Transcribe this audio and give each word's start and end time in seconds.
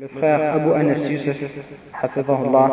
Le 0.00 0.08
frère 0.08 0.54
Abu 0.54 0.72
Anas 0.72 1.06
Youssef, 1.10 1.36
hafizahullah, 1.92 2.68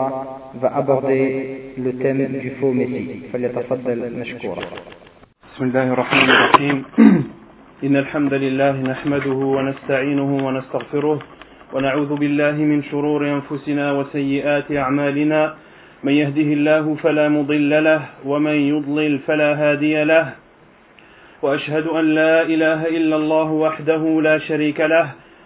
va 0.61 0.75
aborder 0.77 1.73
le 1.77 1.91
thème 1.99 2.39
du 2.39 2.51
faux 2.51 2.71
messie. 2.71 3.27
بسم 3.27 3.35
الله 5.63 5.93
الرحمن 5.93 6.29
الرحيم. 6.29 6.85
إن 7.83 7.97
الحمد 7.97 8.33
لله 8.33 8.71
نحمده 8.71 9.39
ونستعينه 9.55 10.47
ونستغفره 10.47 11.19
ونعوذ 11.73 12.15
بالله 12.15 12.51
من 12.51 12.83
شرور 12.83 13.27
أنفسنا 13.27 13.91
وسيئات 13.91 14.71
أعمالنا. 14.71 15.53
من 16.03 16.13
يهده 16.13 16.49
الله 16.57 16.95
فلا 16.95 17.29
مضل 17.29 17.83
له 17.83 18.01
ومن 18.25 18.55
يضلل 18.55 19.19
فلا 19.19 19.53
هادي 19.61 20.03
له. 20.03 20.33
وأشهد 21.41 21.87
أن 21.87 22.05
لا 22.15 22.41
إله 22.41 22.87
إلا 22.87 23.15
الله 23.15 23.51
وحده 23.51 24.21
لا 24.21 24.39
شريك 24.39 24.79
له 24.79 25.11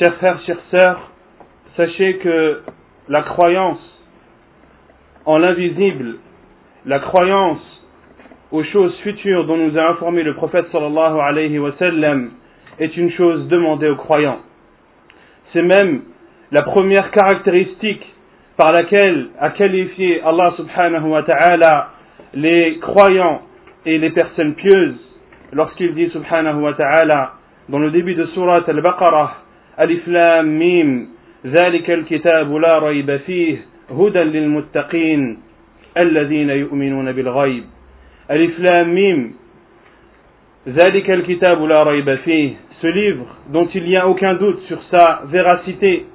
Chers 0.00 0.14
frères, 0.14 0.40
chères 0.46 0.62
sœurs, 0.70 1.10
sachez 1.76 2.16
que 2.20 2.62
la 3.10 3.20
croyance 3.20 3.80
en 5.26 5.36
l'invisible, 5.36 6.16
la 6.86 7.00
croyance 7.00 7.60
aux 8.50 8.64
choses 8.64 8.96
futures 9.00 9.44
dont 9.44 9.58
nous 9.58 9.76
a 9.76 9.90
informé 9.90 10.22
le 10.22 10.32
prophète 10.32 10.68
sallallahu 10.72 11.20
alayhi 11.20 11.58
wa 11.58 11.72
sallam 11.78 12.30
est 12.78 12.96
une 12.96 13.12
chose 13.12 13.46
demandée 13.48 13.90
aux 13.90 13.96
croyants. 13.96 14.38
C'est 15.52 15.60
même 15.60 16.00
la 16.50 16.62
première 16.62 17.10
caractéristique 17.10 18.06
par 18.56 18.72
laquelle 18.72 19.28
a 19.38 19.50
qualifié 19.50 20.22
Allah 20.22 20.54
subhanahu 20.56 21.08
wa 21.08 21.24
ta'ala 21.24 21.90
les 22.32 22.78
croyants 22.78 23.42
et 23.84 23.98
les 23.98 24.10
personnes 24.12 24.54
pieuses 24.54 24.96
lorsqu'il 25.52 25.94
dit 25.94 26.08
subhanahu 26.08 26.62
wa 26.62 26.72
ta'ala 26.72 27.34
dans 27.68 27.78
le 27.78 27.90
début 27.90 28.14
de 28.14 28.24
surat 28.28 28.62
al-Baqarah 28.66 29.40
Alif 29.79 30.07
Lam 30.07 30.47
Mim 30.57 31.07
ذلك 31.45 31.91
الكتاب 31.91 32.55
لا 32.55 32.79
ريب 32.79 33.17
فيه 33.17 33.57
هدى 33.91 34.19
للمتقين 34.23 35.39
الذين 35.97 36.49
يؤمنون 36.49 37.11
بالغيب 37.11 37.63
Alif 38.29 38.59
Lam 38.59 38.87
Mim 38.95 39.19
ذلك 40.67 41.09
الكتاب 41.11 41.63
لا 41.63 41.83
ريب 41.83 42.15
فيه 42.15 42.53
ce 42.81 42.87
livre 42.87 43.25
dont 43.49 43.67
il 43.73 43.83
n'y 43.83 43.95
a 43.97 44.07
aucun 44.07 44.33
doute 44.35 44.59
sur 44.67 44.81
sa 44.91 45.21
véracité 45.25 46.05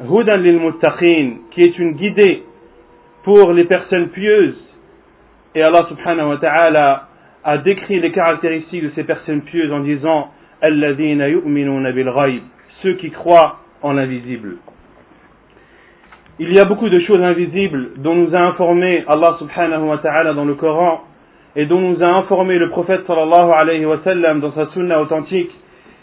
Hudan 0.00 0.36
lil 0.36 0.58
muttaqin 0.58 1.34
qui 1.52 1.60
est 1.60 1.78
une 1.78 1.92
guidée 1.92 2.42
pour 3.22 3.52
les 3.52 3.64
personnes 3.64 4.08
pieuses 4.08 4.58
et 5.54 5.62
Allah 5.62 5.86
subhanahu 5.88 6.28
wa 6.30 6.36
ta'ala 6.38 7.08
a 7.44 7.58
décrit 7.58 8.00
les 8.00 8.10
caractéristiques 8.12 8.82
de 8.84 8.90
ces 8.94 9.04
personnes 9.04 9.42
pieuses 9.42 9.72
en 9.72 9.80
disant 9.80 10.30
ceux 12.81 12.93
qui 12.93 13.11
croient 13.11 13.59
en 13.81 13.93
l'invisible 13.93 14.57
il 16.39 16.53
y 16.53 16.59
a 16.59 16.65
beaucoup 16.65 16.89
de 16.89 16.99
choses 16.99 17.19
invisibles 17.19 17.93
dont 17.97 18.13
nous 18.13 18.35
a 18.35 18.39
informé 18.39 19.03
Allah 19.07 19.37
subhanahu 19.39 19.85
wa 19.85 19.97
ta'ala 19.97 20.33
dans 20.35 20.45
le 20.45 20.53
Coran 20.53 21.01
et 21.55 21.65
dont 21.65 21.79
nous 21.81 22.03
a 22.03 22.07
informé 22.07 22.59
le 22.59 22.69
prophète 22.69 23.01
sallallahu 23.07 23.51
alayhi 23.55 23.85
wa 23.85 23.99
sallam 24.03 24.39
dans 24.39 24.53
sa 24.53 24.67
sunna 24.67 25.01
authentique. 25.01 25.49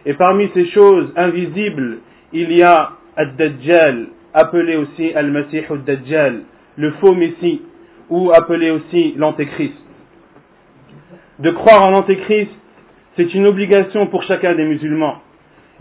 Et 0.07 0.15
parmi 0.15 0.51
ces 0.53 0.67
choses 0.71 1.13
invisibles, 1.15 1.99
il 2.33 2.51
y 2.53 2.63
a 2.65 2.91
Ad-Dajjal, 3.17 4.09
appelé 4.35 4.75
aussi 4.77 5.13
Al-Masih 5.15 5.63
Ad-Dajjal, 5.71 6.41
le 6.79 6.91
faux 7.01 7.15
Messie, 7.15 7.63
ou 8.11 8.33
appelé 8.33 8.71
aussi 8.73 9.15
l'Antéchrist. 9.17 9.75
De 11.39 11.51
croire 11.53 11.87
en 11.87 11.91
l'Antéchrist, 11.91 12.51
c'est 13.17 13.33
une 13.35 13.47
obligation 13.47 14.07
pour 14.09 14.23
chacun 14.25 14.55
des 14.55 14.65
musulmans. 14.65 15.17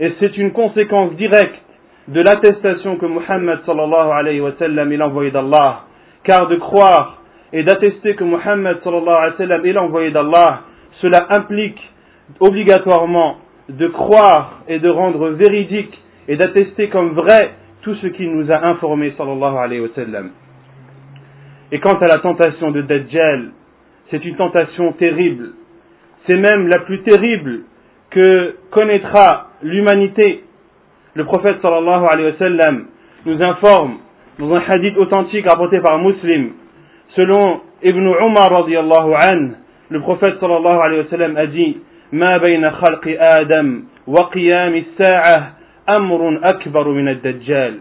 Et 0.00 0.12
c'est 0.20 0.36
une 0.36 0.52
conséquence 0.52 1.14
directe 1.14 1.60
de 2.08 2.20
l'attestation 2.20 2.96
que 2.96 3.06
Muhammad 3.06 3.60
sallallahu 3.64 4.10
alayhi 4.12 4.40
wa 4.40 4.52
sallam 4.58 4.92
est 4.92 4.96
l'envoyé 4.96 5.30
d'Allah. 5.30 5.82
Car 6.22 6.48
de 6.48 6.56
croire 6.56 7.22
et 7.52 7.62
d'attester 7.62 8.14
que 8.14 8.24
Muhammad 8.24 8.78
sallallahu 8.82 9.08
alayhi 9.08 9.32
wa 9.32 9.38
sallam 9.38 9.66
est 9.66 9.72
l'envoyé 9.72 10.10
d'Allah, 10.10 10.60
cela 11.00 11.26
implique 11.30 11.80
obligatoirement 12.40 13.36
de 13.68 13.86
croire 13.88 14.60
et 14.68 14.78
de 14.78 14.88
rendre 14.88 15.30
véridique 15.30 15.98
et 16.28 16.36
d'attester 16.36 16.88
comme 16.88 17.10
vrai 17.14 17.52
tout 17.82 17.94
ce 17.96 18.06
qu'il 18.08 18.30
nous 18.34 18.50
a 18.50 18.70
informé 18.70 19.12
sallallahu 19.16 19.56
alayhi 19.56 19.80
wa 19.80 19.88
sallam. 19.94 20.30
Et 21.72 21.80
quant 21.80 21.98
à 21.98 22.06
la 22.06 22.18
tentation 22.18 22.70
de 22.70 22.82
Dajjal, 22.82 23.50
c'est 24.10 24.24
une 24.24 24.36
tentation 24.36 24.92
terrible 24.92 25.52
C'est 26.27 26.37
même 26.37 26.67
la 26.67 26.79
plus 26.79 27.01
terrible 27.01 27.61
que 28.09 28.55
connaîtra 28.71 29.49
l'humanité 29.63 30.43
le 31.15 31.25
prophète 31.25 31.57
sallallahu 31.61 32.05
alayhi 32.09 32.31
wa 32.31 32.37
sallam 32.37 32.85
nous 33.25 33.41
informe 33.41 33.97
dans 34.37 34.53
un 34.53 34.61
hadith 34.61 34.95
authentique 34.97 35.45
rapporté 35.49 35.79
par 35.81 35.95
un 35.95 36.03
muslim, 36.03 36.51
selon 37.15 37.61
Ibn 37.83 38.13
Umar 38.27 38.51
radiallahu 38.51 39.13
an, 39.15 39.49
le 39.89 39.99
prophète 40.01 40.39
sallallahu 40.39 40.79
alayhi 40.79 41.01
wa 41.01 41.09
sallam 41.09 41.37
a 41.37 41.45
dit 41.47 41.77
ما 42.11 42.37
بين 42.37 42.71
خلق 42.71 43.05
آدم 43.19 43.83
وقيام 44.07 44.75
الساعة 44.75 45.53
أمر 45.89 46.39
أكبر 46.43 46.87
من 46.89 47.07
الدجال 47.07 47.73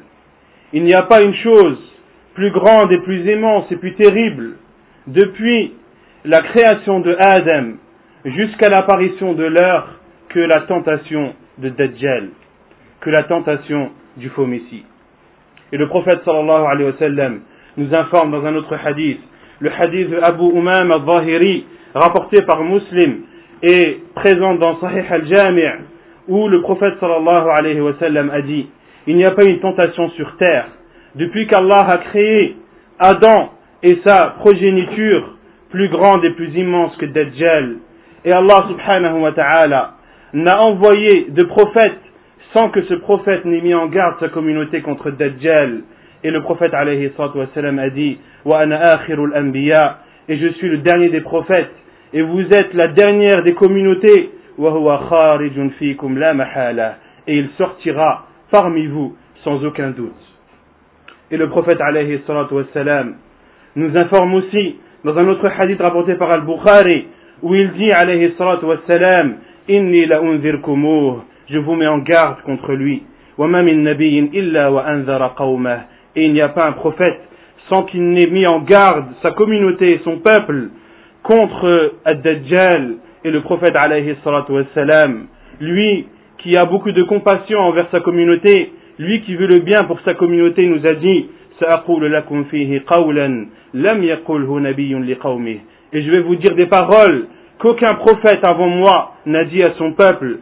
Il 0.75 0.85
n'y 0.85 0.95
a 0.95 1.03
pas 1.03 1.23
une 1.23 1.35
chose 1.37 1.79
plus 2.35 2.51
grande 2.51 2.93
et 2.93 2.99
plus 2.99 3.25
immense 3.25 3.65
et 3.73 3.77
plus 3.77 3.95
terrible 3.95 4.57
depuis 5.07 5.73
la 6.27 6.43
création 6.43 7.01
de 7.01 7.17
Adam 7.19 7.79
jusqu'à 8.26 8.70
l'apparition 8.70 9.34
de 9.34 9.44
l'heure 9.44 10.00
que 10.30 10.40
la 10.40 10.62
tentation 10.62 11.34
de 11.58 11.70
Dajjal 11.70 12.30
que 13.04 13.10
la 13.10 13.24
tentation 13.24 13.92
du 14.18 14.30
faux 14.30 14.46
Messie. 14.46 14.86
Et 15.74 15.78
le 15.78 15.88
prophète 15.88 16.22
sallallahu 16.24 16.66
alayhi 16.66 16.90
wa 16.90 16.98
sallam 16.98 17.40
nous 17.78 17.94
informe 17.94 18.32
dans 18.32 18.46
un 18.46 18.56
autre 18.56 18.76
hadith, 18.76 19.20
le 19.60 19.70
hadith 19.72 20.10
de 20.10 20.18
Abu 20.22 20.46
Umam 20.58 20.92
al-Zahiri, 20.92 21.66
rapporté 21.94 22.42
par 22.44 22.64
Muslim 22.64 23.24
et 23.62 24.00
présent 24.16 24.56
dans 24.56 24.80
Sahih 24.80 25.04
al-Jami' 25.10 25.84
où 26.30 26.48
le 26.48 26.62
prophète 26.62 26.94
sallallahu 27.02 27.50
alayhi 27.50 27.82
wa 27.82 27.94
sallam 28.00 28.30
a 28.30 28.42
dit, 28.42 28.68
il 29.08 29.18
n'y 29.18 29.26
a 29.26 29.32
pas 29.32 29.44
une 29.46 29.60
tentation 29.60 30.10
sur 30.12 30.38
terre 30.38 30.68
depuis 31.16 31.46
qu'Allah 31.48 31.86
a 31.90 31.98
créé 31.98 32.56
Adam 33.00 33.52
et 33.84 34.00
sa 34.06 34.36
progéniture 34.40 35.36
plus 35.72 35.90
grande 35.90 36.24
et 36.24 36.30
plus 36.32 36.56
immense 36.56 36.96
que 36.98 37.06
Dajjal. 37.06 37.76
Et 38.26 38.32
Allah 38.32 38.66
subhanahu 38.70 39.20
wa 39.22 39.32
ta'ala 39.34 39.94
n'a 40.34 40.62
envoyé 40.62 41.28
de 41.30 41.44
prophètes 41.46 42.00
sans 42.54 42.70
que 42.70 42.82
ce 42.84 42.94
prophète 42.96 43.46
n'ait 43.46 43.62
mis 43.62 43.74
en 43.74 43.88
garde 43.88 44.20
sa 44.20 44.30
communauté 44.30 44.82
contre 44.82 45.12
Dajjal. 45.12 45.82
Et 46.24 46.32
le 46.32 46.42
prophète 46.42 46.74
alayhi 46.74 47.12
sallam 47.54 47.80
a 47.80 47.90
dit 47.90 48.18
Wa 48.46 48.60
ana 48.62 48.94
akhirul 48.94 49.34
anbiya 49.36 50.00
et 50.30 50.38
je 50.38 50.48
suis 50.54 50.70
le 50.70 50.78
dernier 50.78 51.10
des 51.10 51.22
prophètes 51.22 51.72
et 52.14 52.22
vous 52.22 52.44
êtes 52.44 52.74
la 52.74 52.88
dernière 52.90 53.44
des 53.44 53.54
communautés 53.54 54.32
et 57.28 57.38
il 57.38 57.50
sortira 57.58 58.28
parmi 58.52 58.86
vous 58.86 59.16
sans 59.44 59.66
aucun 59.66 59.90
doute. 59.90 60.14
Et 61.32 61.38
le 61.38 61.50
prophète 61.50 61.82
alayhi 61.82 62.22
sallam 62.74 63.16
nous 63.76 63.98
informe 63.98 64.36
aussi 64.36 64.78
dans 65.04 65.18
un 65.18 65.28
autre 65.28 65.48
hadith 65.60 65.82
rapporté 65.82 66.16
par 66.16 66.32
Al-Bukhari 66.32 67.08
où 67.42 67.56
il 67.56 67.72
dit 67.74 67.92
alayhi 67.92 68.34
sallam 68.88 69.38
Inni 69.70 70.06
la 70.06 70.20
je 71.50 71.58
vous 71.58 71.76
mets 71.76 71.88
en 71.88 72.00
garde 72.00 72.42
contre 72.42 72.74
lui. 72.74 73.04
Et 76.16 76.26
il 76.26 76.34
n'y 76.34 76.42
a 76.42 76.50
pas 76.50 76.68
un 76.68 76.74
prophète 76.74 77.22
sans 77.70 77.84
qu'il 77.84 78.10
n'ait 78.10 78.28
mis 78.28 78.46
en 78.46 78.60
garde 78.60 79.06
sa 79.24 79.32
communauté 79.32 79.94
et 79.94 80.02
son 80.04 80.18
peuple 80.18 80.70
contre 81.24 81.94
Ad-Dajjal 82.04 82.96
et 83.24 83.32
le 83.32 83.42
prophète 83.42 83.76
alayhi 83.76 84.16
salatu 84.24 84.52
wassalam. 84.52 85.28
Lui 85.62 86.08
qui 86.40 86.58
a 86.58 86.66
beaucoup 86.66 86.92
de 86.92 87.04
compassion 87.04 87.60
envers 87.60 87.90
sa 87.90 88.02
communauté, 88.02 88.74
lui 89.00 89.22
qui 89.22 89.36
veut 89.36 89.48
le 89.48 89.60
bien 89.60 89.86
pour 89.86 90.02
sa 90.02 90.14
communauté 90.14 90.68
nous 90.68 90.86
a 90.86 90.94
dit 90.96 91.30
et 95.94 96.02
je 96.02 96.10
vais 96.12 96.22
vous 96.22 96.36
dire 96.36 96.56
des 96.56 96.66
paroles 96.66 97.28
qu'aucun 97.60 97.94
prophète 97.96 98.44
avant 98.44 98.68
moi 98.68 99.14
n'a 99.26 99.46
dit 99.46 99.64
à 99.64 99.74
son 99.78 99.94
peuple. 99.94 100.40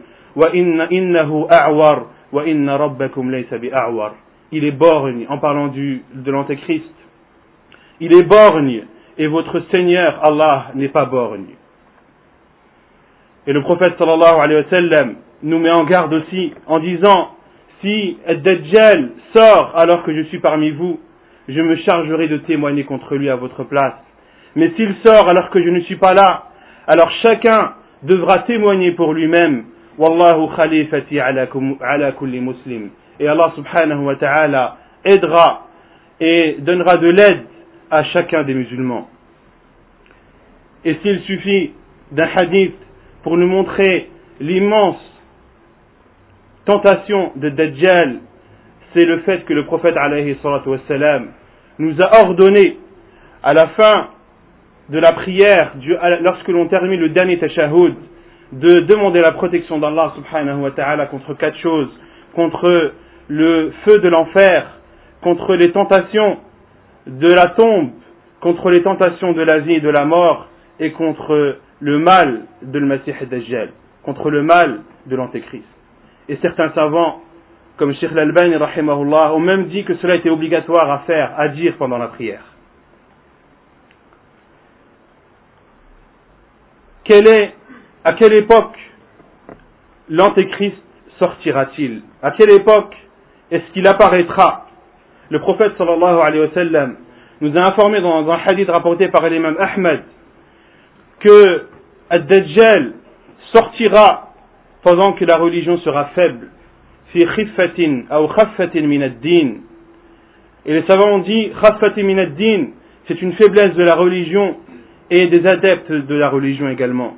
Il 4.52 4.64
est 4.64 4.70
borgne 4.72 5.26
en 5.28 5.38
parlant 5.38 5.68
du, 5.68 6.02
de 6.14 6.30
l'antéchrist. 6.30 6.84
Il 8.00 8.16
est 8.16 8.22
borgne 8.22 8.84
et 9.18 9.26
votre 9.26 9.62
Seigneur 9.72 10.18
Allah 10.24 10.68
n'est 10.74 10.88
pas 10.88 11.04
borgne. 11.04 11.54
Et 13.46 13.52
le 13.52 13.60
prophète 13.60 13.94
sallallahu 14.00 14.40
alayhi 14.40 14.62
wa 14.62 14.70
sallam 14.70 15.14
nous 15.42 15.58
met 15.58 15.70
en 15.70 15.84
garde 15.84 16.14
aussi 16.14 16.54
en 16.66 16.78
disant 16.78 17.36
si 17.82 18.16
Dajjal 18.26 19.10
sort 19.34 19.72
alors 19.74 20.02
que 20.04 20.14
je 20.14 20.22
suis 20.28 20.38
parmi 20.38 20.70
vous 20.70 20.98
je 21.48 21.60
me 21.60 21.76
chargerai 21.76 22.28
de 22.28 22.38
témoigner 22.38 22.84
contre 22.84 23.16
lui 23.16 23.28
à 23.28 23.36
votre 23.36 23.64
place. 23.64 23.94
Mais 24.56 24.70
s'il 24.76 24.94
sort 25.04 25.28
alors 25.28 25.50
que 25.50 25.62
je 25.62 25.68
ne 25.68 25.80
suis 25.80 25.96
pas 25.96 26.14
là, 26.14 26.44
alors 26.86 27.10
chacun 27.22 27.74
devra 28.02 28.40
témoigner 28.40 28.92
pour 28.92 29.12
lui-même. 29.12 29.64
Wallahu 29.98 30.48
khalifati 30.56 31.20
ala 31.20 31.46
kulli 32.12 32.40
muslim. 32.40 32.90
Et 33.20 33.28
Allah 33.28 33.52
subhanahu 33.54 34.04
wa 34.04 34.16
ta'ala 34.16 34.76
aidera 35.04 35.66
et 36.20 36.56
donnera 36.60 36.96
de 36.96 37.08
l'aide 37.08 37.42
à 37.90 38.04
chacun 38.04 38.42
des 38.42 38.54
musulmans. 38.54 39.08
Et 40.84 40.96
s'il 41.02 41.20
suffit 41.22 41.72
d'un 42.10 42.28
hadith 42.36 42.74
pour 43.22 43.36
nous 43.36 43.46
montrer 43.46 44.08
l'immense 44.40 45.00
tentation 46.64 47.32
de 47.36 47.48
Dajjal 47.50 48.18
c'est 48.94 49.04
le 49.04 49.20
fait 49.20 49.44
que 49.44 49.52
le 49.52 49.64
prophète 49.64 49.96
alayhi 49.96 50.36
nous 51.78 52.02
a 52.02 52.20
ordonné 52.22 52.78
à 53.42 53.54
la 53.54 53.68
fin 53.68 54.08
de 54.88 54.98
la 54.98 55.12
prière, 55.12 55.72
lorsque 56.20 56.48
l'on 56.48 56.68
termine 56.68 57.00
le 57.00 57.10
dernier 57.10 57.38
tashahhud, 57.38 57.94
de 58.52 58.80
demander 58.80 59.20
la 59.20 59.32
protection 59.32 59.78
d'Allah 59.78 60.12
subhanahu 60.16 60.60
wa 60.60 60.70
ta'ala 60.72 61.06
contre 61.06 61.34
quatre 61.34 61.58
choses, 61.58 61.88
contre 62.34 62.92
le 63.28 63.72
feu 63.84 63.98
de 63.98 64.08
l'enfer, 64.08 64.66
contre 65.22 65.54
les 65.54 65.72
tentations 65.72 66.38
de 67.06 67.32
la 67.32 67.48
tombe, 67.48 67.90
contre 68.40 68.70
les 68.70 68.82
tentations 68.82 69.32
de 69.32 69.42
la 69.42 69.60
vie 69.60 69.74
et 69.74 69.80
de 69.80 69.88
la 69.88 70.04
mort, 70.04 70.48
et 70.80 70.92
contre 70.92 71.56
le 71.80 71.98
mal 71.98 72.42
de 72.62 72.78
le 72.78 72.86
Masih 72.86 73.14
Dajjal, 73.30 73.70
contre 74.04 74.30
le 74.30 74.42
mal 74.42 74.80
de 75.06 75.16
l'Antéchrist. 75.16 75.64
Et 76.28 76.36
certains 76.42 76.70
savants 76.70 77.22
comme 77.76 77.94
Sheikh 77.94 78.12
Al-Albani 78.12 78.54
ont 78.56 79.40
même 79.40 79.66
dit 79.66 79.84
que 79.84 79.94
cela 79.96 80.16
était 80.16 80.30
obligatoire 80.30 80.90
à 80.90 80.98
faire, 81.00 81.32
à 81.36 81.48
dire 81.48 81.74
pendant 81.78 81.98
la 81.98 82.08
prière. 82.08 82.51
Quelle 87.04 87.26
est, 87.28 87.54
à 88.04 88.12
quelle 88.12 88.34
époque 88.34 88.76
l'antéchrist 90.08 90.76
sortira-t-il? 91.18 92.02
À 92.22 92.30
quelle 92.32 92.52
époque 92.52 92.94
est-ce 93.50 93.72
qu'il 93.72 93.86
apparaîtra? 93.88 94.66
Le 95.30 95.40
prophète 95.40 95.72
nous 97.40 97.56
a 97.56 97.60
informé 97.60 98.00
dans 98.00 98.30
un 98.30 98.38
hadith 98.46 98.68
rapporté 98.70 99.08
par 99.08 99.28
l'imam 99.28 99.56
Ahmed 99.58 100.02
que 101.20 101.66
Ad-Dajjal 102.10 102.92
sortira 103.54 104.32
pendant 104.82 105.12
que 105.14 105.24
la 105.24 105.36
religion 105.38 105.78
sera 105.78 106.06
faible. 106.14 106.48
Et 107.14 107.18
les 110.72 110.82
savants 110.86 111.14
ont 111.14 111.18
dit 111.18 111.52
c'est 113.08 113.20
une 113.22 113.32
faiblesse 113.34 113.74
de 113.74 113.82
la 113.82 113.94
religion 113.94 114.56
et 115.14 115.26
des 115.26 115.46
adeptes 115.46 115.92
de 115.92 116.14
la 116.14 116.30
religion 116.30 116.70
également. 116.70 117.14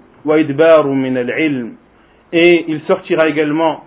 Et 2.32 2.64
il 2.66 2.80
sortira 2.88 3.28
également 3.28 3.84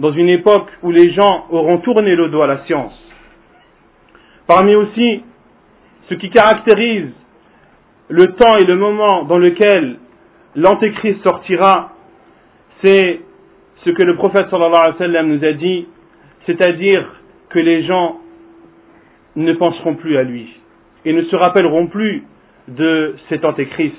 dans 0.00 0.10
une 0.12 0.28
époque 0.28 0.68
où 0.82 0.90
les 0.90 1.12
gens 1.12 1.46
auront 1.50 1.78
tourné 1.78 2.16
le 2.16 2.30
dos 2.30 2.42
à 2.42 2.48
la 2.48 2.64
science. 2.64 2.92
Parmi 4.48 4.74
aussi 4.74 5.22
ce 6.08 6.14
qui 6.14 6.30
caractérise 6.30 7.10
le 8.08 8.26
temps 8.34 8.56
et 8.56 8.64
le 8.64 8.74
moment 8.74 9.22
dans 9.22 9.38
lequel 9.38 9.98
l'antéchrist 10.56 11.22
sortira 11.22 11.92
c'est 12.82 13.20
ce 13.84 13.90
que 13.90 14.02
le 14.02 14.16
prophète 14.16 14.50
sallallahu 14.50 15.26
nous 15.26 15.44
a 15.44 15.52
dit, 15.52 15.86
c'est-à-dire 16.46 17.08
que 17.50 17.60
les 17.60 17.84
gens 17.84 18.18
ne 19.36 19.52
penseront 19.52 19.94
plus 19.94 20.16
à 20.16 20.24
lui 20.24 20.48
et 21.04 21.12
ne 21.12 21.22
se 21.22 21.36
rappelleront 21.36 21.86
plus 21.86 22.24
de 22.68 23.16
cet 23.28 23.44
antéchrist. 23.44 23.96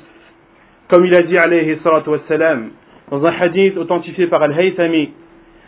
Comme 0.89 1.05
il 1.05 1.15
a 1.15 1.23
dit 1.23 1.37
alayhi 1.37 1.77
salatu 1.83 2.09
wa 2.09 2.19
sallam, 2.27 2.69
dans 3.11 3.23
un 3.25 3.33
hadith 3.39 3.77
authentifié 3.77 4.27
par 4.27 4.41
Al-Haythami, 4.43 5.11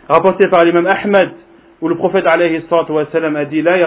rapporté 0.08 0.48
par 0.48 0.64
l'imam 0.64 0.86
Ahmed, 0.86 1.30
où 1.80 1.88
le 1.88 1.96
prophète 1.96 2.26
alayhi 2.26 2.62
salatu 2.68 2.92
wa 2.92 3.06
sallam 3.12 3.36
a 3.36 3.44
dit, 3.44 3.62
La 3.62 3.78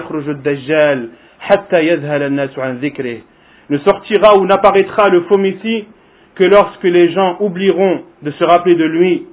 dajjal 0.43 1.09
hatta 1.49 1.81
yazhal 1.81 2.23
an-nasu 2.23 2.59
an 2.59 2.75
Ne 3.69 3.77
sortira 3.79 4.39
ou 4.39 4.45
n'apparaîtra 4.45 5.09
le 5.09 5.21
faux 5.21 5.37
messie 5.37 5.85
que 6.35 6.47
lorsque 6.47 6.83
les 6.83 7.11
gens 7.11 7.37
oublieront 7.39 8.03
de 8.21 8.31
se 8.31 8.43
rappeler 8.43 8.75
de 8.75 8.85
lui. 8.85 9.25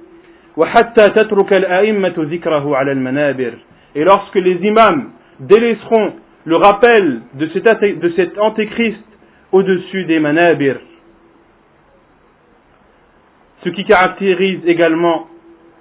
Et 3.95 4.03
lorsque 4.03 4.35
les 4.35 4.55
imams 4.67 5.11
délaisseront 5.39 6.13
le 6.45 6.55
rappel 6.55 7.21
de 7.35 7.47
cet, 8.15 8.37
antéchrist 8.37 9.03
au-dessus 9.51 10.05
des 10.05 10.19
manabir, 10.19 10.77
ce 13.63 13.69
qui 13.69 13.83
caractérise 13.85 14.61
également 14.65 15.27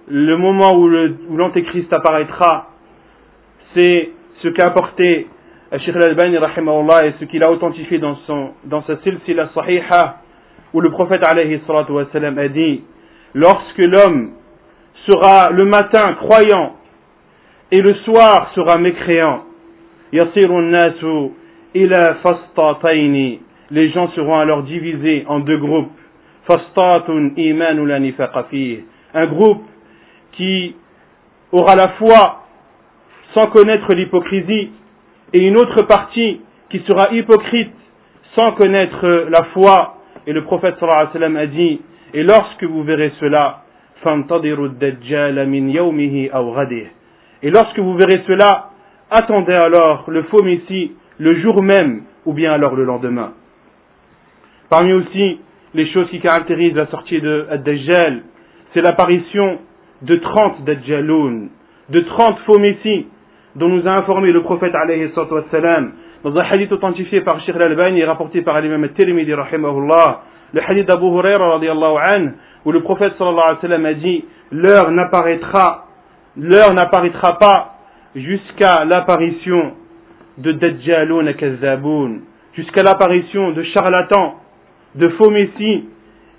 le 0.08 0.36
moment 0.36 0.74
où 0.74 0.88
l'antéchrist 1.36 1.92
apparaîtra, 1.92 2.70
c'est 3.74 4.10
ce 4.42 4.48
qu'a 4.48 4.66
apporté 4.66 5.26
Sheikh 5.72 5.94
al-Albani 5.96 6.36
et 6.36 7.12
ce 7.20 7.24
qu'il 7.26 7.44
a 7.44 7.50
authentifié 7.50 7.98
dans, 7.98 8.16
son, 8.26 8.52
dans 8.64 8.82
sa 8.84 8.96
silsila 9.02 9.50
sahiha, 9.54 10.16
où 10.72 10.80
le 10.80 10.90
prophète 10.90 11.22
alayhi 11.26 11.60
a 11.68 12.48
dit, 12.48 12.82
lorsque 13.34 13.78
l'homme 13.78 14.32
sera 15.06 15.50
le 15.50 15.64
matin 15.66 16.14
croyant 16.14 16.74
et 17.70 17.80
le 17.82 17.94
soir 17.96 18.50
sera 18.54 18.78
mécréant. 18.78 19.44
Les 23.70 23.90
gens 23.90 24.08
seront 24.12 24.38
alors 24.38 24.62
divisés 24.62 25.24
en 25.28 25.40
deux 25.40 25.58
groupes. 25.58 25.92
Un 29.14 29.26
groupe 29.26 29.62
qui 30.32 30.76
aura 31.52 31.76
la 31.76 31.88
foi 31.90 32.44
sans 33.34 33.46
connaître 33.48 33.94
l'hypocrisie 33.94 34.70
et 35.34 35.46
une 35.46 35.56
autre 35.58 35.82
partie 35.86 36.40
qui 36.70 36.80
sera 36.88 37.12
hypocrite 37.12 37.72
sans 38.36 38.52
connaître 38.52 39.26
la 39.30 39.44
foi. 39.52 39.96
Et 40.26 40.32
le 40.32 40.44
prophète 40.44 40.76
sallallahu 40.78 41.00
alayhi 41.00 41.08
wa 41.08 41.20
sallam 41.20 41.36
a 41.36 41.46
dit, 41.46 41.80
et 42.14 42.22
lorsque 42.22 42.64
vous 42.64 42.82
verrez 42.82 43.12
cela, 43.20 43.64
et 47.42 47.50
lorsque 47.50 47.78
vous 47.78 47.94
verrez 47.94 48.22
cela, 48.26 48.70
attendez 49.10 49.54
alors 49.54 50.04
le 50.08 50.22
faux 50.24 50.42
Messie 50.42 50.92
le 51.18 51.40
jour 51.40 51.62
même 51.62 52.02
ou 52.24 52.32
bien 52.32 52.52
alors 52.52 52.76
le 52.76 52.84
lendemain. 52.84 53.32
Parmi 54.70 54.92
aussi 54.92 55.40
les 55.74 55.86
choses 55.92 56.08
qui 56.10 56.20
caractérisent 56.20 56.74
la 56.74 56.86
sortie 56.86 57.20
de 57.20 57.46
Ad-Dajjal, 57.50 58.22
c'est 58.74 58.80
l'apparition 58.82 59.58
de 60.02 60.16
30 60.16 60.64
Dajjaloun, 60.64 61.48
de 61.88 62.00
30 62.00 62.38
faux 62.46 62.58
Messies 62.58 63.06
dont 63.56 63.68
nous 63.68 63.86
a 63.86 63.92
informé 63.92 64.30
le 64.30 64.42
prophète 64.42 64.74
alayhi 64.74 65.10
dans 66.24 66.36
un 66.36 66.42
hadith 66.42 66.72
authentifié 66.72 67.20
par 67.22 67.40
Sheikh 67.44 67.56
al-Albani 67.56 68.00
et 68.00 68.04
rapporté 68.04 68.42
par 68.42 68.60
l'imam 68.60 68.84
al-Tirmidhi 68.84 69.34
rahimahullah, 69.34 70.22
le 70.52 70.60
hadith 70.66 70.86
d'Abu 70.86 71.06
Huraira 71.06 71.58
où 72.64 72.72
le 72.72 72.82
prophète 72.82 73.14
a 73.20 73.94
dit 73.94 74.24
l'heure 74.52 74.90
n'apparaîtra 74.90 75.86
l'heure 76.36 76.72
n'apparaîtra 76.74 77.38
pas 77.38 77.74
jusqu'à 78.14 78.84
l'apparition 78.84 79.72
de 80.38 80.52
Dajjaloun 80.52 81.28
et 81.28 81.36
jusqu'à 82.54 82.82
l'apparition 82.82 83.52
de 83.52 83.62
charlatans, 83.64 84.36
de 84.98 85.08
faux 85.10 85.30
messies 85.30 85.84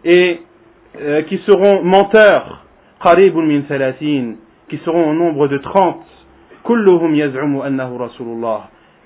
et 0.03 0.41
euh, 0.99 1.21
qui 1.23 1.37
seront 1.47 1.83
menteurs, 1.83 2.65
qui 4.69 4.77
seront 4.85 5.09
au 5.09 5.13
nombre 5.13 5.47
de 5.47 5.57
trente, 5.59 6.05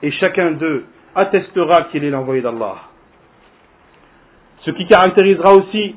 et 0.01 0.11
chacun 0.11 0.51
d'eux 0.51 0.85
attestera 1.15 1.83
qu'il 1.83 2.03
est 2.03 2.09
l'envoyé 2.09 2.41
d'Allah. 2.41 2.75
Ce 4.61 4.71
qui 4.71 4.87
caractérisera 4.87 5.53
aussi 5.53 5.95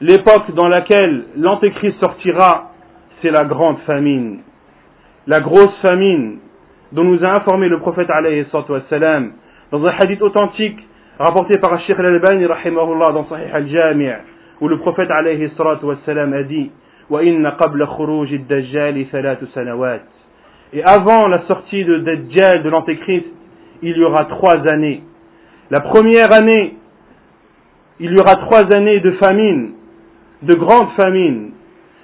l'époque 0.00 0.52
dans 0.54 0.68
laquelle 0.68 1.26
l'antéchrist 1.36 1.98
sortira, 2.00 2.72
c'est 3.20 3.30
la 3.30 3.44
grande 3.44 3.78
famine, 3.80 4.40
la 5.26 5.40
grosse 5.40 5.76
famine 5.82 6.38
dont 6.92 7.04
nous 7.04 7.22
a 7.24 7.36
informé 7.36 7.68
le 7.68 7.78
prophète 7.80 8.08
dans 8.08 9.84
un 9.84 9.94
hadith 9.98 10.22
authentique 10.22 10.78
rapporté 11.19 11.57
par 11.59 11.79
Sheikh 11.81 11.99
al-Albani 11.99 12.45
rahimahullah 12.45 13.11
dans 13.13 13.27
Sahih 13.27 13.51
al-Jami' 13.53 14.11
où 14.61 14.67
le 14.67 14.77
prophète 14.77 15.09
alayhi 15.09 15.51
salam 16.05 16.33
a 16.33 16.43
dit 16.43 16.71
وَإِنَّ 17.11 17.45
قَبْلَ 17.45 17.85
خُرُوجِ 17.85 18.33
الدَّجَّالِ 18.33 19.05
ثَلَاثُ 19.11 19.43
سَنَوَاتٍ 19.53 20.01
Et 20.73 20.81
avant 20.83 21.27
la 21.27 21.41
sortie 21.41 21.83
de 21.83 21.97
Dajjal, 21.97 22.63
de 22.63 22.69
l'Antéchrist, 22.69 23.25
il 23.81 23.97
y 23.97 24.03
aura 24.03 24.25
trois 24.25 24.65
années. 24.67 25.03
La 25.69 25.81
première 25.81 26.33
année, 26.33 26.77
il 27.99 28.11
y 28.13 28.19
aura 28.19 28.35
trois 28.35 28.73
années 28.73 29.01
de 29.01 29.11
famine, 29.11 29.73
de 30.43 30.53
grande 30.55 30.89
famine. 30.95 31.51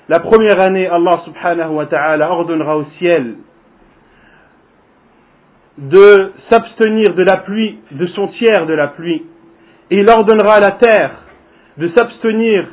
La 0.09 0.19
première 0.19 0.59
année, 0.59 0.87
Allah 0.87 1.21
subhanahu 1.23 1.75
wa 1.75 1.85
ta'ala 1.85 2.29
ordonnera 2.29 2.77
au 2.77 2.85
ciel 2.99 3.35
de 5.78 6.32
s'abstenir 6.50 7.14
de 7.14 7.22
la 7.22 7.38
pluie, 7.38 7.78
de 7.90 8.06
son 8.08 8.28
tiers 8.28 8.66
de 8.66 8.74
la 8.74 8.88
pluie. 8.88 9.24
Et 9.90 9.98
il 9.98 10.10
ordonnera 10.10 10.54
à 10.54 10.60
la 10.60 10.72
terre 10.72 11.12
de 11.78 11.90
s'abstenir 11.96 12.66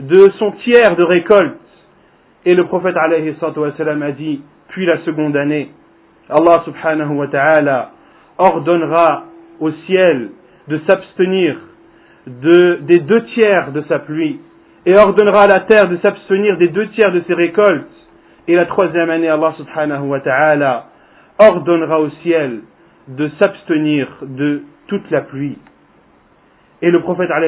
de 0.00 0.30
son 0.38 0.52
tiers 0.64 0.96
de 0.96 1.02
récolte. 1.02 1.58
Et 2.44 2.54
le 2.54 2.64
prophète 2.64 2.96
alayhi 2.96 3.34
a 3.40 4.12
dit, 4.12 4.42
puis 4.68 4.86
la 4.86 4.98
seconde 4.98 5.36
année, 5.36 5.70
Allah 6.28 6.62
subhanahu 6.64 7.14
wa 7.14 7.28
ta'ala 7.28 7.90
ordonnera 8.38 9.24
au 9.60 9.70
ciel 9.86 10.30
de 10.68 10.80
s'abstenir 10.88 11.56
de, 12.26 12.80
des 12.82 13.00
deux 13.00 13.24
tiers 13.34 13.72
de 13.72 13.82
sa 13.88 14.00
pluie 14.00 14.40
et 14.84 14.96
ordonnera 14.96 15.42
à 15.42 15.46
la 15.46 15.60
terre 15.60 15.88
de 15.88 15.96
s'abstenir 15.98 16.56
des 16.58 16.68
deux 16.68 16.88
tiers 16.88 17.12
de 17.12 17.22
ses 17.26 17.34
récoltes. 17.34 17.86
Et 18.48 18.54
la 18.54 18.66
troisième 18.66 19.10
année, 19.10 19.28
Allah 19.28 19.54
subhanahu 19.56 20.06
wa 20.06 20.20
ta'ala 20.20 20.86
ordonnera 21.38 22.00
au 22.00 22.10
ciel 22.22 22.60
de 23.08 23.30
s'abstenir 23.40 24.08
de 24.22 24.62
toute 24.88 25.10
la 25.10 25.22
pluie. 25.22 25.58
Et 26.82 26.90
le 26.90 27.00
prophète 27.02 27.30
a 27.30 27.40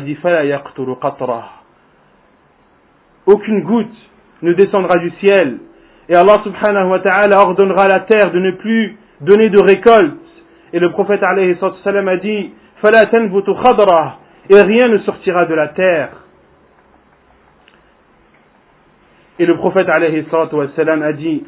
dit 0.00 0.16
Aucune 3.26 3.60
goutte 3.62 3.96
ne 4.42 4.52
descendra 4.52 4.98
du 4.98 5.10
ciel. 5.20 5.58
Et 6.08 6.14
Allah 6.14 6.40
subhanahu 6.44 6.90
wa 6.90 7.00
ta'ala 7.00 7.40
ordonnera 7.40 7.84
à 7.84 7.88
la 7.88 8.00
terre 8.00 8.30
de 8.30 8.38
ne 8.38 8.50
plus 8.52 8.98
donner 9.20 9.48
de 9.48 9.60
récolte 9.60 10.18
et 10.74 10.80
le 10.80 10.90
prophète 10.90 11.22
a 11.24 11.34
dit 12.16 12.50
et 14.50 14.60
rien 14.60 14.88
ne 14.88 14.98
sortira 14.98 15.46
de 15.46 15.54
la 15.54 15.68
terre. 15.68 16.10
Et 19.38 19.46
le 19.46 19.56
prophète 19.56 19.88
a 19.88 21.12
dit 21.12 21.44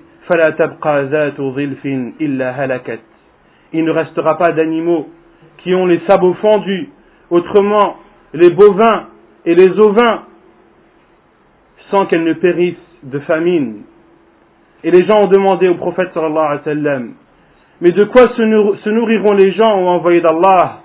Il 3.74 3.86
ne 3.86 3.91
restera 3.91 4.38
pas 4.38 4.51
d'animaux 4.51 5.10
qui 5.57 5.74
ont 5.75 5.86
les 5.86 6.01
sabots 6.07 6.33
fendus, 6.36 6.89
autrement 7.29 7.98
les 8.33 8.50
bovins 8.50 9.07
et 9.45 9.55
les 9.55 9.69
ovins, 9.79 10.24
sans 11.89 12.05
qu'elles 12.05 12.24
ne 12.24 12.33
périssent 12.33 12.75
de 13.03 13.19
famine. 13.19 13.81
Et 14.83 14.91
les 14.91 15.05
gens 15.05 15.24
ont 15.24 15.27
demandé 15.27 15.67
au 15.67 15.75
prophète 15.75 16.10
sallallahu 16.13 16.38
alayhi 16.45 16.57
wa 16.60 16.63
sallam 16.63 17.13
mais 17.81 17.91
de 17.91 18.03
quoi 18.05 18.27
se 18.38 18.89
nourriront 18.89 19.33
les 19.33 19.53
gens 19.53 19.75
au 19.81 19.88
envoyé 19.88 20.21
d'Allah 20.21 20.81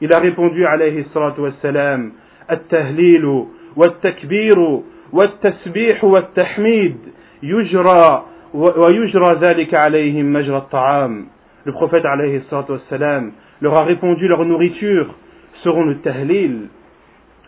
Il 0.00 0.12
a 0.12 0.20
répondu 0.20 0.64
alayhi 0.64 1.04
salatu 1.12 1.40
wassalam 1.40 2.12
التهليل 2.50 3.44
والتكبير 3.76 4.80
والتسبيح 5.12 6.04
والتحميد 6.04 6.96
يجرى 7.42 8.24
le 8.53 8.71
prophète 11.71 12.05
alayhi 12.05 12.41
wassalam, 12.51 13.31
leur 13.61 13.77
a 13.77 13.83
répondu 13.83 14.27
leur 14.27 14.43
nourriture 14.45 15.15
seront 15.63 15.85
le 15.85 15.99
tahlil, 15.99 16.67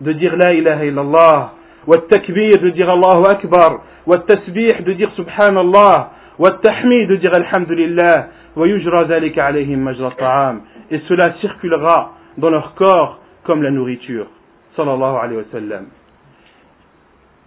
de 0.02 0.12
dire 0.14 0.36
la 0.38 0.54
ilaha 0.54 0.86
illallah, 0.86 1.54
wa 1.88 1.98
takbir, 2.10 2.58
de 2.62 2.70
dire 2.70 2.88
Allahu 2.90 3.26
Akbar, 3.28 3.82
wa 4.06 4.18
tasbih, 4.20 4.84
de 4.84 4.94
dire 4.94 5.12
subhanallah, 5.16 6.12
wa 6.40 6.52
tahmid, 6.64 7.10
de 7.10 7.16
dire 7.18 7.32
alhamdulillah, 7.36 8.28
wa 8.56 8.68
yujra 8.68 9.08
zalika 9.08 9.46
alayhim 9.46 9.82
majra 9.82 10.12
ta'am. 10.18 10.62
Et 10.92 11.00
cela 11.08 11.34
circulera 11.42 12.14
dans 12.38 12.50
leur 12.50 12.76
corps 12.76 13.20
comme 13.44 13.64
la 13.64 13.72
nourriture. 13.72 14.28
Sallallahu 14.76 15.16
alayhi 15.22 15.38
wa. 15.38 15.44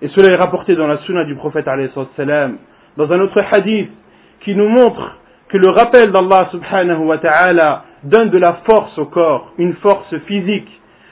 Et 0.03 0.09
cela 0.09 0.35
est 0.35 0.37
rapporté 0.37 0.77
dans 0.77 0.87
la 0.87 0.99
sunna 0.99 1.25
du 1.25 1.35
prophète 1.37 1.67
alayhi 1.69 1.89
salam 2.17 2.59
dans 2.97 3.11
un 3.13 3.21
autre 3.21 3.41
hadith 3.53 3.91
qui 4.41 4.55
nous 4.55 4.69
montre 4.69 5.17
que 5.49 5.59
le 5.59 5.71
rappel 5.71 6.11
d'Allah 6.13 6.49
subhanahu 6.51 7.05
wa 7.05 7.19
ta'ala 7.19 7.85
donne 8.05 8.31
de 8.31 8.39
la 8.39 8.61
force 8.69 8.97
au 8.99 9.07
corps, 9.07 9.53
une 9.59 9.75
force 9.75 10.17
physique, 10.27 10.69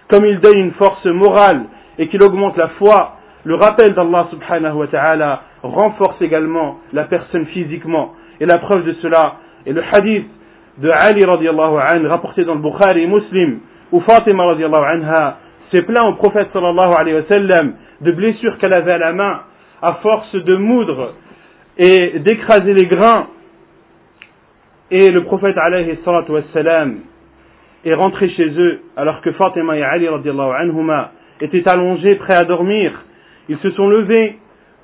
comme 0.08 0.24
il 0.24 0.40
donne 0.40 0.58
une 0.58 0.72
force 0.72 1.04
morale 1.06 1.64
et 1.98 2.08
qu'il 2.08 2.22
augmente 2.22 2.56
la 2.56 2.68
foi, 2.70 3.16
le 3.44 3.54
rappel 3.54 3.94
d'Allah 3.94 4.26
subhanahu 4.30 4.74
wa 4.74 4.86
ta'ala 4.88 5.42
renforce 5.62 6.20
également 6.22 6.78
la 6.92 7.04
personne 7.04 7.46
physiquement. 7.46 8.14
Et 8.40 8.46
la 8.46 8.58
preuve 8.58 8.84
de 8.84 8.94
cela, 8.94 9.36
et 9.64 9.72
le 9.72 9.82
hadith 9.92 10.26
de 10.78 10.90
Ali 10.90 11.24
radiallahu 11.24 11.76
anhu, 11.78 12.06
rapporté 12.08 12.44
dans 12.44 12.54
le 12.54 12.60
Bukhari 12.60 13.02
et 13.02 13.06
Muslim, 13.06 13.60
où 13.92 14.00
Fatima 14.00 14.44
radiallahu 14.46 14.84
anha 14.84 15.38
s'est 15.72 15.82
plaint 15.82 16.04
au 16.06 16.14
prophète 16.14 16.48
sallallahu 16.52 16.92
alayhi 16.98 17.16
wa 17.16 17.28
sallam 17.28 17.74
de 18.00 18.12
blessures 18.12 18.58
qu'elle 18.58 18.72
avait 18.72 18.92
à 18.92 18.98
la 18.98 19.12
main, 19.12 19.40
à 19.82 19.94
force 20.02 20.34
de 20.34 20.56
moudre 20.56 21.14
et 21.78 22.18
d'écraser 22.20 22.72
les 22.72 22.86
grains. 22.86 23.28
Et 24.90 25.10
le 25.10 25.24
prophète 25.24 25.56
alayhi 25.58 25.98
wa 26.06 26.42
sallam 26.52 27.00
est 27.84 27.94
rentré 27.94 28.28
chez 28.30 28.48
eux 28.48 28.80
alors 28.96 29.20
que 29.22 29.32
Fatima 29.32 29.76
et 29.76 29.82
Ali 29.82 30.06
anhuma 30.08 31.12
étaient 31.40 31.68
allongés 31.68 32.14
prêts 32.16 32.34
à 32.34 32.44
dormir. 32.44 32.92
Ils 33.48 33.58
se 33.58 33.70
sont 33.70 33.88
levés 33.88 34.38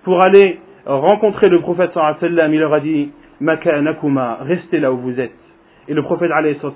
pour 0.04 0.22
aller 0.22 0.58
rencontrer 0.86 1.48
le 1.48 1.60
prophète 1.60 1.92
sallam. 2.20 2.52
Il 2.54 2.60
leur 2.60 2.74
a 2.74 2.80
dit 2.80 3.10
makanakuma, 3.40 4.38
restez 4.42 4.80
là 4.80 4.92
où 4.92 4.98
vous 4.98 5.18
êtes. 5.20 5.32
Et 5.88 5.94
le 5.94 6.02
prophète 6.02 6.30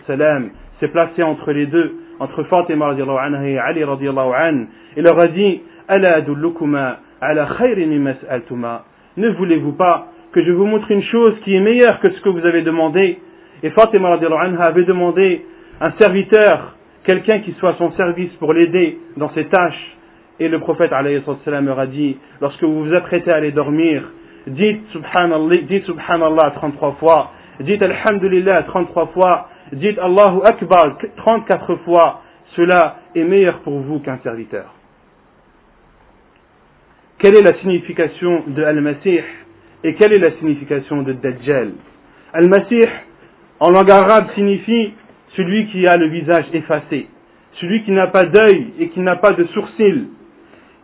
salam 0.07 0.51
s'est 0.81 0.89
placé 0.89 1.23
entre 1.23 1.53
les 1.53 1.67
deux, 1.67 1.95
entre 2.21 2.43
Fatima 2.45 2.89
anha 2.89 3.49
et 3.49 3.59
Ali 3.59 3.83
anhu, 3.83 4.69
et 4.97 5.03
leur 5.03 5.21
a 5.21 5.27
dit, 5.29 5.63
ala 5.89 6.17
adullukuma 6.17 6.99
ala 7.21 7.49
khayrin 7.59 8.15
altuma. 8.29 8.85
Ne 9.17 9.29
voulez-vous 9.31 9.73
pas 9.73 10.09
que 10.33 10.43
je 10.45 10.51
vous 10.51 10.67
montre 10.67 10.91
une 10.91 11.03
chose 11.05 11.35
qui 11.45 11.55
est 11.55 11.61
meilleure 11.61 12.01
que 12.01 12.13
ce 12.13 12.21
que 12.21 12.29
vous 12.29 12.45
avez 12.45 12.63
demandé? 12.63 13.19
Et 13.63 13.71
Fatima 13.71 14.13
avait 14.13 14.85
demandé 14.85 15.45
un 15.81 15.93
serviteur, 16.01 16.75
quelqu'un 17.05 17.39
qui 17.41 17.53
soit 17.53 17.71
à 17.71 17.75
son 17.75 17.93
service 17.93 18.33
pour 18.41 18.53
l'aider 18.53 18.99
dans 19.17 19.31
ses 19.35 19.45
tâches. 19.47 19.97
Et 20.41 20.49
le 20.49 20.59
prophète 20.59 20.91
leur 20.91 21.79
a 21.79 21.87
dit, 21.87 22.19
lorsque 22.41 22.63
vous 22.65 22.85
vous 22.87 22.95
apprêtez 22.95 23.31
à 23.31 23.37
aller 23.37 23.53
dormir, 23.53 24.03
dites 24.49 24.83
subhanallah, 24.91 25.59
dites 25.59 25.85
subhanallah 25.87 26.51
33 26.57 26.93
fois, 26.99 27.31
dites 27.61 27.83
alhamdulillah 27.83 28.65
33 28.65 29.07
fois, 29.09 29.49
dites 29.73 29.99
Allahu 29.99 30.41
Akbar 30.45 30.99
34 31.17 31.77
fois, 31.85 32.23
cela 32.57 32.97
est 33.15 33.25
meilleur 33.25 33.61
pour 33.61 33.79
vous 33.79 34.01
qu'un 34.01 34.19
serviteur. 34.19 34.75
Quelle 37.25 37.37
est 37.37 37.43
la 37.43 37.59
signification 37.61 38.45
de 38.49 38.63
Al-Masih 38.63 39.23
et 39.83 39.95
quelle 39.95 40.13
est 40.13 40.19
la 40.19 40.33
signification 40.33 41.01
de 41.01 41.15
Dajjal? 41.15 41.73
Al-Masih, 42.35 42.87
en 43.61 43.71
langue 43.71 43.91
arabe, 43.91 44.27
signifie 44.35 44.93
celui 45.35 45.69
qui 45.69 45.87
a 45.87 45.97
le 45.97 46.09
visage 46.09 46.45
effacé, 46.53 47.07
celui 47.63 47.83
qui 47.85 47.93
n'a 47.93 48.09
pas 48.09 48.27
d'œil 48.27 48.75
et 48.79 48.91
qui 48.91 49.01
n'a 49.01 49.17
pas 49.17 49.31
de 49.31 49.45
sourcils. 49.55 50.09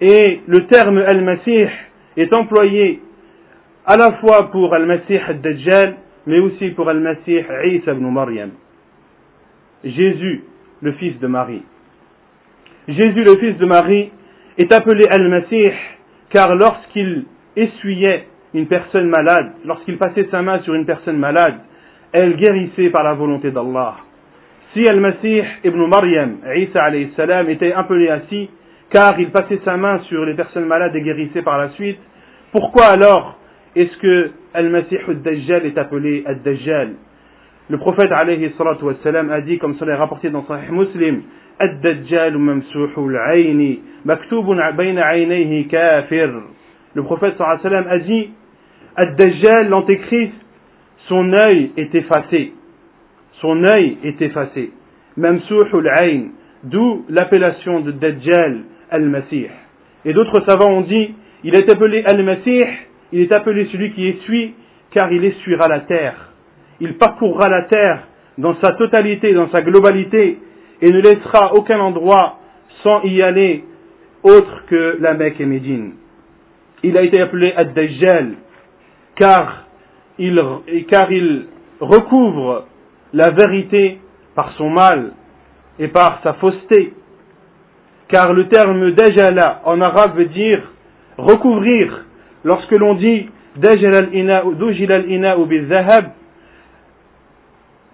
Et 0.00 0.40
le 0.46 0.60
terme 0.60 0.96
Al-Masih 1.06 1.68
est 2.16 2.32
employé 2.32 3.02
à 3.84 3.98
la 3.98 4.12
fois 4.12 4.50
pour 4.50 4.72
Al-Masih 4.72 5.18
al-Dajjal, 5.18 5.96
mais 6.24 6.38
aussi 6.38 6.70
pour 6.70 6.88
Al-Masih 6.88 7.44
Isa 7.66 7.92
ibn 7.92 8.10
Maryam. 8.10 8.52
Jésus, 9.84 10.44
le 10.80 10.92
fils 10.92 11.20
de 11.20 11.26
Marie. 11.26 11.64
Jésus, 12.88 13.24
le 13.24 13.36
fils 13.36 13.58
de 13.58 13.66
Marie, 13.66 14.10
est 14.56 14.72
appelé 14.72 15.04
Al-Masih 15.10 15.70
car 16.30 16.54
lorsqu'il 16.54 17.24
essuyait 17.56 18.26
une 18.54 18.66
personne 18.66 19.08
malade, 19.08 19.52
lorsqu'il 19.64 19.98
passait 19.98 20.28
sa 20.30 20.42
main 20.42 20.60
sur 20.60 20.74
une 20.74 20.86
personne 20.86 21.18
malade, 21.18 21.54
elle 22.12 22.36
guérissait 22.36 22.90
par 22.90 23.04
la 23.04 23.14
volonté 23.14 23.50
d'Allah. 23.50 23.96
Si 24.72 24.88
Al-Masih 24.88 25.42
ibn 25.64 25.86
Maryam, 25.86 26.38
Isa 26.56 26.82
alayhi 26.82 27.12
salam, 27.16 27.48
était 27.50 27.72
appelé 27.72 28.08
ainsi, 28.08 28.50
car 28.90 29.18
il 29.18 29.30
passait 29.30 29.60
sa 29.64 29.76
main 29.76 30.00
sur 30.08 30.24
les 30.24 30.34
personnes 30.34 30.66
malades 30.66 30.94
et 30.94 31.02
guérissait 31.02 31.42
par 31.42 31.58
la 31.58 31.70
suite, 31.70 31.98
pourquoi 32.52 32.86
alors 32.86 33.36
est-ce 33.76 33.96
que 33.98 34.30
Al-Masih 34.54 34.98
al-Dajjal 35.08 35.66
est 35.66 35.78
appelé 35.78 36.24
Al-Dajjal. 36.26 36.94
Le 37.68 37.78
prophète 37.78 38.10
alayhi 38.10 38.52
salatu 38.58 38.84
wassalam 38.84 39.30
a 39.30 39.40
dit, 39.40 39.58
comme 39.58 39.76
cela 39.76 39.92
est 39.92 39.96
rapporté 39.96 40.30
dans 40.30 40.44
Sahih 40.46 40.72
Muslim, 40.72 41.22
Al-Dajjal 41.60 42.38
mamsuhu 42.38 43.10
al-ayni, 43.10 43.80
maktubun 44.04 44.58
bayna 44.76 45.04
aynayhi 45.06 45.68
kafir. 45.68 46.30
Le 46.94 47.02
prophète 47.02 47.34
sallallahu 47.36 47.66
alayhi 47.66 47.88
a 47.90 47.98
dit, 47.98 48.30
Al-Dajjal, 48.96 49.68
l'antéchrist, 49.68 50.32
son 51.08 51.32
œil 51.32 51.72
est 51.76 51.94
effacé. 51.94 52.52
Son 53.40 53.62
œil 53.64 53.98
est 54.04 54.20
effacé. 54.22 54.72
Mamsuhu 55.16 55.64
al-ayn, 55.72 56.30
d'où 56.64 57.04
l'appellation 57.10 57.80
de 57.80 57.92
Dajjal 57.92 58.60
al-Masih. 58.90 59.50
Et 60.04 60.14
d'autres 60.14 60.42
savants 60.48 60.78
ont 60.78 60.80
dit, 60.82 61.14
il 61.44 61.54
est 61.54 61.70
appelé 61.70 62.02
al-Masih, 62.10 62.66
il 63.12 63.20
est 63.20 63.32
appelé 63.32 63.68
celui 63.70 63.92
qui 63.92 64.08
essuie, 64.08 64.54
car 64.92 65.12
il 65.12 65.24
essuiera 65.24 65.68
la 65.68 65.80
terre. 65.80 66.32
Il 66.80 66.94
parcourra 66.94 67.48
la 67.48 67.62
terre 67.64 68.08
dans 68.38 68.54
sa 68.62 68.72
totalité, 68.72 69.34
dans 69.34 69.50
sa 69.50 69.62
globalité, 69.62 70.38
et 70.82 70.90
ne 70.90 71.00
laissera 71.00 71.54
aucun 71.54 71.80
endroit 71.80 72.38
sans 72.82 73.02
y 73.02 73.22
aller 73.22 73.64
autre 74.22 74.64
que 74.66 74.96
la 75.00 75.14
Mecque 75.14 75.40
et 75.40 75.46
Médine. 75.46 75.92
Il 76.82 76.96
a 76.96 77.02
été 77.02 77.20
appelé 77.20 77.52
Ad-Dajjal, 77.54 78.32
car 79.16 79.64
il, 80.18 80.40
car 80.88 81.10
il 81.12 81.46
recouvre 81.80 82.66
la 83.12 83.30
vérité 83.30 83.98
par 84.34 84.52
son 84.56 84.70
mal 84.70 85.12
et 85.78 85.88
par 85.88 86.20
sa 86.22 86.34
fausseté. 86.34 86.94
Car 88.08 88.32
le 88.32 88.48
terme 88.48 88.92
Dajjala 88.92 89.62
en 89.64 89.80
arabe 89.80 90.16
veut 90.16 90.26
dire 90.26 90.62
recouvrir. 91.18 92.04
Lorsque 92.44 92.72
l'on 92.72 92.94
dit 92.94 93.28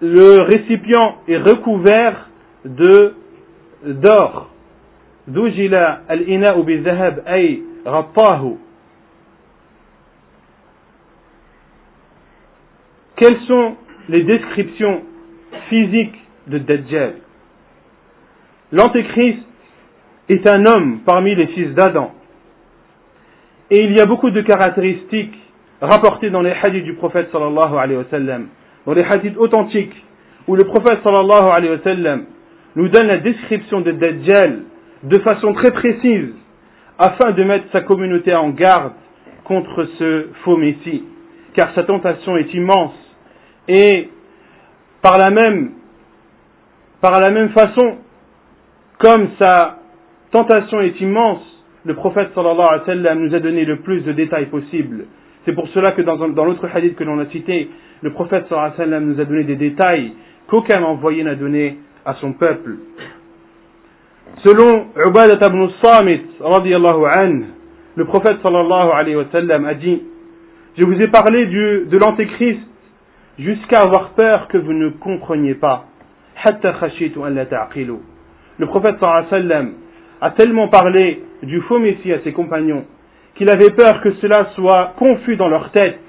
le 0.01 0.41
récipient 0.43 1.17
est 1.27 1.37
recouvert 1.37 2.26
de 2.65 3.13
d'or. 3.83 4.49
Dujila 5.27 6.01
al-ina'u 6.07 6.63
bizahab 6.63 7.21
ay 7.25 7.61
ghattahu. 7.85 8.57
Quelles 13.17 13.39
sont 13.47 13.75
les 14.09 14.23
descriptions 14.23 15.01
physiques 15.69 16.15
de 16.47 16.59
Dajjal? 16.59 17.15
L'Antéchrist 18.71 19.39
est 20.29 20.47
un 20.47 20.65
homme 20.65 20.99
parmi 21.05 21.35
les 21.35 21.47
fils 21.47 21.73
d'Adam. 21.73 22.11
Et 23.71 23.83
il 23.83 23.97
y 23.97 23.99
a 23.99 24.05
beaucoup 24.05 24.29
de 24.29 24.41
caractéristiques 24.41 25.35
rapportées 25.81 26.29
dans 26.29 26.41
les 26.41 26.51
hadiths 26.51 26.83
du 26.83 26.93
prophète 26.93 27.29
sallallahu 27.31 27.77
alayhi 27.77 27.97
wa 27.97 28.05
sallam, 28.09 28.47
dans 28.85 28.93
les 28.93 29.03
hadiths 29.03 29.37
authentiques, 29.37 29.95
où 30.47 30.55
le 30.55 30.63
prophète 30.63 30.99
sallallahu 31.03 31.49
alayhi 31.51 31.71
wa 31.71 31.83
sallam 31.83 32.25
nous 32.77 32.89
donne 32.89 33.07
la 33.07 33.17
description 33.17 33.81
de 33.81 33.91
Dajjal 33.91 34.59
de 35.01 35.19
façon 35.19 35.51
très 35.53 35.71
précise, 35.71 36.29
afin 36.99 37.31
de 37.31 37.43
mettre 37.43 37.65
sa 37.71 37.81
communauté 37.81 38.35
en 38.35 38.49
garde 38.49 38.93
contre 39.45 39.85
ce 39.97 40.27
faux 40.43 40.57
messie, 40.57 41.03
car 41.55 41.73
sa 41.73 41.83
tentation 41.85 42.37
est 42.37 42.53
immense, 42.53 42.93
et 43.67 44.09
par 45.01 45.17
la 45.17 45.31
même, 45.31 45.71
façon, 47.49 47.97
comme 48.99 49.27
sa 49.39 49.79
tentation 50.31 50.79
est 50.81 51.01
immense, 51.01 51.41
le 51.83 51.95
prophète 51.95 52.29
alayhi 52.37 53.19
nous 53.19 53.33
a 53.33 53.39
donné 53.39 53.65
le 53.65 53.77
plus 53.77 54.01
de 54.01 54.11
détails 54.11 54.47
possible. 54.47 55.05
C'est 55.45 55.53
pour 55.53 55.67
cela 55.69 55.93
que 55.93 56.03
dans, 56.03 56.27
dans 56.29 56.45
l'autre 56.45 56.67
hadith 56.71 56.95
que 56.95 57.03
l'on 57.03 57.17
a 57.17 57.25
cité, 57.27 57.69
le 58.03 58.11
prophète 58.11 58.51
nous 58.51 59.19
a 59.19 59.25
donné 59.25 59.45
des 59.45 59.55
détails 59.55 60.11
qu'aucun 60.47 60.83
envoyé 60.83 61.23
n'a 61.23 61.33
donné 61.35 61.77
à 62.07 62.15
son 62.21 62.31
peuple. 62.33 62.77
Selon 64.45 64.87
Ubadat 64.95 65.45
ibn 65.45 65.67
Samit, 65.83 66.21
le 67.95 68.05
prophète 68.05 68.37
sallallahu 68.41 68.89
alayhi 68.93 69.17
wa 69.17 69.25
sallam 69.31 69.65
a 69.65 69.73
dit, 69.73 70.01
je 70.77 70.85
vous 70.85 71.01
ai 71.01 71.09
parlé 71.09 71.47
du, 71.47 71.87
de 71.87 71.97
l'antéchrist 71.97 72.61
jusqu'à 73.37 73.81
avoir 73.81 74.11
peur 74.11 74.47
que 74.47 74.57
vous 74.57 74.71
ne 74.71 74.87
compreniez 74.89 75.55
pas. 75.55 75.83
Le 76.45 76.51
prophète 78.65 78.95
sallallahu 79.01 79.73
a 80.21 80.31
tellement 80.31 80.69
parlé 80.69 81.23
du 81.43 81.59
faux 81.61 81.79
Messie 81.79 82.13
à 82.13 82.21
ses 82.21 82.31
compagnons 82.31 82.85
qu'il 83.35 83.51
avait 83.51 83.71
peur 83.71 83.99
que 84.01 84.13
cela 84.21 84.51
soit 84.55 84.93
confus 84.97 85.35
dans 85.35 85.49
leur 85.49 85.71
tête. 85.71 85.99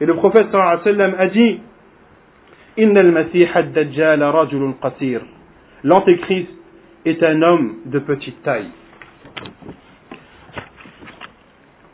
Et 0.00 0.06
le 0.06 0.14
prophète 0.14 0.46
sallallahu 0.50 0.78
alayhi 0.78 0.78
wa 0.78 0.84
sallam 0.92 1.14
a 1.18 1.26
dit 1.26 1.60
L'antéchrist 5.84 6.48
est 7.04 7.22
un 7.22 7.42
homme 7.42 7.76
de 7.86 7.98
petite 7.98 8.42
taille. 8.42 8.70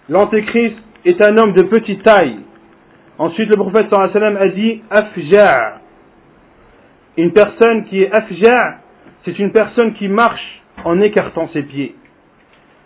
L'antéchrist 0.08 0.76
est 1.04 1.22
un 1.22 1.36
homme 1.38 1.52
de 1.52 1.62
petite 1.62 2.02
taille. 2.02 2.38
Ensuite, 3.18 3.48
le 3.48 3.56
prophète 3.56 3.88
sallallahu 3.90 4.36
a 4.36 4.48
dit 4.48 4.82
Afja'. 4.90 5.80
Une 7.16 7.32
personne 7.32 7.86
qui 7.86 8.02
est 8.02 8.14
afja', 8.14 8.78
c'est 9.24 9.38
une 9.38 9.52
personne 9.52 9.94
qui 9.94 10.08
marche 10.08 10.62
en 10.84 11.00
écartant 11.00 11.48
ses 11.52 11.62
pieds. 11.62 11.94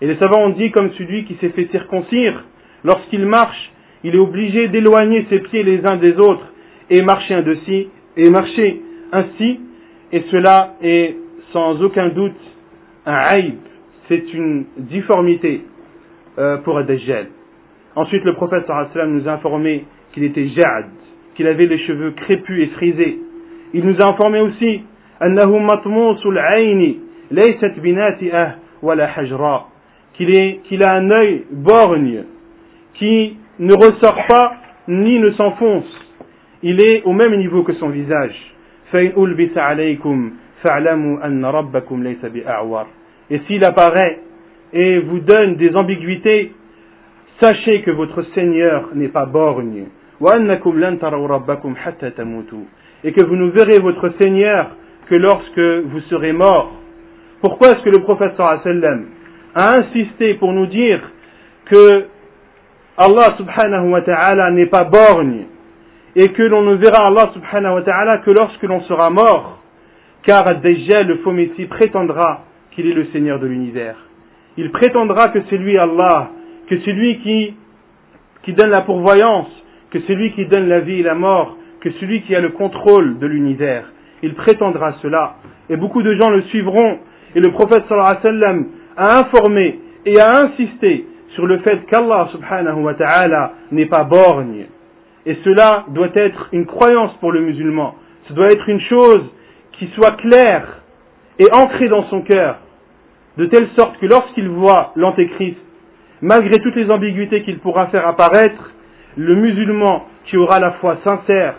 Et 0.00 0.06
les 0.06 0.16
savants 0.16 0.46
ont 0.46 0.50
dit 0.50 0.70
comme 0.70 0.90
celui 0.92 1.24
qui 1.24 1.36
s'est 1.36 1.50
fait 1.50 1.68
circoncire, 1.70 2.44
lorsqu'il 2.84 3.26
marche, 3.26 3.70
il 4.04 4.14
est 4.14 4.18
obligé 4.18 4.68
d'éloigner 4.68 5.26
ses 5.30 5.40
pieds 5.40 5.62
les 5.62 5.80
uns 5.90 5.96
des 5.96 6.16
autres 6.16 6.46
et 6.90 7.02
marcher 7.02 7.34
ainsi, 7.34 7.88
et 8.16 8.30
marcher 8.30 8.80
ainsi, 9.12 9.60
et 10.12 10.22
cela 10.30 10.74
est 10.82 11.16
sans 11.52 11.82
aucun 11.82 12.08
doute 12.08 12.36
un 13.06 13.14
haïb, 13.14 13.56
c'est 14.08 14.32
une 14.32 14.64
difformité 14.76 15.62
euh, 16.38 16.58
pour 16.58 16.82
dajjal. 16.84 17.26
Ensuite, 17.96 18.24
le 18.24 18.34
prophète 18.34 18.66
sallam 18.66 19.12
nous 19.18 19.28
a 19.28 19.32
informé 19.32 19.84
qu'il 20.12 20.24
était 20.24 20.48
jad, 20.48 20.86
qu'il 21.34 21.46
avait 21.46 21.66
les 21.66 21.78
cheveux 21.78 22.12
crépus 22.12 22.62
et 22.62 22.66
frisés. 22.68 23.18
Il 23.74 23.84
nous 23.84 23.96
a 24.00 24.10
informé 24.10 24.40
aussi 24.40 24.82
qu'il 30.18 30.82
a 30.82 30.92
un 30.94 31.10
œil 31.10 31.44
borgne 31.50 32.24
qui 32.94 33.36
ne 33.58 33.74
ressort 33.74 34.26
pas 34.28 34.56
ni 34.88 35.18
ne 35.18 35.30
s'enfonce 35.32 36.02
il 36.62 36.80
est 36.80 37.02
au 37.04 37.12
même 37.12 37.36
niveau 37.36 37.62
que 37.62 37.74
son 37.74 37.88
visage 37.88 38.51
et 43.30 43.38
s'il 43.46 43.64
apparaît 43.64 44.18
et 44.72 44.98
vous 45.00 45.20
donne 45.20 45.56
des 45.56 45.74
ambiguïtés 45.76 46.52
sachez 47.40 47.82
que 47.82 47.90
votre 47.90 48.22
Seigneur 48.34 48.88
n'est 48.94 49.08
pas 49.08 49.26
borgne. 49.26 49.84
et 53.04 53.12
que 53.12 53.24
vous 53.24 53.36
ne 53.36 53.50
verrez 53.50 53.78
votre 53.80 54.12
Seigneur 54.20 54.70
que 55.08 55.14
lorsque 55.16 55.58
vous 55.58 56.00
serez 56.08 56.32
mort. 56.32 56.72
Pourquoi 57.40 57.70
est-ce 57.72 57.82
que 57.82 57.90
le 57.90 58.02
prophète 58.02 58.34
sallam 58.36 59.06
a 59.54 59.78
insisté 59.78 60.34
pour 60.34 60.52
nous 60.52 60.66
dire 60.66 61.00
que 61.66 62.04
Allah 62.96 63.34
subhanahu 63.36 63.90
wa 63.90 64.02
ta'ala 64.02 64.50
n'est 64.52 64.66
pas 64.66 64.84
borgne? 64.84 65.46
Et 66.14 66.28
que 66.28 66.42
l'on 66.42 66.62
ne 66.62 66.74
verra 66.74 67.06
Allah 67.06 67.30
subhanahu 67.32 67.74
wa 67.74 67.82
ta'ala 67.82 68.18
que 68.18 68.30
lorsque 68.30 68.62
l'on 68.62 68.82
sera 68.82 69.10
mort 69.10 69.62
car 70.22 70.60
déjà 70.60 71.02
le 71.02 71.16
faux 71.18 71.32
messie 71.32 71.66
prétendra 71.66 72.44
qu'il 72.70 72.86
est 72.86 72.94
le 72.94 73.06
Seigneur 73.06 73.38
de 73.38 73.46
l'univers. 73.46 73.96
Il 74.56 74.70
prétendra 74.70 75.28
que 75.28 75.40
c'est 75.48 75.56
lui 75.56 75.76
Allah, 75.76 76.30
que 76.68 76.78
c'est 76.84 76.92
lui 76.92 77.18
qui, 77.20 77.54
qui 78.42 78.52
donne 78.52 78.70
la 78.70 78.82
pourvoyance, 78.82 79.48
que 79.90 79.98
c'est 80.06 80.14
lui 80.14 80.32
qui 80.32 80.46
donne 80.46 80.68
la 80.68 80.80
vie 80.80 81.00
et 81.00 81.02
la 81.02 81.14
mort, 81.14 81.56
que 81.80 81.90
c'est 81.98 82.06
lui 82.06 82.22
qui 82.22 82.34
a 82.34 82.40
le 82.40 82.50
contrôle 82.50 83.18
de 83.18 83.26
l'univers. 83.26 83.84
Il 84.22 84.34
prétendra 84.34 84.94
cela. 85.02 85.36
Et 85.68 85.76
beaucoup 85.76 86.02
de 86.02 86.14
gens 86.14 86.30
le 86.30 86.42
suivront. 86.42 86.98
Et 87.34 87.40
le 87.40 87.50
prophète 87.50 87.84
sallallahu 87.88 88.10
alayhi 88.10 88.16
wa 88.16 88.22
sallam 88.22 88.66
a 88.96 89.18
informé 89.20 89.80
et 90.06 90.20
a 90.20 90.42
insisté 90.42 91.06
sur 91.34 91.46
le 91.46 91.58
fait 91.58 91.86
qu'Allah 91.86 92.28
subhanahu 92.32 92.82
wa 92.82 92.94
ta'ala 92.94 93.52
n'est 93.72 93.86
pas 93.86 94.04
borgne. 94.04 94.66
Et 95.26 95.36
cela 95.44 95.84
doit 95.88 96.10
être 96.14 96.48
une 96.52 96.66
croyance 96.66 97.12
pour 97.20 97.32
le 97.32 97.40
musulman. 97.40 97.94
Ce 98.28 98.32
doit 98.32 98.48
être 98.48 98.68
une 98.68 98.80
chose 98.80 99.22
qui 99.72 99.88
soit 99.94 100.16
claire 100.16 100.82
et 101.38 101.46
ancrée 101.52 101.88
dans 101.88 102.04
son 102.04 102.22
cœur, 102.22 102.58
de 103.36 103.46
telle 103.46 103.68
sorte 103.78 103.98
que 103.98 104.06
lorsqu'il 104.06 104.48
voit 104.48 104.92
l'antéchrist, 104.96 105.58
malgré 106.20 106.60
toutes 106.60 106.76
les 106.76 106.90
ambiguïtés 106.90 107.42
qu'il 107.42 107.58
pourra 107.58 107.86
faire 107.88 108.06
apparaître, 108.06 108.70
le 109.16 109.34
musulman 109.34 110.06
qui 110.26 110.36
aura 110.36 110.58
la 110.58 110.72
foi 110.72 110.98
sincère 111.06 111.54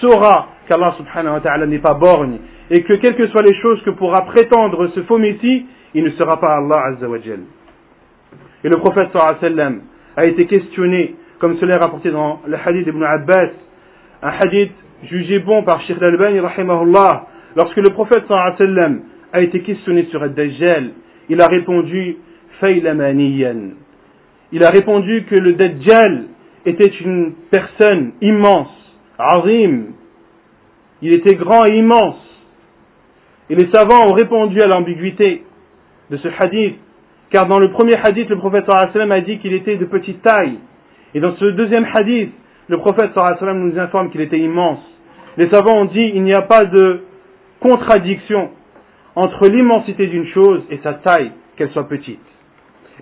saura 0.00 0.48
qu'Allah 0.68 0.94
subhanahu 0.98 1.34
wa 1.34 1.40
ta'ala 1.40 1.66
n'est 1.66 1.78
pas 1.78 1.94
borgne 1.94 2.38
et 2.70 2.82
que 2.82 2.94
quelles 2.94 3.16
que 3.16 3.26
soient 3.28 3.42
les 3.42 3.54
choses 3.60 3.82
que 3.82 3.90
pourra 3.90 4.22
prétendre 4.26 4.88
ce 4.94 5.02
faux 5.02 5.18
messie, 5.18 5.66
il 5.94 6.04
ne 6.04 6.10
sera 6.10 6.38
pas 6.38 6.56
Allah 6.56 6.84
azza 6.92 7.08
wa 7.08 7.16
Et 7.18 8.68
le 8.68 8.76
prophète 8.76 9.08
sallallahu 9.12 9.80
a 10.16 10.24
été 10.26 10.46
questionné 10.46 11.14
comme 11.38 11.58
cela 11.58 11.76
est 11.76 11.78
rapporté 11.78 12.10
dans 12.10 12.40
le 12.46 12.56
hadith 12.56 12.84
d'Ibn 12.84 13.02
Abbas, 13.02 13.50
un 14.22 14.30
hadith 14.42 14.72
jugé 15.04 15.38
bon 15.38 15.62
par 15.62 15.80
Sheikh 15.82 15.96
Al-Albani, 16.00 16.40
lorsque 17.56 17.76
le 17.76 17.90
prophète 17.90 18.24
sallam 18.28 19.02
a 19.32 19.40
été 19.40 19.60
questionné 19.60 20.06
sur 20.10 20.22
Ad-Dajjal, 20.22 20.90
il 21.28 21.40
a 21.40 21.46
répondu 21.46 22.16
Faylamaniyan. 22.60 23.70
Il 24.52 24.64
a 24.64 24.70
répondu 24.70 25.24
que 25.28 25.36
le 25.36 25.52
Dajjal 25.52 26.24
était 26.66 26.90
une 27.04 27.34
personne 27.50 28.12
immense, 28.20 28.70
azim. 29.18 29.92
Il 31.02 31.14
était 31.14 31.36
grand 31.36 31.64
et 31.66 31.76
immense. 31.76 32.16
Et 33.50 33.54
les 33.54 33.70
savants 33.72 34.08
ont 34.08 34.14
répondu 34.14 34.60
à 34.60 34.66
l'ambiguïté 34.66 35.44
de 36.10 36.16
ce 36.16 36.28
hadith, 36.40 36.76
car 37.30 37.46
dans 37.46 37.58
le 37.58 37.70
premier 37.70 37.96
hadith, 38.02 38.28
le 38.28 38.38
prophète 38.38 38.64
sallam 38.66 39.12
a 39.12 39.20
dit 39.20 39.38
qu'il 39.38 39.52
était 39.52 39.76
de 39.76 39.84
petite 39.84 40.22
taille. 40.22 40.58
Et 41.14 41.20
dans 41.20 41.34
ce 41.36 41.44
deuxième 41.44 41.86
hadith, 41.94 42.32
le 42.68 42.78
prophète 42.78 43.12
sallam 43.14 43.68
nous 43.68 43.78
informe 43.78 44.10
qu'il 44.10 44.20
était 44.20 44.38
immense. 44.38 44.80
Les 45.36 45.48
savants 45.50 45.78
ont 45.78 45.84
dit 45.86 46.12
il 46.14 46.22
n'y 46.22 46.34
a 46.34 46.42
pas 46.42 46.64
de 46.64 47.04
contradiction 47.60 48.50
entre 49.14 49.48
l'immensité 49.48 50.06
d'une 50.06 50.26
chose 50.28 50.62
et 50.70 50.78
sa 50.82 50.94
taille, 50.94 51.32
qu'elle 51.56 51.70
soit 51.70 51.88
petite. 51.88 52.20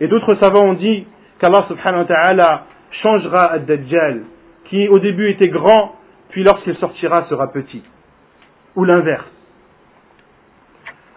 Et 0.01 0.09
d'autres 0.09 0.37
savants 0.41 0.67
ont 0.67 0.75
dit 0.75 1.07
qu'Allah 1.41 1.67
subhanahu 1.69 2.03
wa 2.03 2.05
ta'ala 2.05 2.65
changera 3.03 3.53
Ad-Dajjal, 3.53 4.23
qui 4.67 4.89
au 4.89 4.99
début 4.99 5.31
était 5.31 5.49
grand, 5.49 5.97
puis 6.31 6.45
lorsqu'il 6.45 6.77
sortira 6.77 7.27
sera 7.29 7.53
petit. 7.53 7.83
Ou 8.77 8.85
l'inverse. 8.85 9.25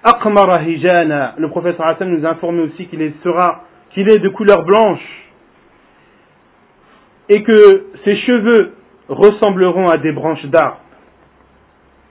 Aqmara 0.04 0.60
le 0.64 1.48
prophète 1.50 1.78
sallam 1.78 2.16
nous 2.16 2.26
a 2.26 2.32
informé 2.32 2.64
aussi 2.64 2.88
qu'il 2.88 3.02
est 3.02 4.20
de 4.20 4.30
couleur 4.30 4.64
blanche, 4.64 5.29
et 7.30 7.44
que 7.44 7.86
ses 8.04 8.18
cheveux 8.18 8.74
ressembleront 9.08 9.88
à 9.88 9.98
des 9.98 10.12
branches 10.12 10.46
d'arbres. 10.46 10.82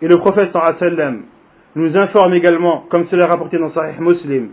Et 0.01 0.09
le 0.09 0.17
prophète 0.17 0.51
sallam 0.53 1.25
nous 1.75 1.97
informe 1.97 2.35
également, 2.35 2.85
comme 2.89 3.07
cela 3.11 3.27
est 3.27 3.31
rapporté 3.31 3.59
dans 3.59 3.73
Sahih 3.73 4.01
Muslim, 4.01 4.51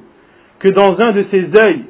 que 0.60 0.70
dans 0.70 1.00
un 1.00 1.12
de 1.14 1.26
ses 1.32 1.42
yeux, 1.42 1.86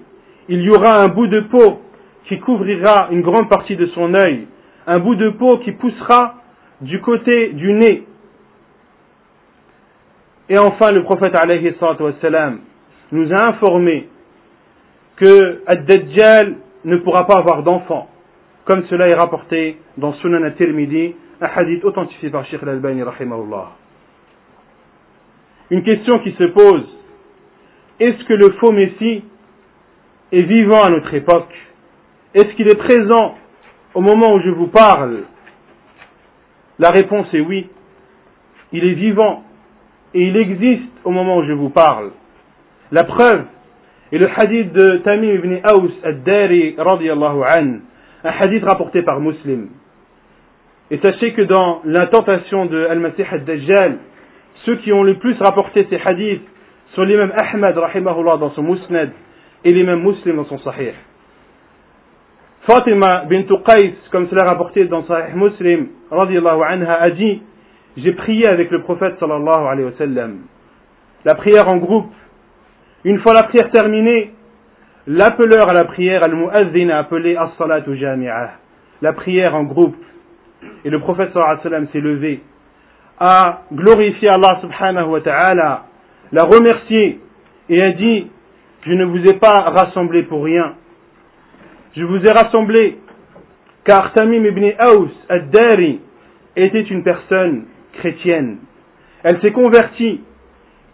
il 0.49 0.61
y 0.61 0.69
aura 0.69 1.01
un 1.01 1.07
bout 1.07 1.27
de 1.27 1.41
peau 1.41 1.81
qui 2.25 2.39
couvrira 2.39 3.07
une 3.11 3.21
grande 3.21 3.49
partie 3.49 3.75
de 3.75 3.85
son 3.87 4.13
œil, 4.13 4.47
un 4.87 4.99
bout 4.99 5.15
de 5.15 5.29
peau 5.29 5.59
qui 5.59 5.71
poussera 5.71 6.35
du 6.81 6.99
côté 7.01 7.53
du 7.53 7.73
nez. 7.73 8.03
Et 10.49 10.59
enfin, 10.59 10.91
le 10.91 11.03
prophète 11.03 11.33
wassalam, 11.33 12.59
nous 13.11 13.31
a 13.33 13.49
informé 13.49 14.07
que 15.15 15.61
Ad-Dajjal 15.65 16.55
ne 16.83 16.97
pourra 16.97 17.25
pas 17.25 17.39
avoir 17.39 17.63
d'enfant, 17.63 18.09
comme 18.65 18.85
cela 18.87 19.07
est 19.07 19.13
rapporté 19.13 19.77
dans 19.97 20.13
Sunan 20.15 20.43
al-Tirmidhi, 20.43 21.15
un 21.41 21.47
hadith 21.55 21.83
authentifié 21.85 22.29
par 22.29 22.45
Sheikh 22.45 22.63
al-Albani 22.63 23.03
rahimahullah. 23.03 23.71
Une 25.69 25.83
question 25.83 26.19
qui 26.19 26.31
se 26.33 26.43
pose, 26.45 26.83
est-ce 27.99 28.23
que 28.25 28.33
le 28.33 28.51
faux 28.59 28.71
Messie 28.71 29.23
est 30.31 30.43
vivant 30.43 30.83
à 30.83 30.89
notre 30.89 31.13
époque? 31.13 31.53
Est-ce 32.33 32.55
qu'il 32.55 32.67
est 32.67 32.77
présent 32.77 33.35
au 33.93 34.01
moment 34.01 34.33
où 34.33 34.39
je 34.41 34.49
vous 34.49 34.67
parle? 34.67 35.23
La 36.79 36.89
réponse 36.89 37.27
est 37.33 37.39
oui. 37.39 37.69
Il 38.73 38.83
est 38.83 38.93
vivant 38.95 39.43
et 40.13 40.27
il 40.27 40.35
existe 40.35 40.91
au 41.03 41.11
moment 41.11 41.37
où 41.37 41.43
je 41.43 41.53
vous 41.53 41.69
parle. 41.69 42.11
La 42.91 43.03
preuve 43.03 43.45
est 44.11 44.17
le 44.17 44.27
hadith 44.35 44.73
de 44.73 44.97
Tamim 44.97 45.33
ibn 45.35 45.59
Aus 45.65 45.91
ad-Dari 46.03 46.75
radiallahu 46.77 47.43
an, 47.43 47.79
un 48.25 48.31
hadith 48.39 48.63
rapporté 48.63 49.03
par 49.03 49.19
Muslim. 49.19 49.69
Et 50.89 50.97
sachez 50.97 51.33
que 51.33 51.43
dans 51.43 51.81
la 51.85 52.07
tentation 52.07 52.65
de 52.65 52.85
Al-Masih 52.85 53.25
ad-Dajjal, 53.31 53.97
ceux 54.65 54.77
qui 54.77 54.91
ont 54.91 55.03
le 55.03 55.15
plus 55.15 55.35
rapporté 55.39 55.87
ces 55.89 55.99
hadiths 56.03 56.43
sont 56.95 57.03
l'imam 57.03 57.31
Ahmad 57.39 57.77
rahimahullah 57.77 58.37
dans 58.37 58.51
son 58.51 58.63
Musnad 58.63 59.11
et 59.63 59.69
l'imam 59.69 60.01
Muslim 60.01 60.37
dans 60.37 60.45
son 60.45 60.57
Sahih. 60.59 60.93
Fatima 62.61 63.25
bint 63.29 63.43
Qais, 63.43 63.93
comme 64.11 64.27
cela 64.27 64.45
rapporté 64.47 64.85
dans 64.85 65.05
Sahih 65.05 65.35
Muslim, 65.35 65.89
radiallahu 66.09 66.61
anha, 66.67 66.95
a 66.95 67.09
dit 67.11 67.41
J'ai 67.97 68.13
prié 68.13 68.47
avec 68.47 68.71
le 68.71 68.81
prophète 68.81 69.19
sallallahu 69.19 69.67
alayhi 69.67 69.85
wa 69.85 69.97
sallam. 69.97 70.37
La 71.25 71.35
prière 71.35 71.67
en 71.67 71.77
groupe. 71.77 72.11
Une 73.03 73.19
fois 73.19 73.33
la 73.33 73.43
prière 73.43 73.69
terminée, 73.69 74.34
l'appeleur 75.07 75.69
à 75.69 75.73
la 75.73 75.85
prière, 75.85 76.23
al-mu'adhin, 76.23 76.89
a 76.89 76.99
appelé 76.99 77.35
as-salatu 77.35 77.97
jami'ah. 77.97 78.51
La 79.01 79.13
prière 79.13 79.55
en 79.55 79.63
groupe. 79.63 79.95
Et 80.83 80.89
le 80.89 80.99
prophète 80.99 81.31
sallam 81.33 81.87
s'est 81.91 81.99
levé 81.99 82.41
a 83.19 83.61
glorifié 83.71 84.29
Allah 84.29 84.59
subhanahu 84.61 85.07
wa 85.07 85.21
ta'ala, 85.21 85.85
l'a 86.31 86.43
remercié 86.43 87.19
et 87.69 87.81
a 87.81 87.91
dit, 87.91 88.27
je 88.85 88.91
ne 88.91 89.05
vous 89.05 89.23
ai 89.25 89.33
pas 89.33 89.61
rassemblé 89.61 90.23
pour 90.23 90.43
rien. 90.43 90.75
Je 91.95 92.03
vous 92.03 92.17
ai 92.25 92.31
rassemblé 92.31 92.97
car 93.85 94.13
Tamim 94.13 94.43
ibn 94.45 94.71
Aus 94.79 95.09
ad-Dari 95.29 95.99
était 96.55 96.81
une 96.81 97.03
personne 97.03 97.65
chrétienne. 97.93 98.57
Elle 99.23 99.39
s'est 99.41 99.51
convertie 99.51 100.21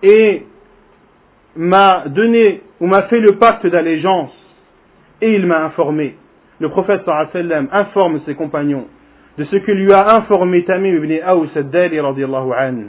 et 0.04 0.46
m'a 1.56 2.04
donné 2.08 2.62
ou 2.82 2.88
m'a 2.88 3.04
fait 3.04 3.20
le 3.20 3.38
pacte 3.38 3.66
d'allégeance 3.68 4.34
et 5.22 5.34
il 5.34 5.46
m'a 5.46 5.64
informé. 5.64 6.16
Le 6.60 6.70
prophète 6.70 7.04
sallam 7.32 7.70
informe 7.72 8.22
ses 8.26 8.36
compagnons 8.36 8.88
de 9.38 9.46
ce 9.46 9.56
que 9.56 9.72
lui 9.72 9.94
a 9.94 10.18
informé 10.18 10.66
Tamim 10.66 10.96
ibn 10.96 11.14
Aous 11.26 11.48
anhu. 11.56 12.88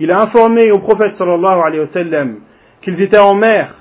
Il 0.00 0.10
a 0.12 0.22
informé 0.22 0.70
au 0.70 0.78
prophète 0.78 1.16
sallallahu 1.18 1.60
alayhi 1.64 1.80
wa 1.80 2.24
qu'ils 2.80 3.00
étaient 3.00 3.18
en 3.18 3.34
mer, 3.34 3.74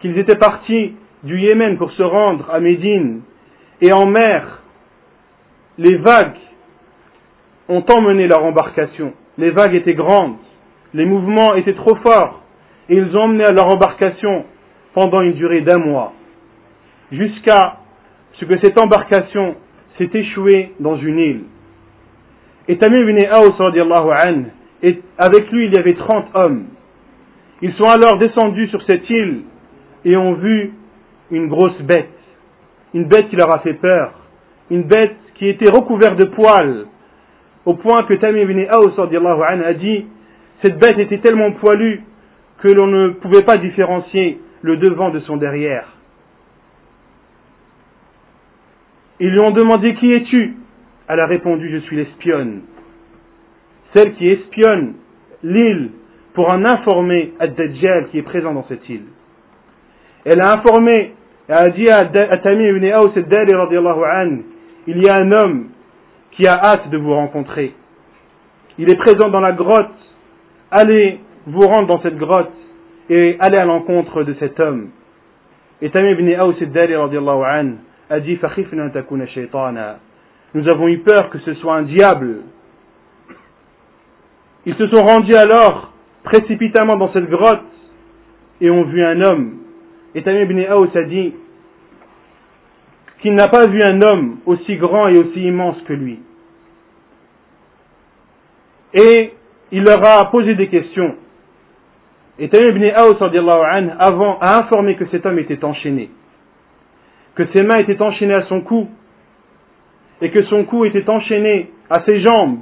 qu'ils 0.00 0.18
étaient 0.18 0.38
partis 0.38 0.94
du 1.22 1.38
Yémen 1.38 1.76
pour 1.76 1.92
se 1.92 2.02
rendre 2.02 2.48
à 2.50 2.60
Médine, 2.60 3.22
et 3.80 3.92
en 3.92 4.06
mer, 4.06 4.62
les 5.78 5.96
vagues 5.96 6.36
ont 7.68 7.84
emmené 7.90 8.26
leur 8.26 8.44
embarcation. 8.44 9.12
Les 9.38 9.50
vagues 9.50 9.74
étaient 9.74 9.94
grandes, 9.94 10.36
les 10.92 11.04
mouvements 11.06 11.54
étaient 11.54 11.74
trop 11.74 11.96
forts, 11.96 12.42
et 12.88 12.96
ils 12.96 13.16
ont 13.16 13.22
emmené 13.22 13.44
leur 13.52 13.68
embarcation 13.68 14.44
pendant 14.94 15.20
une 15.22 15.34
durée 15.34 15.60
d'un 15.62 15.78
mois, 15.78 16.12
jusqu'à 17.12 17.78
ce 18.34 18.44
que 18.44 18.58
cette 18.62 18.80
embarcation 18.80 19.56
s'est 19.98 20.10
échoué 20.12 20.72
dans 20.80 20.96
une 20.96 21.18
île. 21.18 21.44
Et 22.68 22.78
Tamim 22.78 23.00
ibn 23.00 23.18
Aous, 23.32 23.54
et 24.82 24.98
avec 25.18 25.50
lui 25.50 25.66
il 25.66 25.74
y 25.74 25.78
avait 25.78 25.94
30 25.94 26.26
hommes. 26.34 26.66
Ils 27.62 27.74
sont 27.74 27.88
alors 27.88 28.18
descendus 28.18 28.68
sur 28.68 28.82
cette 28.88 29.08
île 29.10 29.42
et 30.04 30.16
ont 30.16 30.34
vu 30.34 30.72
une 31.30 31.48
grosse 31.48 31.80
bête. 31.82 32.08
Une 32.94 33.04
bête 33.04 33.28
qui 33.28 33.36
leur 33.36 33.54
a 33.54 33.60
fait 33.60 33.74
peur. 33.74 34.12
Une 34.70 34.84
bête 34.84 35.16
qui 35.34 35.48
était 35.48 35.70
recouverte 35.70 36.18
de 36.18 36.24
poils. 36.26 36.86
Au 37.66 37.74
point 37.74 38.04
que 38.04 38.14
Tamim 38.14 38.40
ibn 38.40 38.66
Aous 38.72 38.98
a 38.98 39.74
dit, 39.74 40.06
cette 40.64 40.78
bête 40.78 40.98
était 40.98 41.18
tellement 41.18 41.52
poilue 41.52 42.02
que 42.62 42.68
l'on 42.68 42.86
ne 42.86 43.08
pouvait 43.10 43.42
pas 43.42 43.58
différencier 43.58 44.40
le 44.62 44.76
devant 44.76 45.10
de 45.10 45.20
son 45.20 45.36
derrière. 45.36 45.86
Ils 49.20 49.30
lui 49.30 49.40
ont 49.40 49.50
demandé 49.50 49.94
Qui 49.94 50.12
es-tu? 50.12 50.56
Elle 51.08 51.20
a 51.20 51.26
répondu 51.26 51.70
Je 51.70 51.78
suis 51.78 51.96
l'espionne. 51.96 52.62
Celle 53.94 54.14
qui 54.14 54.28
espionne 54.28 54.94
l'île 55.42 55.90
pour 56.34 56.48
en 56.50 56.64
informer 56.64 57.32
Ad-Dajjal 57.40 58.08
qui 58.10 58.18
est 58.18 58.22
présent 58.22 58.54
dans 58.54 58.66
cette 58.68 58.88
île. 58.88 59.04
Elle 60.24 60.40
a 60.40 60.54
informé, 60.54 61.14
elle 61.48 61.54
a 61.54 61.68
dit 61.70 61.88
à 61.88 62.04
Tamim 62.04 62.76
ibn 62.76 62.84
Aous 62.92 63.12
il 64.86 65.02
y 65.02 65.08
a 65.08 65.16
un 65.20 65.32
homme 65.32 65.68
qui 66.32 66.46
a 66.46 66.54
hâte 66.54 66.90
de 66.90 66.98
vous 66.98 67.12
rencontrer. 67.12 67.74
Il 68.78 68.90
est 68.90 68.96
présent 68.96 69.28
dans 69.28 69.40
la 69.40 69.52
grotte. 69.52 69.90
Allez 70.70 71.20
vous 71.46 71.60
rendre 71.60 71.88
dans 71.88 72.00
cette 72.02 72.16
grotte 72.16 72.52
et 73.10 73.36
allez 73.40 73.58
à 73.58 73.64
l'encontre 73.64 74.22
de 74.22 74.34
cet 74.34 74.58
homme. 74.60 74.90
Et 75.82 75.90
Tamim 75.90 76.12
ibn 76.12 76.32
Aous 76.40 76.54
a 78.08 78.20
dit 78.20 78.38
Nous 80.54 80.68
avons 80.68 80.88
eu 80.88 80.98
peur 80.98 81.28
que 81.30 81.38
ce 81.40 81.54
soit 81.54 81.74
un 81.74 81.82
diable. 81.82 82.42
Ils 84.64 84.76
se 84.76 84.86
sont 84.88 85.02
rendus 85.02 85.34
alors 85.34 85.92
précipitamment 86.22 86.96
dans 86.96 87.12
cette 87.12 87.28
grotte 87.28 87.64
et 88.60 88.70
ont 88.70 88.84
vu 88.84 89.02
un 89.02 89.20
homme. 89.22 89.56
Et 90.14 90.22
Tamim 90.22 90.42
ibn 90.42 90.60
Aous 90.70 90.90
a 90.94 91.02
dit 91.02 91.34
qu'il 93.22 93.34
n'a 93.34 93.48
pas 93.48 93.66
vu 93.66 93.80
un 93.82 94.00
homme 94.02 94.38
aussi 94.46 94.76
grand 94.76 95.08
et 95.08 95.18
aussi 95.18 95.42
immense 95.42 95.82
que 95.82 95.94
lui. 95.94 96.20
Et 98.94 99.32
il 99.72 99.82
leur 99.82 100.04
a 100.04 100.30
posé 100.30 100.54
des 100.54 100.68
questions. 100.68 101.16
Et 102.40 102.48
Tamim 102.48 102.70
ibn 102.70 102.84
Aous 102.96 103.16
avant 103.98 104.38
a 104.40 104.58
informé 104.58 104.96
que 104.96 105.06
cet 105.10 105.24
homme 105.26 105.38
était 105.38 105.62
enchaîné 105.64 106.10
que 107.40 107.46
ses 107.54 107.62
mains 107.62 107.78
étaient 107.78 108.00
enchaînées 108.02 108.34
à 108.34 108.44
son 108.46 108.60
cou 108.60 108.88
et 110.20 110.30
que 110.30 110.42
son 110.44 110.64
cou 110.64 110.84
était 110.84 111.08
enchaîné 111.08 111.70
à 111.88 112.02
ses 112.04 112.20
jambes. 112.20 112.58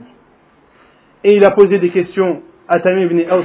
Et 1.24 1.34
il 1.34 1.44
a 1.44 1.50
posé 1.50 1.78
des 1.78 1.90
questions 1.90 2.42
à 2.68 2.78
Tamim 2.80 3.02
ibn 3.02 3.20
Aus 3.30 3.44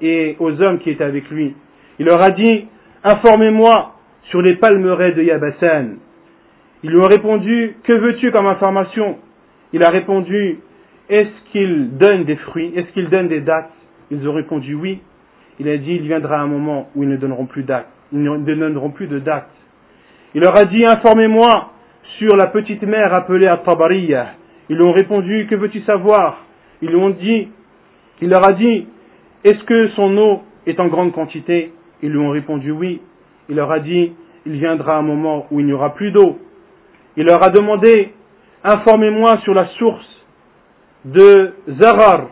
et 0.00 0.36
aux 0.38 0.62
hommes 0.62 0.78
qui 0.78 0.90
étaient 0.90 1.04
avec 1.04 1.28
lui. 1.28 1.54
Il 1.98 2.06
leur 2.06 2.22
a 2.22 2.30
dit, 2.30 2.66
informez-moi 3.02 3.94
sur 4.30 4.40
les 4.40 4.56
palmeraies 4.56 5.12
de 5.12 5.22
Yabassan. 5.22 5.96
Ils 6.82 6.90
lui 6.90 6.98
ont 6.98 7.08
répondu, 7.08 7.76
que 7.84 7.92
veux-tu 7.92 8.30
comme 8.30 8.46
information? 8.46 9.18
Il 9.72 9.82
a 9.84 9.90
répondu, 9.90 10.60
est-ce 11.10 11.52
qu'il 11.52 11.98
donne 11.98 12.24
des 12.24 12.36
fruits? 12.36 12.72
Est-ce 12.74 12.90
qu'il 12.92 13.10
donne 13.10 13.28
des 13.28 13.40
dates? 13.40 13.70
Ils 14.10 14.26
ont 14.26 14.32
répondu 14.32 14.74
oui. 14.74 15.00
Il 15.60 15.68
a 15.68 15.76
dit, 15.76 15.94
il 15.94 16.02
viendra 16.02 16.40
un 16.40 16.46
moment 16.46 16.88
où 16.94 17.02
ils 17.02 17.08
ne 17.08 17.16
donneront 17.16 17.46
plus 17.46 17.62
de 17.62 19.18
dates. 19.18 19.50
Il 20.34 20.40
leur 20.40 20.56
a 20.56 20.64
dit, 20.64 20.84
informez-moi 20.84 21.70
sur 22.18 22.36
la 22.36 22.48
petite 22.48 22.82
mère 22.82 23.14
appelée 23.14 23.46
at 23.46 23.62
Ils 24.68 24.76
lui 24.76 24.84
ont 24.84 24.92
répondu, 24.92 25.46
que 25.48 25.54
veux-tu 25.54 25.80
savoir? 25.82 26.44
Ils 26.82 26.88
lui 26.88 26.96
ont 26.96 27.10
dit, 27.10 27.48
il 28.20 28.28
leur 28.28 28.44
a 28.44 28.52
dit, 28.52 28.86
est-ce 29.44 29.62
que 29.64 29.88
son 29.90 30.16
eau 30.16 30.42
est 30.66 30.80
en 30.80 30.88
grande 30.88 31.12
quantité? 31.12 31.72
Ils 32.02 32.10
lui 32.10 32.18
ont 32.18 32.30
répondu 32.30 32.70
oui. 32.72 33.00
Il 33.48 33.56
leur 33.56 33.70
a 33.70 33.78
dit, 33.78 34.12
il 34.46 34.52
viendra 34.52 34.96
un 34.96 35.02
moment 35.02 35.46
où 35.50 35.60
il 35.60 35.66
n'y 35.66 35.72
aura 35.72 35.94
plus 35.94 36.10
d'eau. 36.10 36.38
Il 37.16 37.26
leur 37.26 37.44
a 37.44 37.50
demandé, 37.50 38.12
informez-moi 38.64 39.38
sur 39.44 39.54
la 39.54 39.66
source 39.78 40.24
de 41.04 41.52
Zarar. 41.80 42.28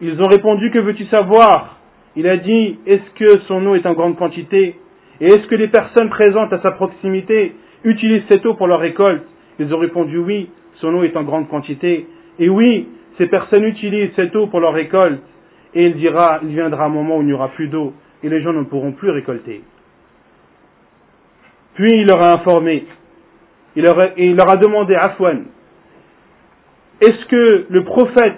Ils 0.00 0.18
ont 0.20 0.28
répondu, 0.28 0.70
que 0.70 0.78
veux-tu 0.78 1.04
savoir? 1.06 1.79
Il 2.20 2.28
a 2.28 2.36
dit, 2.36 2.78
est-ce 2.86 3.10
que 3.18 3.40
son 3.48 3.64
eau 3.64 3.76
est 3.76 3.86
en 3.86 3.94
grande 3.94 4.18
quantité? 4.18 4.74
Et 5.22 5.24
est-ce 5.24 5.46
que 5.46 5.54
les 5.54 5.68
personnes 5.68 6.10
présentes 6.10 6.52
à 6.52 6.60
sa 6.60 6.72
proximité 6.72 7.54
utilisent 7.82 8.24
cette 8.30 8.44
eau 8.44 8.52
pour 8.52 8.66
leur 8.66 8.80
récolte? 8.80 9.22
Ils 9.58 9.72
ont 9.72 9.78
répondu, 9.78 10.18
oui, 10.18 10.50
son 10.82 10.92
eau 10.96 11.02
est 11.02 11.16
en 11.16 11.22
grande 11.22 11.48
quantité. 11.48 12.06
Et 12.38 12.50
oui, 12.50 12.88
ces 13.16 13.26
personnes 13.26 13.64
utilisent 13.64 14.10
cette 14.16 14.36
eau 14.36 14.48
pour 14.48 14.60
leur 14.60 14.74
récolte. 14.74 15.22
Et 15.74 15.86
il 15.86 15.94
dira, 15.94 16.40
il 16.42 16.50
viendra 16.50 16.84
un 16.84 16.88
moment 16.90 17.16
où 17.16 17.22
il 17.22 17.28
n'y 17.28 17.32
aura 17.32 17.48
plus 17.52 17.68
d'eau 17.68 17.94
et 18.22 18.28
les 18.28 18.42
gens 18.42 18.52
ne 18.52 18.64
pourront 18.64 18.92
plus 18.92 19.08
récolter. 19.08 19.62
Puis 21.72 21.90
il 22.02 22.06
leur 22.06 22.20
a 22.20 22.34
informé, 22.34 22.84
il 23.76 23.84
leur 23.84 23.98
a, 23.98 24.08
et 24.08 24.26
il 24.26 24.36
leur 24.36 24.50
a 24.50 24.58
demandé, 24.58 24.94
Afwan, 24.94 25.44
est-ce 27.00 27.24
que 27.28 27.66
le 27.70 27.82
prophète 27.84 28.36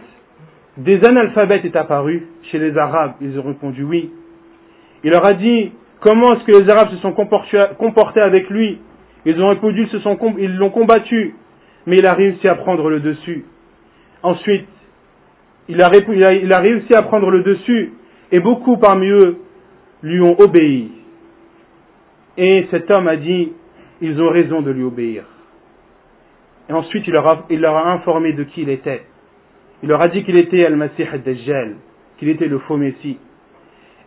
des 0.78 1.00
analphabètes 1.06 1.64
est 1.64 1.76
apparu 1.76 2.26
chez 2.50 2.58
les 2.58 2.76
Arabes 2.78 3.14
Ils 3.20 3.38
ont 3.38 3.42
répondu 3.42 3.84
oui. 3.84 4.10
Il 5.04 5.10
leur 5.10 5.24
a 5.26 5.34
dit 5.34 5.72
comment 6.00 6.34
est-ce 6.34 6.44
que 6.44 6.62
les 6.62 6.70
Arabes 6.70 6.90
se 6.90 6.96
sont 6.98 7.12
comportés 7.12 8.20
avec 8.20 8.48
lui? 8.48 8.78
Ils 9.24 9.40
ont 9.40 9.48
répondu 9.50 9.86
ils 10.38 10.56
l'ont 10.56 10.70
combattu, 10.70 11.34
mais 11.86 11.96
il 11.96 12.06
a 12.06 12.14
réussi 12.14 12.48
à 12.48 12.54
prendre 12.56 12.88
le 12.88 13.00
dessus. 13.00 13.44
Ensuite, 14.22 14.66
il 15.68 15.80
a, 15.80 15.88
réussi 15.88 16.94
à 16.94 17.02
prendre 17.02 17.30
le 17.30 17.42
dessus 17.42 17.92
et 18.32 18.40
beaucoup 18.40 18.78
parmi 18.78 19.08
eux 19.08 19.38
lui 20.02 20.20
ont 20.20 20.36
obéi. 20.40 20.90
Et 22.36 22.66
cet 22.70 22.90
homme 22.90 23.08
a 23.08 23.16
dit 23.16 23.52
ils 24.00 24.20
ont 24.20 24.30
raison 24.30 24.62
de 24.62 24.70
lui 24.70 24.82
obéir. 24.82 25.24
Et 26.68 26.72
ensuite, 26.72 27.06
il 27.06 27.12
leur 27.60 27.76
a 27.76 27.92
informé 27.92 28.32
de 28.32 28.44
qui 28.44 28.62
il 28.62 28.70
était. 28.70 29.02
Il 29.82 29.88
leur 29.88 30.00
a 30.00 30.08
dit 30.08 30.22
qu'il 30.24 30.38
était 30.38 30.64
Al-Masih 30.64 31.08
al-Dajjal, 31.12 31.76
qu'il 32.18 32.28
était 32.28 32.46
le 32.46 32.58
faux 32.60 32.76
Messie. 32.76 33.18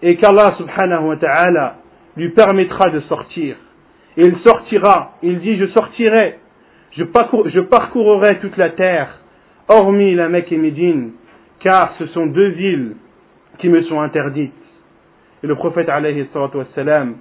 Et 0.01 0.15
qu'Allah 0.15 0.55
subhanahu 0.57 1.05
wa 1.05 1.17
ta'ala 1.17 1.75
lui 2.15 2.29
permettra 2.29 2.89
de 2.89 3.01
sortir. 3.01 3.55
Et 4.17 4.21
il 4.21 4.37
sortira. 4.45 5.13
Il 5.21 5.39
dit, 5.39 5.57
je 5.57 5.67
sortirai. 5.67 6.39
Je, 6.93 7.03
parcourrai 7.59 8.39
toute 8.39 8.55
la 8.55 8.69
terre, 8.69 9.19
hormis 9.67 10.15
la 10.15 10.29
Mecque 10.29 10.51
et 10.53 10.57
Médine, 10.57 11.11
car 11.59 11.93
ce 11.99 12.07
sont 12.07 12.25
deux 12.27 12.49
villes 12.49 12.95
qui 13.59 13.67
me 13.67 13.81
sont 13.83 13.99
interdites. 13.99 14.53
Et 15.43 15.47
le 15.47 15.55
prophète 15.55 15.89
alayhi 15.89 16.25
wassalam, 16.33 17.17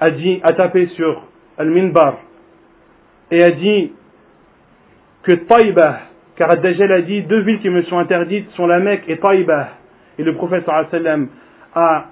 a 0.00 0.10
dit, 0.10 0.40
a 0.42 0.52
tapé 0.54 0.88
sur 0.96 1.22
Al-Minbar 1.56 2.16
et 3.30 3.42
a 3.42 3.50
dit 3.50 3.92
que 5.22 5.34
Taïba, 5.34 6.00
car 6.40 6.50
Ad-Dajjal 6.52 6.90
a 6.90 7.02
dit 7.02 7.20
deux 7.20 7.40
villes 7.40 7.58
qui 7.58 7.68
me 7.68 7.82
sont 7.82 7.98
interdites 7.98 8.48
sont 8.52 8.66
la 8.66 8.80
Mecque 8.80 9.04
et 9.08 9.18
Taïba. 9.18 9.72
Et 10.18 10.22
le 10.22 10.32
prophète 10.32 10.64
sallam 10.90 11.28
a 11.74 12.06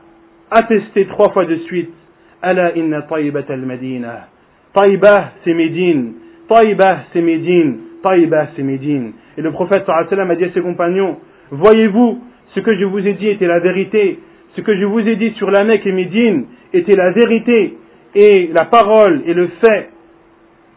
attesté 0.50 1.06
trois 1.06 1.30
fois 1.30 1.46
de 1.46 1.56
suite 1.60 1.94
Ala 2.42 2.76
inna 2.76 3.00
Taïba 3.02 3.40
al-Madina. 3.48 4.28
Taïba 4.74 5.30
c'est 5.42 5.54
Médine. 5.54 6.12
Taïba 6.46 7.04
c'est 7.14 7.22
Médine. 7.22 7.78
Taïba 8.02 8.48
c'est 8.54 8.62
Médine. 8.62 9.12
Et 9.38 9.40
le 9.40 9.50
prophète 9.50 9.86
sallam 9.86 10.30
a 10.30 10.34
dit 10.34 10.44
à 10.44 10.50
ses 10.52 10.60
compagnons 10.60 11.16
Voyez-vous, 11.50 12.22
ce 12.54 12.60
que 12.60 12.78
je 12.78 12.84
vous 12.84 12.98
ai 12.98 13.14
dit 13.14 13.28
était 13.28 13.46
la 13.46 13.60
vérité. 13.60 14.18
Ce 14.56 14.60
que 14.60 14.76
je 14.78 14.84
vous 14.84 15.00
ai 15.08 15.16
dit 15.16 15.30
sur 15.38 15.50
la 15.50 15.64
Mecque 15.64 15.86
et 15.86 15.92
Médine 15.92 16.44
était 16.74 16.96
la 16.96 17.12
vérité. 17.12 17.78
Et 18.14 18.50
la 18.54 18.66
parole 18.66 19.22
et 19.24 19.32
le 19.32 19.48
fait 19.64 19.88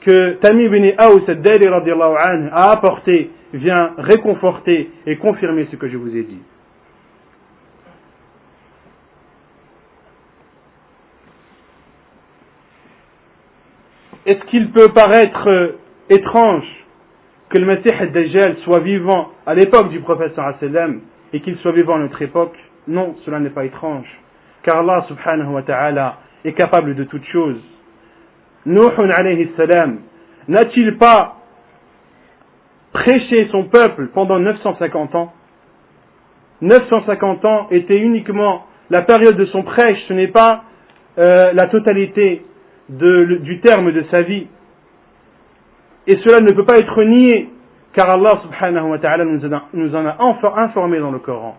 que 0.06 0.36
Tamim 0.40 0.74
ibn 0.74 0.94
Aous 0.98 1.24
al 1.28 2.50
a 2.54 2.72
apporté 2.72 3.30
vient 3.54 3.94
réconforter 3.98 4.92
et 5.06 5.18
confirmer 5.18 5.68
ce 5.72 5.76
que 5.76 5.90
je 5.90 5.98
vous 5.98 6.16
ai 6.16 6.24
dit. 6.24 6.42
Est-ce 14.26 14.46
qu'il 14.46 14.72
peut 14.72 14.90
paraître 14.94 15.50
euh, 15.50 15.80
étrange 16.10 16.66
que 17.50 17.58
le 17.58 17.66
Messie 17.66 17.90
al-Dajjal 17.90 18.58
soit 18.64 18.80
vivant 18.80 19.32
à 19.46 19.56
l'époque 19.56 19.90
du 19.90 20.00
prophète 20.00 20.36
sallam 20.36 21.02
et 21.34 21.42
qu'il 21.42 21.58
soit 21.58 21.72
vivant 21.72 21.96
à 21.96 22.00
notre 22.00 22.22
époque? 22.22 22.56
Non, 22.88 23.16
cela 23.26 23.40
n'est 23.40 23.50
pas 23.50 23.66
étrange. 23.66 24.06
Car 24.64 24.78
Allah 24.78 25.06
subhanahu 25.08 25.54
wa 25.54 25.64
ta'ala 25.64 26.20
est 26.46 26.54
capable 26.54 26.96
de 26.96 27.04
toutes 27.06 27.26
choses. 27.26 27.62
Nuh 28.68 28.92
alayhi 29.00 29.50
salam, 29.58 30.02
n'a-t-il 30.48 30.98
pas 30.98 31.41
prêché 32.94 33.48
son 33.52 33.66
peuple 33.66 34.08
pendant 34.14 34.40
950 34.40 35.16
ans 35.16 35.34
950 36.62 37.46
ans 37.46 37.68
était 37.72 37.98
uniquement 37.98 38.66
la 38.90 39.02
période 39.02 39.36
de 39.36 39.46
son 39.46 39.64
prêche, 39.64 39.98
ce 40.08 40.14
n'est 40.14 40.28
pas 40.28 40.64
euh, 41.18 41.52
la 41.54 41.68
totalité 41.68 42.46
du 42.90 43.60
terme 43.64 43.92
de 43.92 44.04
sa 44.12 44.22
vie. 44.22 44.48
Et 46.08 46.18
cela 46.18 46.42
ne 46.42 46.52
peut 46.52 46.66
pas 46.66 46.78
être 46.78 47.04
nié, 47.04 47.50
car 47.94 48.10
Allah 48.10 48.42
subhanahu 48.44 48.90
wa 48.90 49.00
ta'ala 49.00 49.26
nous, 49.26 49.96
en 49.96 50.06
a 50.06 50.18
informé 50.58 51.00
dans 51.00 51.12
le 51.12 51.20
Coran. 51.20 51.58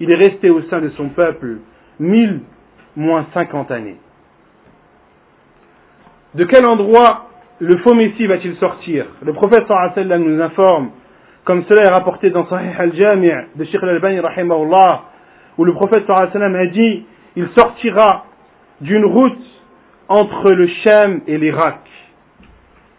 Il 0.00 0.12
est 0.12 0.16
resté 0.16 0.50
au 0.50 0.62
sein 0.62 0.80
de 0.80 0.88
son 0.90 1.08
peuple 1.10 1.58
mille 2.00 2.40
moins 2.96 3.26
cinquante 3.34 3.70
années. 3.70 3.96
De 6.34 6.44
quel 6.44 6.66
endroit 6.66 7.28
le 7.58 7.78
faux 7.78 7.94
Messie 7.94 8.26
va-t-il 8.26 8.54
sortir? 8.56 9.06
Le 9.22 9.32
prophète 9.32 9.66
sallam 9.66 10.24
nous 10.24 10.42
informe, 10.42 10.90
comme 11.44 11.64
cela 11.64 11.84
est 11.84 11.88
rapporté 11.88 12.28
dans 12.28 12.46
Sahih 12.48 12.74
al-Jami' 12.78 13.30
de 13.56 13.64
Sheikh 13.64 13.82
al-Albani 13.82 14.20
rahimahullah, 14.20 15.04
où 15.56 15.64
le 15.64 15.72
prophète 15.72 16.04
sallam 16.06 16.54
a 16.54 16.66
dit, 16.66 17.04
il 17.34 17.48
sortira 17.56 18.26
d'une 18.82 19.06
route 19.06 19.42
entre 20.08 20.52
le 20.52 20.68
Shem 20.68 21.22
et 21.26 21.38
l'Irak. 21.38 21.80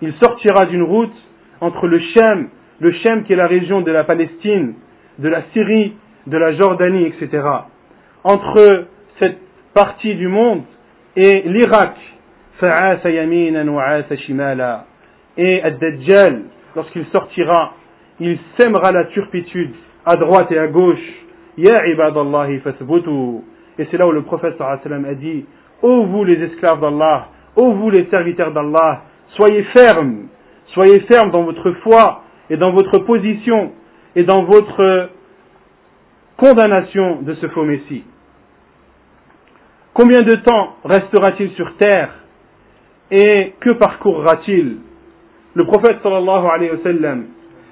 Il 0.01 0.13
sortira 0.21 0.65
d'une 0.65 0.83
route 0.83 1.15
entre 1.61 1.85
le 1.85 1.99
Shem, 1.99 2.49
le 2.79 2.91
Shem 2.93 3.25
qui 3.25 3.33
est 3.33 3.35
la 3.35 3.47
région 3.47 3.81
de 3.81 3.91
la 3.91 4.05
Palestine, 4.05 4.73
de 5.19 5.29
la 5.29 5.43
Syrie, 5.53 5.93
de 6.25 6.37
la 6.37 6.55
Jordanie, 6.55 7.05
etc. 7.05 7.47
Entre 8.23 8.87
cette 9.19 9.37
partie 9.75 10.15
du 10.15 10.27
monde 10.27 10.63
et 11.15 11.43
l'Irak. 11.45 11.95
Et 15.37 15.61
Ad-Dajjal, 15.63 16.41
lorsqu'il 16.75 17.05
sortira, 17.13 17.73
il 18.19 18.37
sèmera 18.57 18.91
la 18.91 19.05
turpitude 19.05 19.71
à 20.05 20.15
droite 20.17 20.51
et 20.51 20.57
à 20.57 20.67
gauche. 20.67 20.99
Et 21.57 21.65
c'est 23.89 23.97
là 23.97 24.07
où 24.07 24.11
le 24.11 24.23
prophète 24.23 24.57
sallam 24.57 25.05
a 25.05 25.13
dit, 25.13 25.45
Ô 25.81 26.03
vous 26.05 26.25
les 26.25 26.41
esclaves 26.43 26.81
d'Allah, 26.81 27.29
ô 27.55 27.71
vous 27.71 27.89
les 27.89 28.05
serviteurs 28.09 28.51
d'Allah, 28.51 29.03
soyez 29.37 29.63
fermes, 29.75 30.27
soyez 30.73 30.99
fermes 31.01 31.31
dans 31.31 31.43
votre 31.43 31.71
foi 31.83 32.23
et 32.49 32.57
dans 32.57 32.71
votre 32.71 32.99
position 32.99 33.71
et 34.15 34.23
dans 34.23 34.43
votre 34.43 35.09
condamnation 36.35 37.21
de 37.21 37.35
ce 37.35 37.47
faux 37.47 37.63
Messie. 37.63 38.03
Combien 39.93 40.23
de 40.23 40.35
temps 40.35 40.75
restera-t-il 40.83 41.51
sur 41.51 41.77
terre 41.77 42.18
et 43.11 43.53
que 43.59 43.71
parcourra-t-il 43.71 44.77
Le 45.55 45.65
prophète 45.65 45.97
sallallahu 46.03 46.45
alayhi 46.53 46.71
wa 46.71 46.77
sallam 46.83 47.25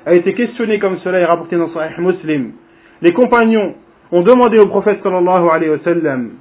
a 0.06 0.14
été 0.14 0.34
questionné 0.34 0.80
comme 0.80 0.98
cela 1.04 1.20
est 1.20 1.26
rapporté 1.26 1.58
dans 1.58 1.70
Sahih 1.74 2.00
Muslim. 2.00 2.54
Les 3.02 3.12
compagnons 3.12 3.76
ont 4.12 4.22
demandé 4.22 4.58
au 4.60 4.68
prophète 4.68 5.00
sallallahu 5.04 5.48
alayhi 5.52 5.72
wa 5.72 5.80
sallam 5.84 6.32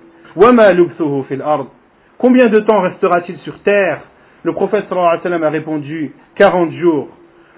Combien 2.19 2.49
de 2.49 2.61
temps 2.61 2.81
restera-t-il 2.81 3.39
sur 3.39 3.59
terre? 3.61 4.01
Le 4.45 4.53
prophète 4.53 4.85
sallallahu 4.89 5.09
alayhi 5.09 5.19
wa 5.19 5.23
sallam 5.23 5.43
a 5.45 5.51
répondu 5.51 6.13
40 6.37 6.73
jours. 6.73 7.09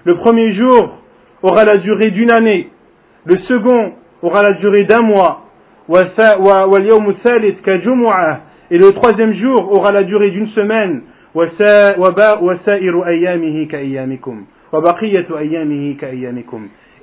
Le 0.03 0.15
premier 0.15 0.53
jour 0.55 0.97
aura 1.41 1.63
la 1.63 1.77
durée 1.77 2.11
d'une 2.11 2.31
année. 2.31 2.69
Le 3.25 3.37
second 3.47 3.93
aura 4.21 4.43
la 4.43 4.53
durée 4.53 4.83
d'un 4.83 5.05
mois. 5.05 5.45
Et 8.71 8.77
le 8.77 8.91
troisième 8.91 9.33
jour 9.35 9.71
aura 9.71 9.91
la 9.91 10.03
durée 10.03 10.31
d'une 10.31 10.49
semaine. 10.49 11.01
Et 11.35 11.39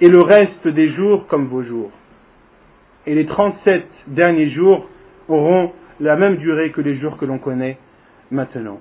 le 0.09 0.21
reste 0.21 0.69
des 0.69 0.89
jours 0.95 1.27
comme 1.29 1.47
vos 1.47 1.63
jours. 1.63 1.91
Et 3.07 3.15
les 3.15 3.27
37 3.27 3.87
derniers 4.09 4.51
jours 4.51 4.89
auront 5.29 5.71
la 6.01 6.17
même 6.17 6.37
durée 6.37 6.71
que 6.71 6.81
les 6.81 6.97
jours 6.97 7.17
que 7.19 7.25
l'on 7.25 7.39
connaît 7.39 7.79
maintenant. 8.31 8.81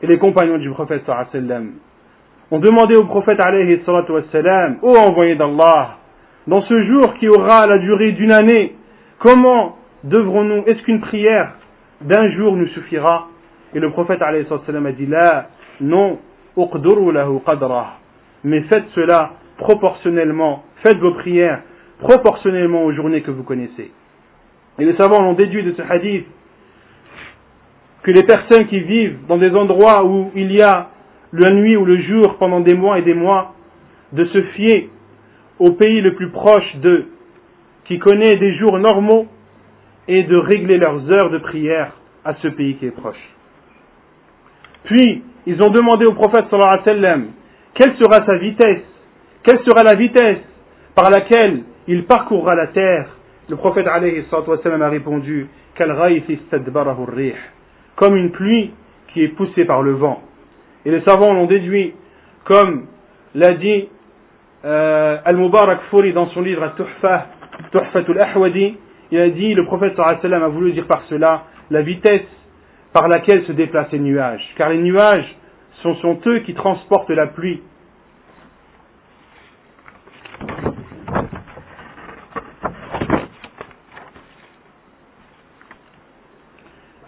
Et 0.00 0.06
les 0.06 0.18
compagnons 0.18 0.58
du 0.58 0.70
prophète 0.70 1.02
ont 2.50 2.58
demandé 2.60 2.94
au 2.94 3.04
prophète 3.04 3.40
alayhi 3.40 3.80
wassalam, 3.86 4.78
ô 4.82 4.96
envoyé 4.96 5.34
d'Allah, 5.34 5.96
dans 6.46 6.62
ce 6.62 6.82
jour 6.84 7.14
qui 7.14 7.28
aura 7.28 7.66
la 7.66 7.78
durée 7.78 8.12
d'une 8.12 8.32
année, 8.32 8.76
comment 9.18 9.76
devrons-nous, 10.04 10.64
est-ce 10.66 10.82
qu'une 10.84 11.00
prière 11.00 11.54
d'un 12.00 12.30
jour 12.30 12.56
nous 12.56 12.68
suffira? 12.68 13.26
Et 13.74 13.80
le 13.80 13.90
prophète 13.90 14.22
a 14.22 14.32
dit 14.92 15.06
là, 15.06 15.48
non, 15.80 16.18
mais 18.44 18.62
faites 18.62 18.84
cela 18.94 19.32
proportionnellement, 19.58 20.64
faites 20.82 20.98
vos 20.98 21.12
prières 21.12 21.62
proportionnellement 22.00 22.84
aux 22.84 22.92
journées 22.92 23.22
que 23.22 23.30
vous 23.30 23.42
connaissez. 23.42 23.90
Et 24.78 24.84
les 24.84 24.96
savants 24.96 25.20
l'ont 25.20 25.34
déduit 25.34 25.64
de 25.64 25.72
ce 25.72 25.82
hadith 25.82 26.26
que 28.02 28.10
les 28.12 28.22
personnes 28.22 28.66
qui 28.68 28.80
vivent 28.80 29.18
dans 29.28 29.38
des 29.38 29.50
endroits 29.54 30.04
où 30.04 30.30
il 30.34 30.52
y 30.52 30.62
a 30.62 30.88
la 31.32 31.50
nuit 31.50 31.76
ou 31.76 31.84
le 31.84 32.00
jour 32.02 32.36
pendant 32.38 32.60
des 32.60 32.74
mois 32.74 32.98
et 32.98 33.02
des 33.02 33.14
mois, 33.14 33.54
de 34.12 34.24
se 34.24 34.42
fier 34.54 34.88
au 35.58 35.72
pays 35.72 36.00
le 36.00 36.14
plus 36.14 36.30
proche 36.30 36.76
d'eux, 36.76 37.08
qui 37.84 37.98
connaît 37.98 38.36
des 38.36 38.54
jours 38.56 38.78
normaux, 38.78 39.26
et 40.06 40.22
de 40.22 40.36
régler 40.36 40.78
leurs 40.78 41.10
heures 41.10 41.30
de 41.30 41.38
prière 41.38 41.92
à 42.24 42.34
ce 42.36 42.48
pays 42.48 42.76
qui 42.76 42.86
est 42.86 42.90
proche. 42.90 43.37
Puis, 44.88 45.22
ils 45.44 45.62
ont 45.62 45.68
demandé 45.68 46.06
au 46.06 46.14
prophète 46.14 46.46
sallallahu 46.50 46.80
alayhi 46.86 47.02
wa 47.02 47.28
quelle 47.74 47.94
sera 47.96 48.24
sa 48.24 48.38
vitesse, 48.38 48.84
quelle 49.42 49.60
sera 49.60 49.82
la 49.82 49.94
vitesse 49.94 50.38
par 50.94 51.10
laquelle 51.10 51.62
il 51.86 52.04
parcourra 52.04 52.54
la 52.54 52.68
terre? 52.68 53.10
Le 53.50 53.56
prophète 53.56 53.84
wa 53.86 53.92
a 53.92 54.88
répondu, 54.88 55.46
comme 57.96 58.16
une 58.16 58.30
pluie 58.30 58.72
qui 59.12 59.24
est 59.24 59.28
poussée 59.28 59.66
par 59.66 59.82
le 59.82 59.92
vent. 59.92 60.22
Et 60.86 60.90
les 60.90 61.02
savants 61.02 61.34
l'ont 61.34 61.46
déduit, 61.46 61.92
comme 62.44 62.86
l'a 63.34 63.54
dit 63.54 63.88
euh, 64.64 65.18
Al-Mubarak 65.22 65.80
Furi 65.90 66.14
dans 66.14 66.28
son 66.28 66.40
livre 66.40 66.72
Tuhfatul 67.72 68.18
Ahwadi, 68.22 68.76
il 69.10 69.20
a 69.20 69.28
dit, 69.28 69.52
le 69.52 69.66
prophète 69.66 69.96
sallam 70.22 70.42
a 70.42 70.48
voulu 70.48 70.72
dire 70.72 70.86
par 70.86 71.02
cela 71.10 71.44
la 71.70 71.82
vitesse 71.82 72.22
par 72.98 73.06
laquelle 73.06 73.44
se 73.46 73.52
déplacent 73.52 73.92
les 73.92 74.00
nuages. 74.00 74.42
Car 74.56 74.70
les 74.70 74.78
nuages 74.78 75.24
sont, 75.82 75.94
sont 75.96 76.18
eux 76.26 76.40
qui 76.40 76.52
transportent 76.54 77.10
la 77.10 77.28
pluie. 77.28 77.62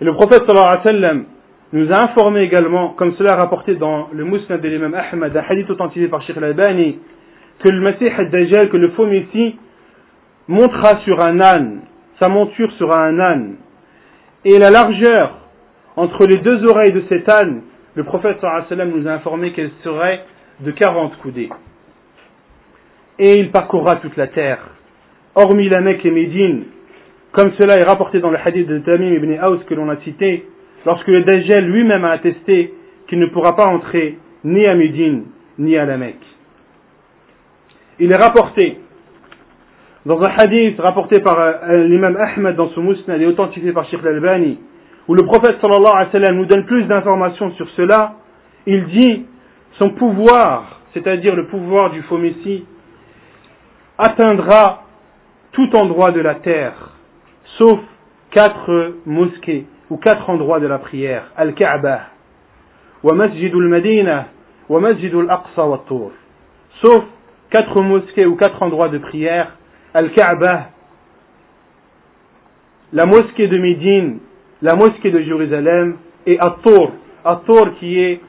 Et 0.00 0.04
le 0.04 0.12
prophète 0.14 0.44
sallallahu 0.46 0.78
alayhi 0.88 1.24
nous 1.72 1.92
a 1.92 2.02
informé 2.04 2.42
également, 2.42 2.90
comme 2.90 3.14
cela 3.16 3.34
rapporté 3.34 3.74
dans 3.74 4.10
le 4.12 4.24
Musnad 4.24 4.60
de 4.60 4.68
l'imam 4.68 4.94
Ahmad, 4.94 5.36
un 5.36 5.42
hadith 5.48 5.68
authentifié 5.70 6.06
par 6.06 6.22
Sheikh 6.22 6.36
al-Albani, 6.36 7.00
que 7.64 7.68
le 7.68 7.80
Messie 7.80 8.08
al-Dajjal, 8.08 8.70
que 8.70 8.76
le 8.76 8.90
faux 8.90 9.06
Messie, 9.06 9.58
montera 10.46 11.00
sur 11.04 11.20
un 11.20 11.40
âne, 11.40 11.80
sa 12.20 12.28
monture 12.28 12.70
sera 12.78 13.04
un 13.04 13.18
âne. 13.18 13.56
Et 14.44 14.56
la 14.58 14.70
largeur 14.70 15.40
entre 15.96 16.26
les 16.26 16.38
deux 16.38 16.64
oreilles 16.66 16.92
de 16.92 17.04
cet 17.08 17.28
âne, 17.28 17.62
le 17.94 18.04
prophète 18.04 18.38
sallam 18.68 18.90
nous 18.90 19.08
a 19.08 19.12
informé 19.12 19.52
qu'elle 19.52 19.70
serait 19.82 20.24
de 20.60 20.70
40 20.70 21.16
coudées. 21.18 21.50
Et 23.18 23.34
il 23.34 23.50
parcourra 23.50 23.96
toute 23.96 24.16
la 24.16 24.28
terre, 24.28 24.58
hormis 25.34 25.68
la 25.68 25.80
Mecque 25.80 26.04
et 26.04 26.10
Médine, 26.10 26.64
comme 27.32 27.52
cela 27.60 27.76
est 27.76 27.84
rapporté 27.84 28.20
dans 28.20 28.30
le 28.30 28.38
hadith 28.42 28.66
de 28.66 28.78
Tamim 28.78 29.12
ibn 29.12 29.38
Aus 29.42 29.58
que 29.66 29.74
l'on 29.74 29.88
a 29.88 29.96
cité, 29.98 30.46
lorsque 30.86 31.08
le 31.08 31.22
Dajjal 31.22 31.64
lui-même 31.66 32.04
a 32.04 32.12
attesté 32.12 32.72
qu'il 33.08 33.18
ne 33.18 33.26
pourra 33.26 33.56
pas 33.56 33.66
entrer 33.66 34.18
ni 34.44 34.66
à 34.66 34.74
Médine 34.74 35.24
ni 35.58 35.76
à 35.76 35.84
la 35.84 35.96
Mecque. 35.96 36.16
Il 37.98 38.10
est 38.12 38.16
rapporté 38.16 38.78
dans 40.06 40.20
un 40.22 40.30
hadith 40.38 40.80
rapporté 40.80 41.20
par 41.20 41.38
euh, 41.38 41.84
l'imam 41.84 42.16
Ahmed 42.16 42.56
dans 42.56 42.70
son 42.70 42.82
musnad 42.82 43.20
et 43.20 43.26
authentifié 43.26 43.72
par 43.72 43.84
Sheikh 43.90 44.00
al-Albani, 44.00 44.58
où 45.10 45.14
le 45.14 45.24
prophète 45.24 45.60
sallallahu 45.60 46.36
nous 46.36 46.44
donne 46.44 46.66
plus 46.66 46.84
d'informations 46.84 47.50
sur 47.56 47.68
cela, 47.70 48.12
il 48.64 48.86
dit 48.86 49.26
son 49.80 49.90
pouvoir, 49.90 50.82
c'est-à-dire 50.94 51.34
le 51.34 51.48
pouvoir 51.48 51.90
du 51.90 52.00
faux 52.02 52.16
Messie, 52.16 52.64
atteindra 53.98 54.84
tout 55.50 55.68
endroit 55.74 56.12
de 56.12 56.20
la 56.20 56.36
terre, 56.36 56.74
sauf 57.58 57.80
quatre 58.30 58.94
mosquées 59.04 59.66
ou 59.90 59.96
quatre 59.96 60.30
endroits 60.30 60.60
de 60.60 60.68
la 60.68 60.78
prière, 60.78 61.24
Al-Kaaba, 61.36 62.02
wa 63.02 63.16
Masjid 63.16 63.52
al-Madina, 63.52 64.26
wa 64.68 64.78
Masjid 64.78 65.12
al-Aqsa. 65.12 65.80
Sauf 66.84 67.02
quatre 67.50 67.82
mosquées 67.82 68.26
ou 68.26 68.36
quatre 68.36 68.62
endroits 68.62 68.90
de 68.90 68.98
prière, 68.98 69.56
Al-Kaaba, 69.92 70.66
la 72.92 73.06
mosquée 73.06 73.48
de 73.48 73.58
Médine, 73.58 74.20
la 74.62 74.76
mosquée 74.76 75.10
de 75.10 75.20
Jérusalem 75.20 75.96
et 76.26 76.38
At-Tour. 76.38 76.92
At-Tour 77.24 77.74
qui 77.78 77.98
est 78.00 78.20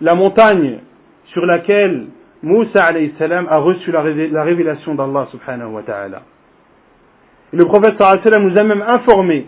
la 0.00 0.14
montagne 0.14 0.78
sur 1.26 1.46
laquelle 1.46 2.06
Moussa 2.42 2.92
salam 3.18 3.46
a 3.48 3.58
reçu 3.58 3.92
la 3.92 4.42
révélation 4.42 4.94
d'Allah 4.94 5.28
subhanahu 5.30 5.72
wa 5.72 5.82
ta'ala. 5.82 6.22
Le 7.52 7.64
prophète 7.64 7.94
sallam 7.98 8.48
nous 8.48 8.58
a 8.58 8.64
même 8.64 8.82
informé 8.82 9.46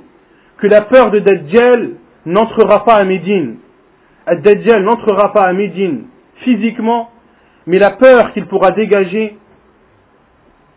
que 0.58 0.66
la 0.68 0.82
peur 0.82 1.10
de 1.10 1.18
Dajjal 1.18 1.90
n'entrera 2.26 2.84
pas 2.84 2.94
à 2.96 3.04
Médine. 3.04 3.56
Dajjal 4.26 4.84
n'entrera 4.84 5.32
pas 5.32 5.42
à 5.42 5.52
Médine 5.52 6.04
physiquement, 6.44 7.10
mais 7.66 7.78
la 7.78 7.92
peur 7.92 8.32
qu'il 8.32 8.46
pourra 8.46 8.70
dégager 8.70 9.36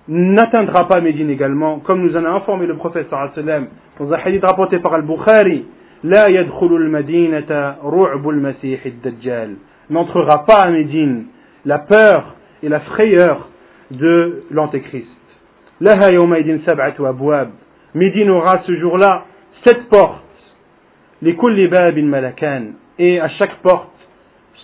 n'atteindra 0.07 0.87
pas 0.87 1.01
Médine 1.01 1.29
également, 1.29 1.79
comme 1.79 2.01
nous 2.01 2.15
en 2.15 2.25
a 2.25 2.29
informé 2.29 2.65
le 2.65 2.75
prophète 2.75 3.07
sallam 3.09 3.67
dans 3.99 4.11
un 4.13 4.17
hadith 4.17 4.43
rapporté 4.43 4.79
par 4.79 4.93
Al-Bukhari. 4.95 5.65
La 6.03 6.29
yadkhulul 6.29 6.89
madinata 6.89 7.77
ru'bul 7.83 8.39
masih 8.39 8.79
dajjal 9.03 9.55
N'entrera 9.89 10.45
pas 10.45 10.61
à 10.61 10.69
Médine 10.69 11.25
la 11.65 11.79
peur 11.79 12.35
et 12.63 12.69
la 12.69 12.79
frayeur 12.81 13.49
de 13.91 14.43
l'antéchrist. 14.51 15.07
Laha 15.81 16.11
yawmaidin 16.11 16.59
sab'atu 16.67 17.05
abwab. 17.05 17.49
Médine 17.93 18.29
aura 18.29 18.61
ce 18.65 18.75
jour-là 18.77 19.25
sept 19.65 19.89
portes. 19.89 20.23
Les 21.21 21.35
kulli 21.35 21.67
babin 21.67 22.05
malakan. 22.05 22.73
Et 22.99 23.19
à 23.19 23.29
chaque 23.29 23.57
porte 23.63 23.89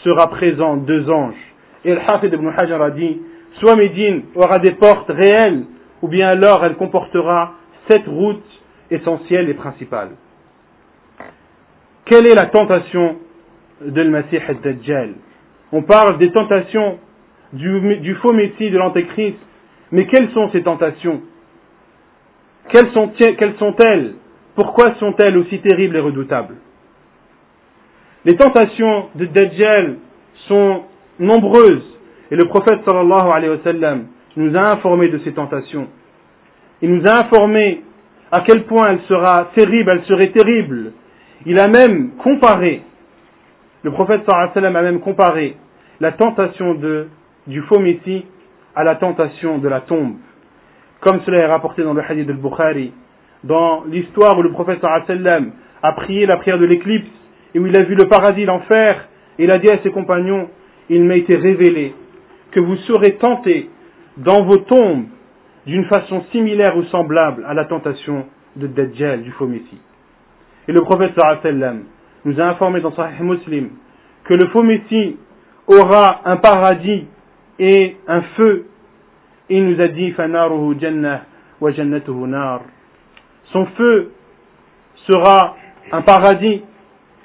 sera 0.03 0.27
présent 0.29 0.77
deux 0.77 1.09
anges. 1.09 1.35
Et 1.85 1.93
le 1.93 1.99
Hafid 2.07 2.33
ibn 2.33 2.49
Hajar 2.57 2.81
a 2.81 2.91
dit, 2.91 3.19
soit 3.59 3.75
Médine 3.75 4.23
aura 4.35 4.59
des 4.59 4.73
portes 4.73 5.09
réelles, 5.09 5.63
ou 6.01 6.07
bien 6.07 6.27
alors 6.27 6.65
elle 6.65 6.75
comportera 6.75 7.53
sept 7.89 8.03
routes 8.07 8.43
essentielles 8.91 9.49
et 9.49 9.53
principales. 9.53 10.11
Quelle 12.05 12.27
est 12.27 12.35
la 12.35 12.47
tentation 12.47 13.17
de 13.81 14.03
Masih 14.03 14.39
al-Dajjal 14.47 15.13
On 15.71 15.83
parle 15.83 16.17
des 16.17 16.31
tentations 16.31 16.99
du, 17.53 17.97
du 17.97 18.15
faux 18.15 18.33
Messie, 18.33 18.69
de 18.69 18.77
l'Antéchrist, 18.77 19.37
mais 19.91 20.07
quelles 20.07 20.31
sont 20.31 20.49
ces 20.51 20.63
tentations? 20.63 21.21
Quelles 22.69 22.91
sont-elles? 22.91 24.15
Pourquoi 24.55 24.95
sont-elles 24.95 25.37
aussi 25.37 25.59
terribles 25.59 25.95
et 25.95 25.99
redoutables? 25.99 26.55
Les 28.25 28.35
tentations 28.35 29.09
de 29.15 29.25
Dajjal 29.25 29.97
sont 30.47 30.83
nombreuses 31.19 31.92
et 32.33 32.35
le 32.35 32.45
prophète 32.45 32.79
sallallahu 32.83 33.29
alayhi 33.31 33.51
wa 33.51 33.63
sallam 33.63 34.05
nous 34.37 34.57
a 34.57 34.71
informé 34.71 35.07
de 35.07 35.19
ces 35.19 35.33
tentations. 35.33 35.87
Il 36.81 36.91
nous 36.91 37.07
a 37.07 37.19
informé 37.19 37.83
à 38.31 38.41
quel 38.41 38.63
point 38.63 38.87
elle 38.89 39.01
sera 39.01 39.51
terrible, 39.55 39.91
elle 39.91 40.03
serait 40.05 40.31
terrible. 40.31 40.93
Il 41.45 41.59
a 41.59 41.67
même 41.67 42.13
comparé, 42.23 42.81
le 43.83 43.91
prophète 43.91 44.21
sallallahu 44.25 44.49
alayhi 44.49 44.53
sallam 44.55 44.75
a 44.75 44.81
même 44.81 44.99
comparé 45.01 45.57
la 45.99 46.13
tentation 46.13 46.75
du 47.45 47.61
faux 47.69 47.79
messie 47.79 48.25
à 48.75 48.83
la 48.83 48.95
tentation 48.95 49.59
de 49.59 49.67
la 49.67 49.81
tombe. 49.81 50.15
Comme 51.01 51.21
cela 51.27 51.37
est 51.37 51.45
rapporté 51.45 51.83
dans 51.83 51.93
le 51.93 52.01
hadith 52.01 52.25
de 52.25 52.33
Bukhari, 52.33 52.93
dans 53.43 53.83
l'histoire 53.83 54.39
où 54.39 54.41
le 54.41 54.49
prophète 54.53 54.79
sallam 54.81 55.51
a 55.83 55.91
prié 55.91 56.25
la 56.25 56.37
prière 56.37 56.57
de 56.57 56.65
l'éclipse 56.65 57.05
et 57.53 57.59
où 57.59 57.67
il 57.67 57.79
a 57.79 57.83
vu 57.83 57.93
le 57.93 58.07
paradis, 58.07 58.45
l'enfer, 58.45 59.07
et 59.37 59.43
il 59.43 59.51
a 59.51 59.59
dit 59.59 59.71
à 59.71 59.77
ses 59.83 59.91
compagnons, 59.91 60.49
il 60.89 61.03
m'a 61.03 61.15
été 61.15 61.35
révélé 61.35 61.93
que 62.53 62.59
vous 62.59 62.75
serez 62.77 63.15
tentés 63.15 63.69
dans 64.17 64.43
vos 64.43 64.57
tombes 64.57 65.05
d'une 65.65 65.85
façon 65.85 66.23
similaire 66.31 66.77
ou 66.77 66.83
semblable 66.85 67.45
à 67.47 67.53
la 67.53 67.65
tentation 67.65 68.25
de 68.55 68.67
Dajjal, 68.67 69.23
du 69.23 69.31
faux 69.31 69.47
Messie. 69.47 69.81
Et 70.67 70.71
le 70.71 70.81
prophète 70.81 71.13
sallam 71.41 71.83
nous 72.25 72.39
a 72.39 72.43
informé 72.43 72.79
dans 72.81 72.93
Sahih 72.95 73.21
Muslim 73.23 73.69
que 74.25 74.33
le 74.35 74.47
faux 74.49 74.63
Messie 74.63 75.17
aura 75.67 76.21
un 76.25 76.37
paradis 76.37 77.07
et 77.59 77.97
un 78.07 78.21
feu. 78.37 78.67
Il 79.49 79.65
nous 79.65 79.81
a 79.81 79.87
dit 79.87 80.13
Son 83.51 83.65
feu 83.65 84.11
sera 85.07 85.55
un 85.91 86.01
paradis 86.01 86.61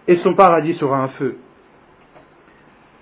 et 0.09 0.17
son 0.23 0.35
paradis 0.35 0.75
sera 0.75 0.99
un 0.99 1.09
feu. 1.09 1.37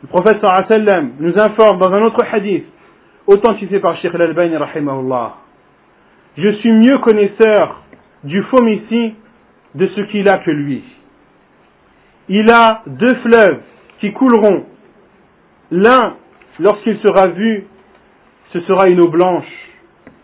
Le 0.03 0.09
prophète 0.09 0.41
sallam 0.69 1.13
nous 1.21 1.39
informe 1.39 1.79
dans 1.79 1.91
un 1.91 2.03
autre 2.03 2.23
hadith, 2.31 2.67
authentifié 3.27 3.81
par 3.81 3.97
Sheikh 3.97 4.15
al-Albani 4.15 4.57
rahimahullah. 4.57 5.37
Je 6.37 6.53
suis 6.57 6.71
mieux 6.71 6.99
connaisseur 6.99 7.83
du 8.25 8.43
faux 8.45 8.63
de 8.63 9.87
ce 9.87 10.01
qu'il 10.11 10.29
a 10.29 10.39
que 10.39 10.51
lui. 10.51 10.85
Il 12.29 12.51
a 12.51 12.83
deux 12.87 13.15
fleuves 13.23 13.61
qui 14.01 14.13
couleront. 14.13 14.67
L'un, 15.71 16.17
lorsqu'il 16.59 16.99
sera 16.99 17.29
vu, 17.29 17.67
ce 18.53 18.61
sera 18.61 18.89
une 18.89 19.01
eau 19.01 19.09
blanche. 19.09 19.47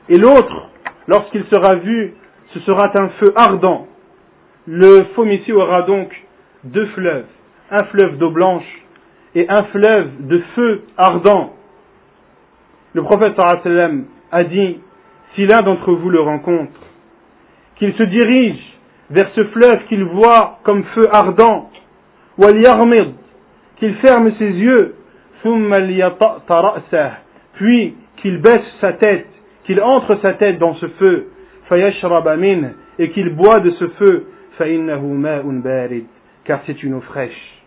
Et 0.09 0.19
l'autre, 0.19 0.69
lorsqu'il 1.07 1.45
sera 1.53 1.77
vu, 1.77 2.15
ce 2.53 2.61
sera 2.61 2.91
un 2.99 3.09
feu 3.21 3.33
ardent. 3.37 3.87
Le 4.67 5.07
faux 5.15 5.27
aura 5.55 5.83
donc 5.83 6.13
deux 6.65 6.87
fleuves. 6.87 7.27
Un 7.71 7.85
fleuve 7.87 8.19
d'eau 8.19 8.31
blanche 8.31 8.82
et 9.35 9.49
un 9.49 9.63
fleuve 9.65 10.27
de 10.27 10.43
feu 10.55 10.83
ardent. 10.97 11.55
Le 12.95 13.03
prophète 13.03 13.39
a 13.39 14.45
dit, 14.45 14.79
si 15.35 15.47
l'un 15.47 15.63
d'entre 15.63 15.93
vous 15.93 16.11
le 16.11 16.21
rencontre, 16.21 16.79
qu'il 17.77 17.95
se 17.95 18.03
dirige 18.03 18.61
vers 19.11 19.31
ce 19.35 19.47
fleuve 19.47 19.87
qu'il 19.89 20.05
voit 20.05 20.59
comme 20.63 20.85
feu 20.95 21.09
ardent, 21.13 21.71
qu'il 23.79 23.95
ferme 23.97 24.33
ses 24.39 24.51
yeux, 24.51 24.95
puis 27.55 27.95
qu'il 28.17 28.39
baisse 28.41 28.61
sa 28.81 28.93
tête, 28.93 29.27
qu'il 29.65 29.81
entre 29.81 30.19
sa 30.25 30.35
tête 30.35 30.59
dans 30.59 30.75
ce 30.77 30.87
feu, 30.87 31.29
et 32.99 33.11
qu'il 33.11 33.31
boit 33.31 33.61
de 33.61 33.71
ce 33.71 33.89
feu, 33.89 34.27
car 36.45 36.61
c'est 36.67 36.83
une 36.83 36.95
eau 36.95 37.01
fraîche. 37.01 37.62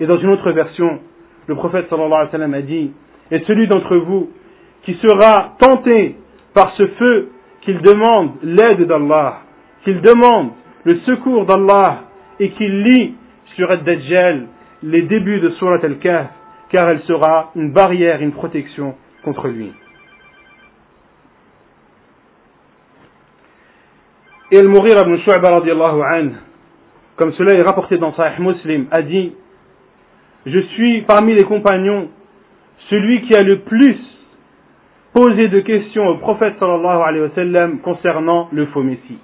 Et 0.00 0.06
dans 0.06 0.18
une 0.18 0.30
autre 0.30 0.50
version, 0.52 0.98
le 1.46 1.54
prophète 1.54 1.88
sallallahu 1.90 2.54
a 2.54 2.62
dit, 2.62 2.92
et 3.30 3.40
celui 3.40 3.68
d'entre 3.68 3.96
vous 3.96 4.30
qui 4.82 4.94
sera 4.94 5.56
tenté 5.60 6.16
par 6.54 6.72
ce 6.76 6.86
feu, 6.86 7.28
qu'il 7.60 7.80
demande 7.82 8.32
l'aide 8.42 8.86
d'Allah, 8.86 9.40
qu'il 9.84 10.00
demande 10.00 10.50
le 10.84 10.98
secours 11.00 11.44
d'Allah 11.44 12.04
et 12.38 12.50
qu'il 12.52 12.82
lit 12.82 13.14
sur 13.54 13.70
Ad-Dajjal 13.70 14.46
les 14.82 15.02
débuts 15.02 15.40
de 15.40 15.50
Surat 15.50 15.80
al-Kahf, 15.82 16.28
car 16.70 16.88
elle 16.88 17.02
sera 17.02 17.50
une 17.54 17.72
barrière, 17.72 18.22
une 18.22 18.32
protection 18.32 18.94
contre 19.22 19.48
lui. 19.48 19.72
Et 24.52 24.58
Al-Mourir 24.58 24.96
ibn 25.02 25.16
Shu'ba 25.18 25.60
comme 27.16 27.34
cela 27.34 27.54
est 27.54 27.62
rapporté 27.62 27.98
dans 27.98 28.14
Sahih 28.14 28.40
Muslim, 28.40 28.86
a 28.90 29.02
dit 29.02 29.34
Je 30.46 30.58
suis 30.58 31.02
parmi 31.02 31.34
les 31.34 31.44
compagnons 31.44 32.08
celui 32.88 33.22
qui 33.22 33.34
a 33.34 33.42
le 33.42 33.60
plus 33.60 33.96
posé 35.12 35.48
de 35.48 35.60
questions 35.60 36.06
au 36.08 36.16
prophète 36.16 36.54
sallallahu 36.58 37.02
alayhi 37.02 37.22
wa 37.22 37.34
sallam 37.34 37.78
concernant 37.80 38.48
le 38.52 38.66
faux 38.66 38.82
messie. 38.82 39.18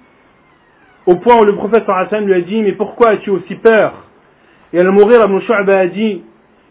Au 1.05 1.15
point 1.15 1.37
où 1.39 1.45
le 1.45 1.55
prophète 1.55 1.85
sallallahu 1.85 2.07
alayhi 2.07 2.07
wa 2.07 2.09
sallam 2.09 2.27
lui 2.27 2.33
a 2.35 2.41
dit 2.41 2.61
Mais 2.61 2.73
pourquoi 2.73 3.11
as-tu 3.11 3.29
aussi 3.29 3.55
peur? 3.55 3.93
Et 4.73 4.79
Al-Mourir 4.79 5.21
ibn 5.25 5.39
Shu'ba 5.41 5.79
a 5.79 5.87
dit 5.87 6.23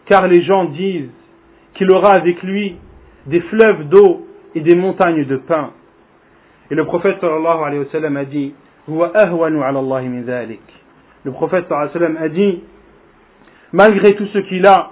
Car 0.05 0.27
les 0.27 0.43
gens 0.43 0.65
disent 0.65 1.09
qu'il 1.73 1.91
aura 1.91 2.13
avec 2.13 2.41
lui 2.43 2.75
des 3.25 3.41
fleuves 3.41 3.89
d'eau 3.89 4.27
et 4.55 4.61
des 4.61 4.75
montagnes 4.75 5.25
de 5.25 5.37
pain. 5.37 5.71
Et 6.71 6.75
le 6.75 6.85
prophète 6.85 7.17
sallallahu 7.19 7.63
alayhi 7.63 7.79
wa 7.79 7.91
sallam 7.91 8.17
a 8.17 8.25
dit 8.25 8.53
Huwa 8.87 9.11
ahwanu 9.15 9.61
ala 9.61 9.79
Allah 9.79 10.01
min 10.03 10.21
dhalik 10.21 10.61
le 11.27 11.33
prophète 11.33 11.65
sallam 11.67 12.17
a 12.21 12.29
dit, 12.29 12.61
malgré 13.73 14.15
tout 14.15 14.27
ce 14.33 14.39
qu'il 14.39 14.65
a, 14.65 14.91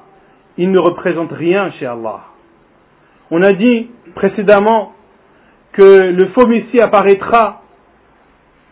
il 0.58 0.72
ne 0.72 0.80
représente 0.80 1.32
rien 1.32 1.72
chez 1.80 1.86
Allah. 1.86 2.22
On 3.32 3.42
a 3.42 3.52
dit 3.52 3.90
précédemment 4.16 4.94
que 5.74 6.12
le 6.12 6.28
faux 6.30 6.48
Messie 6.48 6.80
apparaîtra 6.80 7.62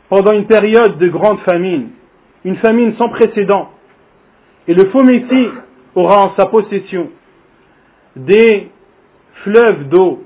pendant 0.10 0.32
une 0.34 0.46
période 0.46 0.98
de 0.98 1.08
grande 1.08 1.40
famine, 1.40 1.90
une 2.46 2.58
famine 2.58 2.96
sans 2.98 3.10
précédent. 3.10 3.72
Et 4.68 4.74
le 4.74 4.86
faux 4.92 5.04
Messie 5.04 5.50
aura 5.96 6.26
en 6.26 6.36
sa 6.38 6.46
possession 6.46 7.10
des 8.16 8.70
fleuves 9.44 9.90
d'eau 9.90 10.24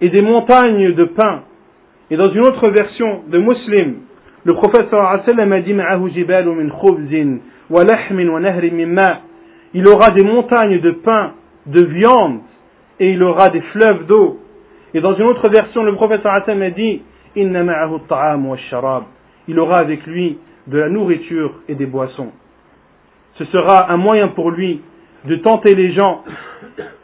et 0.00 0.10
des 0.10 0.20
montagnes 0.20 0.94
de 0.94 1.04
pain. 1.04 1.42
Et 2.10 2.16
dans 2.16 2.30
une 2.30 2.40
autre 2.40 2.68
version 2.68 3.22
de 3.28 3.38
Muslim, 3.38 4.00
le 4.44 4.54
prophète 4.54 4.88
sallallahu 4.90 5.20
alayhi 5.26 5.52
a 5.52 5.60
dit 5.60 5.74
Il 9.74 9.88
aura 9.88 10.10
des 10.10 10.24
montagnes 10.24 10.80
de 10.80 10.90
pain, 10.90 11.32
de 11.66 11.84
viande, 11.84 12.40
et 12.98 13.12
il 13.12 13.22
aura 13.22 13.48
des 13.48 13.60
fleuves 13.72 14.06
d'eau. 14.06 14.40
Et 14.94 15.00
dans 15.00 15.14
une 15.14 15.24
autre 15.24 15.48
version, 15.48 15.84
le 15.84 15.94
prophète 15.94 16.22
sallallahu 16.22 16.42
alayhi 16.50 16.66
a 16.66 16.70
dit 16.70 17.02
Il 19.48 19.58
aura 19.58 19.78
avec 19.78 20.06
lui 20.06 20.38
de 20.66 20.78
la 20.78 20.88
nourriture 20.88 21.54
et 21.68 21.74
des 21.74 21.86
boissons. 21.86 22.32
Ce 23.34 23.44
sera 23.46 23.92
un 23.92 23.96
moyen 23.96 24.28
pour 24.28 24.50
lui 24.50 24.80
de 25.24 25.36
tenter 25.36 25.74
les 25.76 25.92
gens, 25.92 26.24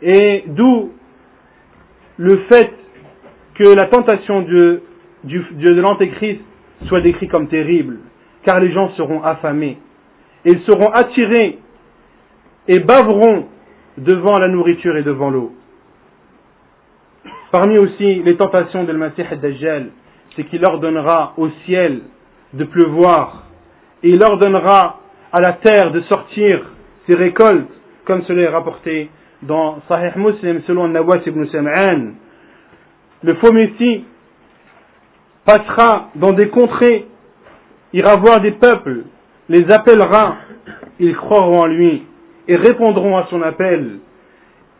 et 0.03 0.43
d'où 0.49 0.91
le 2.17 2.37
fait 2.53 2.73
que 3.55 3.77
la 3.77 3.87
tentation 3.87 4.43
de, 4.43 4.83
de 5.25 5.81
l'antéchrist 5.81 6.41
soit 6.87 7.01
décrit 7.01 7.29
comme 7.29 7.49
terrible, 7.49 7.99
car 8.45 8.61
les 8.61 8.73
gens 8.73 8.91
seront 8.91 9.23
affamés, 9.23 9.79
ils 10.45 10.61
seront 10.61 10.91
attirés 10.93 11.59
et 12.69 12.81
baveront 12.81 13.47
devant 13.97 14.37
la 14.39 14.49
nourriture 14.49 14.97
et 14.97 15.03
devant 15.03 15.31
l'eau. 15.31 15.53
Parmi 17.51 17.79
aussi 17.79 18.23
les 18.23 18.37
tentations 18.37 18.85
de 18.85 18.93
Masih 18.93 19.23
al-Dajjal, 19.31 19.91
c'est 20.37 20.45
qu'il 20.45 20.65
ordonnera 20.65 21.35
au 21.37 21.49
ciel 21.65 22.03
de 22.53 22.65
pleuvoir, 22.65 23.45
et 24.03 24.11
il 24.11 24.23
ordonnera 24.23 25.01
à 25.33 25.41
la 25.41 25.55
terre 25.55 25.91
de 25.91 26.01
sortir 26.03 26.65
ses 27.09 27.17
récoltes, 27.17 27.69
comme 28.05 28.23
cela 28.25 28.43
est 28.43 28.49
rapporté 28.49 29.11
dans 29.43 29.81
Sahih 29.89 30.13
Muslim 30.17 30.63
selon 30.67 30.89
Nawas 30.89 31.21
ibn 31.27 31.47
Sam'an. 31.47 32.13
Le 33.23 33.35
faux 33.35 33.53
Messie 33.53 34.05
passera 35.49 36.11
dans 36.15 36.33
des 36.33 36.51
contrées, 36.51 37.07
ira 37.95 38.19
voir 38.19 38.43
des 38.43 38.51
peuples, 38.51 39.05
les 39.49 39.65
appellera, 39.73 40.37
ils 41.01 41.17
croiront 41.17 41.61
en 41.61 41.67
lui 41.67 42.03
et 42.47 42.57
répondront 42.57 43.17
à 43.17 43.27
son 43.31 43.41
appel, 43.41 43.99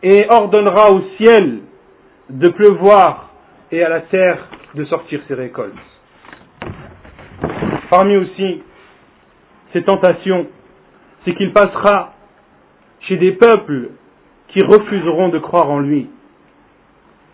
et 0.03 0.27
ordonnera 0.29 0.91
au 0.91 1.01
ciel 1.17 1.61
de 2.29 2.49
pleuvoir 2.49 3.31
et 3.71 3.83
à 3.83 3.89
la 3.89 4.01
terre 4.01 4.47
de 4.75 4.85
sortir 4.85 5.19
ses 5.27 5.33
récoltes. 5.33 5.73
Parmi 7.89 8.17
aussi 8.17 8.61
ces 9.73 9.81
tentations, 9.81 10.45
c'est 11.25 11.33
qu'il 11.33 11.51
passera 11.51 12.13
chez 13.07 13.17
des 13.17 13.31
peuples 13.31 13.89
qui 14.49 14.63
refuseront 14.63 15.29
de 15.29 15.39
croire 15.39 15.71
en 15.71 15.79
lui 15.79 16.07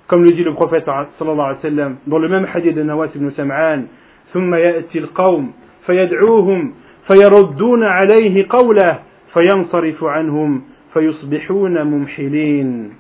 comme 0.07 0.24
le 0.24 0.30
dit 0.30 0.43
le 0.43 0.55
prophète 0.55 0.84
sallallahu 0.84 1.41
alayhi 1.41 1.57
wa 1.57 1.62
sallam 1.62 1.97
dans 2.07 2.18
le 2.18 2.28
même 2.28 2.47
hadith 2.53 2.74
de 2.74 2.82
Nawas 2.82 3.11
ibn 3.14 3.30
Sam'an 3.36 3.86
ثم 4.32 4.55
يأتي 4.55 4.99
القوم 4.99 5.53
فيدعوهم 5.86 6.72
فيردون 7.12 7.84
عليه 7.84 8.47
قوله 8.49 8.99
فينصرف 9.34 10.05
عنهم 10.05 10.62
فيصبحون 10.95 11.82
ممحلين 11.82 12.91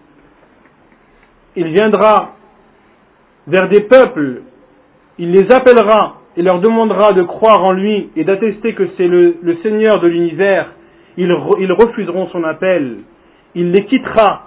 Il 1.56 1.66
viendra 1.72 2.36
vers 3.48 3.68
des 3.68 3.80
peuples, 3.80 4.42
il 5.18 5.32
les 5.32 5.52
appellera 5.52 6.20
et 6.36 6.42
leur 6.42 6.60
demandera 6.60 7.12
de 7.12 7.24
croire 7.24 7.64
en 7.64 7.72
lui 7.72 8.10
et 8.14 8.22
d'attester 8.22 8.72
que 8.74 8.88
c'est 8.96 9.08
le, 9.08 9.34
le, 9.42 9.56
Seigneur 9.56 9.98
de 10.00 10.06
l'univers. 10.06 10.70
Ils, 11.16 11.34
ils 11.58 11.72
refuseront 11.72 12.28
son 12.28 12.44
appel. 12.44 12.98
Il 13.56 13.72
les 13.72 13.84
quittera 13.86 14.46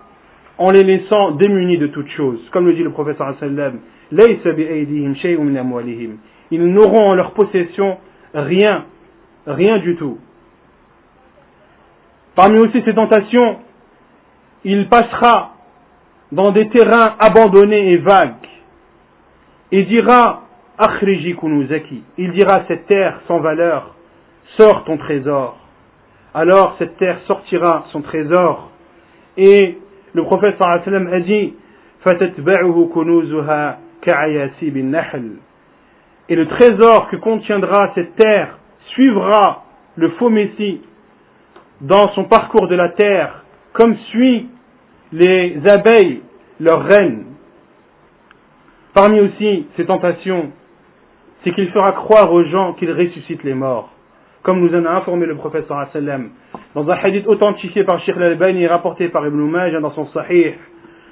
en 0.58 0.70
les 0.70 0.82
laissant 0.82 1.32
démunis 1.32 1.78
de 1.78 1.86
toutes 1.88 2.10
choses. 2.10 2.40
Comme 2.52 2.66
le 2.66 2.74
dit 2.74 2.82
le 2.82 2.90
professeur 2.90 3.34
sallam, 3.38 3.78
ils 6.50 6.72
n'auront 6.72 7.08
en 7.08 7.14
leur 7.14 7.32
possession 7.32 7.98
rien, 8.34 8.84
Rien 9.48 9.78
du 9.78 9.96
tout. 9.96 10.18
Parmi 12.34 12.58
aussi 12.60 12.82
ces 12.84 12.94
tentations, 12.94 13.60
il 14.62 14.88
passera 14.90 15.54
dans 16.30 16.50
des 16.50 16.68
terrains 16.68 17.16
abandonnés 17.18 17.92
et 17.92 17.96
vagues 17.96 18.34
et 19.72 19.84
dira 19.84 20.42
Akhriji 20.76 21.34
kunuzaki. 21.34 22.02
Il 22.18 22.32
dira 22.32 22.64
cette 22.68 22.86
terre 22.86 23.20
sans 23.26 23.38
valeur, 23.40 23.94
sors 24.58 24.84
ton 24.84 24.98
trésor. 24.98 25.56
Alors 26.34 26.76
cette 26.78 26.98
terre 26.98 27.20
sortira 27.26 27.86
son 27.90 28.02
trésor. 28.02 28.70
Et 29.38 29.78
le 30.14 30.22
prophète 30.24 30.56
sallam 30.58 31.12
a 31.12 31.20
dit 31.20 31.54
Et 36.28 36.34
le 36.36 36.46
trésor 36.46 37.08
que 37.10 37.16
contiendra 37.16 37.92
cette 37.94 38.16
terre 38.16 38.58
suivra 38.86 39.64
le 39.96 40.10
faux 40.10 40.30
Messie 40.30 40.80
dans 41.80 42.08
son 42.14 42.24
parcours 42.24 42.68
de 42.68 42.74
la 42.74 42.90
terre, 42.90 43.44
comme 43.72 43.96
suit 44.10 44.48
les 45.12 45.60
abeilles 45.66 46.22
leur 46.60 46.82
reine. 46.84 47.24
Parmi 48.94 49.20
aussi 49.20 49.66
ces 49.76 49.86
tentations, 49.86 50.50
c'est 51.44 51.52
qu'il 51.52 51.70
fera 51.70 51.92
croire 51.92 52.32
aux 52.32 52.44
gens 52.44 52.72
qu'il 52.74 52.90
ressuscite 52.90 53.44
les 53.44 53.54
morts, 53.54 53.90
comme 54.42 54.60
nous 54.60 54.74
en 54.74 54.84
a 54.84 54.90
informé 54.90 55.26
le 55.26 55.36
prophète 55.36 55.66
sallam. 55.92 56.30
Dans 56.74 56.88
un 56.88 56.94
hadith 56.94 57.26
authentifié 57.26 57.84
par 57.84 58.00
Sheikh 58.02 58.16
al-Albani 58.16 58.62
et 58.62 58.66
rapporté 58.66 59.08
par 59.08 59.26
Ibn 59.26 59.36
Majah 59.36 59.80
dans 59.80 59.92
son 59.92 60.06
Sahih, 60.08 60.54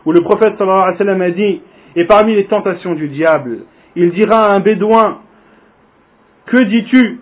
où 0.05 0.13
le 0.13 0.21
prophète 0.21 0.57
sallam 0.59 1.21
a 1.21 1.31
dit, 1.31 1.61
et 1.97 2.05
parmi 2.05 2.35
les 2.35 2.47
tentations 2.47 2.95
du 2.95 3.09
diable, 3.09 3.61
il 3.95 4.11
dira 4.11 4.47
à 4.47 4.57
un 4.57 4.61
bédouin, 4.61 5.21
que 6.47 6.63
dis-tu 6.65 7.21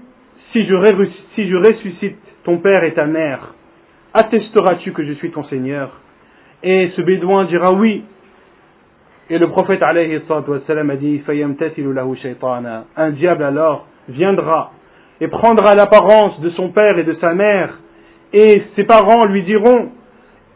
si 0.52 0.66
je, 0.66 1.06
si 1.34 1.48
je 1.48 1.56
ressuscite 1.56 2.18
ton 2.44 2.58
père 2.58 2.84
et 2.84 2.92
ta 2.94 3.06
mère? 3.06 3.54
Attesteras-tu 4.12 4.92
que 4.92 5.04
je 5.04 5.12
suis 5.14 5.30
ton 5.30 5.44
Seigneur? 5.44 5.90
Et 6.62 6.92
ce 6.96 7.02
bédouin 7.02 7.44
dira 7.44 7.72
oui. 7.72 8.04
Et 9.30 9.38
le 9.38 9.48
prophète 9.48 9.82
alayhi 9.82 10.16
a 10.16 10.96
dit 10.96 11.22
Un 12.96 13.10
diable 13.10 13.42
alors 13.42 13.86
viendra 14.08 14.72
et 15.24 15.28
prendra 15.28 15.74
l'apparence 15.74 16.38
de 16.40 16.50
son 16.50 16.68
père 16.68 16.98
et 16.98 17.04
de 17.04 17.16
sa 17.18 17.32
mère 17.32 17.78
et 18.34 18.62
ses 18.76 18.84
parents 18.84 19.24
lui 19.24 19.42
diront 19.42 19.90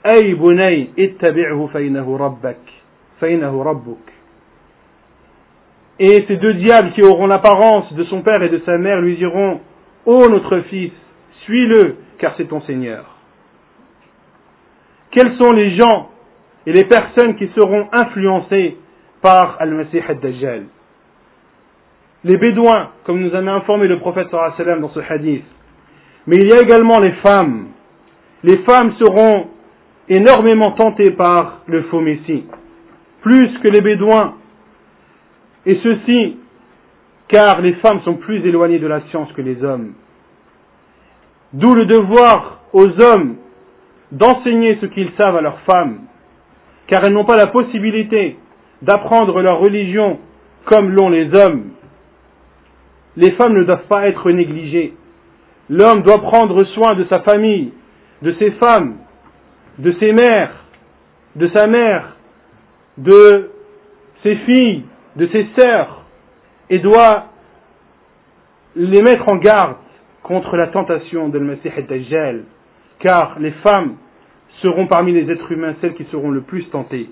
Ay 0.05 0.35
bunay 0.35 0.91
ittabi'hu 0.99 1.69
rabbak 2.19 2.59
rabbuk 3.21 4.12
Et 5.99 6.25
ces 6.29 6.37
deux 6.37 6.55
diables 6.55 6.93
qui 6.93 7.03
auront 7.03 7.27
l'apparence 7.27 7.91
de 7.95 8.05
son 8.05 8.21
père 8.21 8.43
et 8.43 8.51
de 8.51 8.61
sa 8.66 8.77
mère 8.77 9.01
lui 9.01 9.16
diront 9.16 9.61
Ô 10.05 10.29
notre 10.29 10.61
fils, 10.69 10.93
suis-le, 11.45 11.97
car 12.19 12.35
c'est 12.37 12.49
ton 12.49 12.61
Seigneur. 12.62 13.07
Quels 15.12 15.35
sont 15.39 15.53
les 15.53 15.79
gens 15.79 16.11
et 16.66 16.73
les 16.73 16.85
personnes 16.85 17.37
qui 17.37 17.49
seront 17.57 17.89
influencées 17.93 18.77
par 19.23 19.57
Al-Masih 19.61 20.03
al-Dajjal 20.07 20.64
Les 22.25 22.37
Bédouins, 22.37 22.91
comme 23.05 23.21
nous 23.21 23.35
en 23.35 23.47
a 23.47 23.53
informé 23.53 23.87
le 23.87 23.99
prophète 24.01 24.29
sallam 24.57 24.81
dans 24.81 24.91
ce 24.91 25.01
hadith. 25.01 25.45
Mais 26.27 26.37
il 26.37 26.49
y 26.49 26.53
a 26.53 26.61
également 26.61 26.99
les 26.99 27.12
femmes. 27.25 27.69
Les 28.43 28.59
femmes 28.59 28.93
seront 28.99 29.49
énormément 30.09 30.73
tentées 30.73 31.12
par 31.12 31.61
le 31.66 31.83
faux 31.85 32.01
Messie, 32.01 32.45
plus 33.23 33.59
que 33.61 33.69
les 33.69 33.81
Bédouins. 33.81 34.35
Et 35.66 35.79
ceci, 35.83 36.39
car 37.29 37.61
les 37.61 37.75
femmes 37.75 38.01
sont 38.05 38.14
plus 38.14 38.45
éloignées 38.47 38.79
de 38.79 38.87
la 38.87 39.03
science 39.11 39.31
que 39.33 39.43
les 39.43 39.62
hommes. 39.62 39.93
D'où 41.53 41.75
le 41.75 41.87
devoir 41.87 42.61
aux 42.73 42.89
hommes 43.03 43.37
d'enseigner 44.12 44.79
ce 44.81 44.87
qu'ils 44.87 45.11
savent 45.19 45.37
à 45.37 45.41
leurs 45.41 45.61
femmes, 45.61 46.01
car 46.87 47.05
elles 47.05 47.12
n'ont 47.12 47.25
pas 47.25 47.37
la 47.37 47.49
possibilité 47.49 48.39
d'apprendre 48.83 49.41
leur 49.41 49.59
religion 49.59 50.19
comme 50.64 50.91
l'ont 50.91 51.11
les 51.11 51.35
hommes. 51.39 51.71
Les 53.17 53.33
femmes 53.33 53.55
ne 53.55 53.65
doivent 53.65 53.87
pas 53.89 54.07
être 54.09 54.31
négligées. 54.31 54.95
L'homme 55.71 56.03
doit 56.03 56.21
prendre 56.21 56.65
soin 56.67 56.95
de 56.95 57.05
sa 57.11 57.21
famille, 57.21 57.73
de 58.23 58.33
ses 58.39 58.53
femmes, 58.53 58.97
de 59.79 59.93
ses 60.01 60.13
mères, 60.13 60.53
de 61.37 61.49
sa 61.55 61.67
mère, 61.67 62.17
de 62.97 63.51
ses 64.23 64.37
filles, 64.37 64.85
de 65.17 65.27
ses 65.29 65.47
sœurs, 65.59 66.05
et 66.71 66.79
doit 66.79 67.27
les 68.77 69.03
mettre 69.03 69.29
en 69.31 69.37
garde 69.37 69.77
contre 70.23 70.57
la 70.57 70.69
tentation 70.69 71.29
de 71.29 71.39
Messie 71.39 71.71
Dajjal, 71.89 72.45
car 73.01 73.39
les 73.39 73.53
femmes 73.63 73.97
seront 74.63 74.87
parmi 74.87 75.13
les 75.13 75.31
êtres 75.31 75.51
humains 75.53 75.75
celles 75.81 75.95
qui 75.95 76.05
seront 76.11 76.31
le 76.31 76.43
plus 76.43 76.65
tentées. 76.71 77.09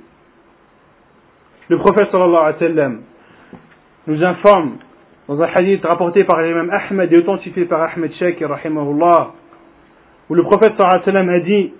Le 1.68 1.78
prophète 1.78 2.10
sallallahu 2.10 2.36
alayhi 2.36 2.54
wa 2.54 2.68
sallam 2.68 3.02
nous 4.06 4.22
informe 4.22 4.78
dans 5.28 5.40
un 5.42 5.48
hadith 5.54 5.84
rapporté 5.84 6.24
par 6.24 6.40
l'imam 6.40 6.70
Ahmed 6.70 7.12
et 7.12 7.16
authentifié 7.18 7.64
par 7.64 7.82
Ahmed 7.82 8.12
Shakir, 8.14 8.48
rahimahullah, 8.48 9.32
où 10.30 10.34
le 10.34 10.42
prophète 10.44 10.74
sallam 11.04 11.28
a 11.28 11.40
dit 11.40 11.72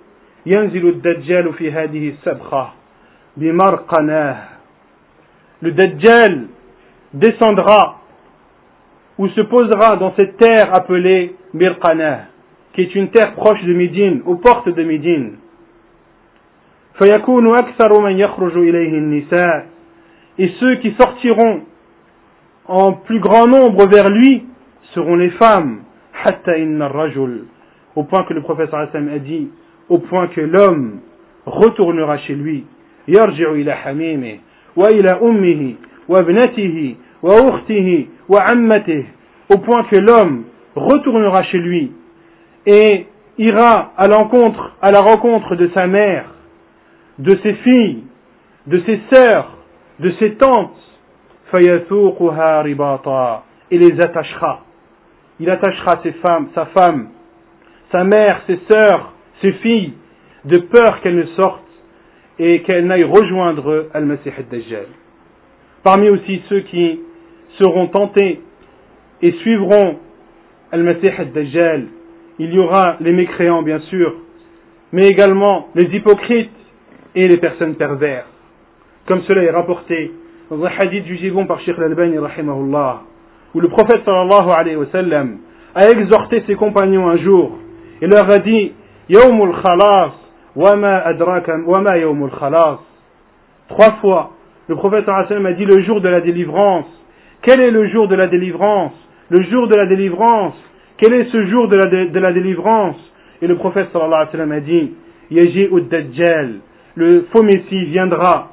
Le 5.63 5.71
Dajjal 5.73 6.47
descendra 7.13 8.01
ou 9.19 9.29
se 9.29 9.41
posera 9.43 9.97
dans 9.97 10.13
cette 10.17 10.37
terre 10.37 10.77
appelée 10.77 11.37
Birqanah, 11.55 12.27
qui 12.75 12.83
est 12.83 12.95
une 12.95 13.09
terre 13.11 13.35
proche 13.35 13.63
de 13.65 13.73
Médine, 13.73 14.23
aux 14.27 14.37
portes 14.37 14.69
de 14.69 14.83
Médine. 14.83 15.37
Et 20.39 20.51
ceux 20.61 20.77
qui 20.77 20.95
sortiront 21.01 21.63
en 22.69 22.93
plus 22.93 23.21
grand 23.21 23.47
nombre 23.47 23.89
vers 23.89 24.09
lui 24.09 24.45
seront 24.95 25.17
les 25.17 25.31
femmes, 25.31 25.83
au 27.95 28.03
point 28.05 28.25
que 28.25 28.35
le 28.35 28.43
prophète 28.43 28.73
a 28.73 28.87
dit, 29.19 29.49
au 29.89 29.99
point 29.99 30.29
que 30.29 30.41
l'homme 30.41 31.01
retournera 31.45 32.19
chez 32.19 32.35
lui, 32.35 32.65
au 33.09 33.15
point 39.59 39.85
que 39.85 39.97
l'homme 39.99 40.45
retournera 40.75 41.43
chez 41.45 41.59
lui 41.59 41.93
et 42.67 43.07
ira 43.39 43.93
à 43.97 44.05
à 44.07 44.91
la 44.91 45.01
rencontre 45.01 45.57
de 45.57 45.71
sa 45.75 45.87
mère, 45.87 46.25
de 47.19 47.39
ses 47.43 47.55
filles, 47.55 48.03
de 48.67 48.81
ses 48.81 49.01
sœurs, 49.13 49.57
de 50.01 50.11
ses 50.19 50.35
tantes, 50.35 50.86
et 53.71 53.79
les 53.79 54.01
attachera. 54.01 54.61
Il 55.39 55.51
attachera 55.51 56.01
ses 56.03 56.13
femmes, 56.13 56.49
sa 56.55 56.67
femme, 56.67 57.09
sa 57.93 58.05
mère, 58.05 58.43
ses 58.47 58.59
sœurs, 58.71 59.13
ses 59.41 59.53
filles, 59.53 59.93
de 60.45 60.59
peur 60.59 61.01
qu'elles 61.01 61.17
ne 61.17 61.27
sortent 61.41 61.63
et 62.39 62.63
qu'elles 62.63 62.87
n'aillent 62.87 63.05
rejoindre 63.05 63.89
Al-Masih 63.93 64.33
al-Dajjal. 64.37 64.87
Parmi 65.83 66.09
aussi 66.09 66.43
ceux 66.49 66.61
qui 66.61 67.01
seront 67.59 67.89
tentés 67.89 68.41
et 69.23 69.33
suivront 69.33 69.99
Al-Masih 70.73 71.13
al-Dajjal. 71.19 71.87
Il 72.39 72.53
y 72.53 72.59
aura 72.59 72.97
les 73.01 73.13
mécréants, 73.13 73.63
bien 73.63 73.81
sûr, 73.81 74.15
mais 74.93 75.09
également 75.09 75.69
les 75.75 75.95
hypocrites 75.95 76.51
et 77.15 77.27
les 77.27 77.39
personnes 77.39 77.77
perverses. 77.77 78.27
Comme 79.07 79.23
cela 79.23 79.43
est 79.43 79.51
rapporté 79.51 80.13
dans 80.51 80.65
un 80.65 80.71
hadith 80.79 81.07
jugé 81.07 81.31
bon 81.31 81.47
par 81.47 81.61
Sheikh 81.61 81.77
al-Albani, 81.79 82.17
où 82.19 83.61
le 83.61 83.69
prophète 83.69 84.05
sallallahu 84.05 84.51
alayhi 84.51 84.77
wa 84.77 84.87
sallam 84.93 85.39
a 85.75 85.91
exhorté 85.91 86.43
ses 86.47 86.55
compagnons 86.55 87.09
un 87.09 87.17
jour 87.19 87.59
et 88.01 88.07
leur 88.07 88.31
a 88.31 88.39
dit 88.39 88.73
Yawmul 89.09 89.55
khalas, 89.63 90.13
wama 90.55 90.99
adraka, 90.99 91.57
wama 91.67 91.97
yawmul 91.99 92.31
khalas. 92.31 92.79
Trois 93.69 93.93
fois, 94.01 94.33
le 94.69 94.77
prophète 94.77 95.05
sallallahu 95.05 95.27
alayhi 95.27 95.35
wa 95.35 95.37
sallam 95.37 95.47
a 95.47 95.53
dit 95.53 95.65
le 95.65 95.83
jour 95.85 96.01
de 96.01 96.09
la 96.09 96.21
délivrance. 96.21 96.87
Quel 97.43 97.61
est 97.61 97.71
le 97.71 97.89
jour 97.89 98.09
de 98.09 98.15
la 98.15 98.27
délivrance? 98.27 98.93
Le 99.29 99.43
jour 99.45 99.69
de 99.69 99.77
la 99.77 99.87
délivrance. 99.87 100.55
Quel 100.99 101.13
est 101.13 101.31
ce 101.31 101.47
jour 101.47 101.69
de 101.69 101.77
la, 101.77 102.07
de 102.07 102.19
la 102.19 102.33
délivrance 102.33 102.97
Et 103.43 103.47
le 103.47 103.57
prophète 103.57 103.89
sallallahu 103.93 104.15
alayhi 104.15 104.29
wa 104.29 104.33
sallam 104.33 104.53
a 104.53 104.61
dit 104.61 104.93
Yaji 105.31 105.69
dajjal 105.91 106.55
le 106.97 107.27
faux 107.31 107.43
messie 107.43 107.85
viendra, 107.87 108.53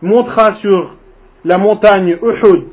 montera 0.00 0.56
sur 0.62 0.94
la 1.44 1.58
montagne 1.58 2.18
Uhud 2.22 2.68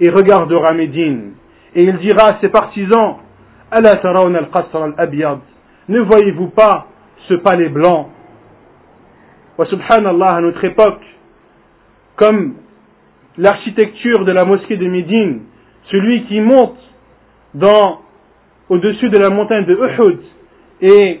et 0.00 0.10
regardera 0.10 0.72
Médine. 0.72 1.32
Et 1.74 1.84
il 1.84 1.98
dira 1.98 2.28
à 2.28 2.40
ses 2.40 2.48
partisans 2.48 3.16
Ala 3.70 3.92
al-qasr 3.92 4.76
al-abyad 4.76 5.38
Ne 5.88 6.00
voyez-vous 6.00 6.48
pas 6.48 6.86
ce 7.28 7.34
palais 7.34 7.68
blanc? 7.68 8.10
Wa 9.58 9.66
subhanallah, 9.66 10.36
à 10.36 10.40
notre 10.40 10.64
époque, 10.64 11.02
comme 12.16 12.54
l'architecture 13.38 14.24
de 14.24 14.32
la 14.32 14.44
mosquée 14.44 14.76
de 14.76 14.86
Médine, 14.86 15.42
celui 15.90 16.24
qui 16.26 16.40
monte 16.40 16.78
dans 17.54 18.00
au-dessus 18.68 19.10
de 19.10 19.18
la 19.18 19.30
montagne 19.30 19.64
de 19.64 19.74
Uhud 19.74 20.20
et 20.80 21.20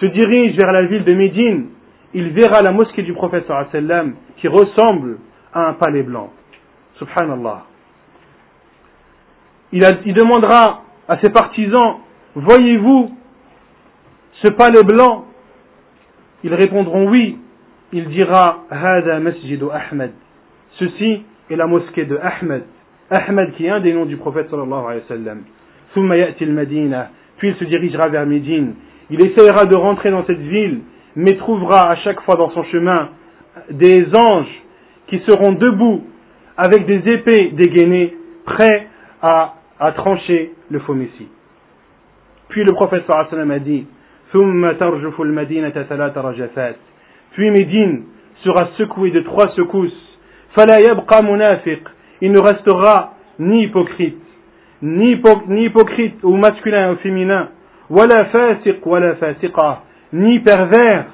se 0.00 0.06
dirige 0.06 0.56
vers 0.56 0.72
la 0.72 0.84
ville 0.86 1.04
de 1.04 1.14
Médine, 1.14 1.66
il 2.14 2.30
verra 2.30 2.62
la 2.62 2.72
mosquée 2.72 3.02
du 3.02 3.12
prophète 3.12 3.46
qui 4.36 4.48
ressemble 4.48 5.18
à 5.52 5.68
un 5.68 5.72
palais 5.74 6.02
blanc. 6.02 6.32
Subhanallah. 6.98 7.64
Il, 9.72 9.82
il 10.06 10.14
demandera 10.14 10.82
à 11.08 11.18
ses 11.18 11.30
partisans, 11.30 11.98
voyez-vous 12.34 13.14
ce 14.42 14.50
palais 14.52 14.82
blanc? 14.84 15.26
Ils 16.44 16.54
répondront 16.54 17.08
oui. 17.08 17.38
Il 17.92 18.08
dira, 18.08 18.64
Hada 18.70 19.20
masjid 19.20 19.60
Ahmed. 19.72 20.12
Ceci 20.78 21.22
est 21.50 21.56
la 21.56 21.66
mosquée 21.66 22.04
de 22.04 22.18
Ahmed. 22.18 22.64
Ahmed 23.10 23.54
qui 23.54 23.66
est 23.66 23.70
un 23.70 23.80
des 23.80 23.92
noms 23.92 24.06
du 24.06 24.16
prophète 24.16 24.50
sallallahu 24.50 24.84
alayhi 24.84 25.02
wa 25.02 25.08
sallam. 25.08 25.42
Puis 27.38 27.48
il 27.48 27.56
se 27.56 27.64
dirigera 27.64 28.08
vers 28.08 28.26
Médine. 28.26 28.74
Il 29.10 29.24
essaiera 29.24 29.64
de 29.66 29.76
rentrer 29.76 30.10
dans 30.10 30.24
cette 30.26 30.40
ville, 30.40 30.80
mais 31.14 31.36
trouvera 31.36 31.90
à 31.90 31.96
chaque 31.96 32.20
fois 32.22 32.34
dans 32.34 32.50
son 32.50 32.64
chemin 32.64 33.10
des 33.70 34.06
anges 34.14 34.62
qui 35.06 35.20
seront 35.28 35.52
debout 35.52 36.04
avec 36.56 36.86
des 36.86 37.12
épées 37.12 37.52
dégainées, 37.52 38.14
prêts 38.44 38.88
à, 39.22 39.54
trancher 39.96 40.52
le 40.70 40.78
faux 40.80 40.94
messie. 40.94 41.28
Puis 42.48 42.64
le 42.64 42.72
prophète 42.72 43.04
sallam 43.30 43.50
a 43.50 43.58
dit, 43.58 43.86
puis 47.32 47.50
Médine 47.50 48.04
sera 48.42 48.68
secouée 48.78 49.10
de 49.10 49.20
trois 49.20 49.48
secousses. 49.54 50.18
Il 52.22 52.32
ne 52.32 52.40
restera 52.40 53.14
ni 53.38 53.64
hypocrite, 53.64 54.16
ni, 54.82 55.12
hypocrite 55.12 56.24
ou 56.24 56.36
masculin 56.36 56.92
ou 56.92 56.96
féminin, 56.96 57.48
ni 60.12 60.40
pervers, 60.40 61.06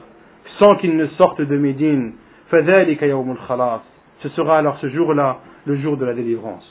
sans 0.61 0.77
qu'il 0.77 0.97
ne 0.97 1.07
sorte 1.19 1.41
de 1.43 1.57
Médine. 1.57 2.13
Ce 2.53 4.29
sera 4.31 4.59
alors 4.59 4.79
ce 4.81 4.91
jour-là 4.91 5.39
le 5.65 5.77
jour 5.81 5.97
de 5.97 6.05
la 6.05 6.13
délivrance. 6.13 6.65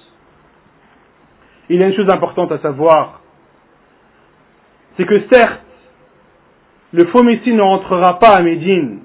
Il 1.70 1.82
y 1.82 1.84
a 1.84 1.88
une 1.88 1.96
chose 1.96 2.10
importante 2.10 2.52
à 2.52 2.60
savoir, 2.60 3.22
c'est 4.98 5.06
que 5.06 5.22
certes, 5.32 5.62
le 6.94 7.06
faux 7.08 7.24
Messie 7.24 7.54
ne 7.54 7.64
rentrera 7.64 8.20
pas 8.20 8.36
à 8.36 8.42
Médine, 8.42 9.00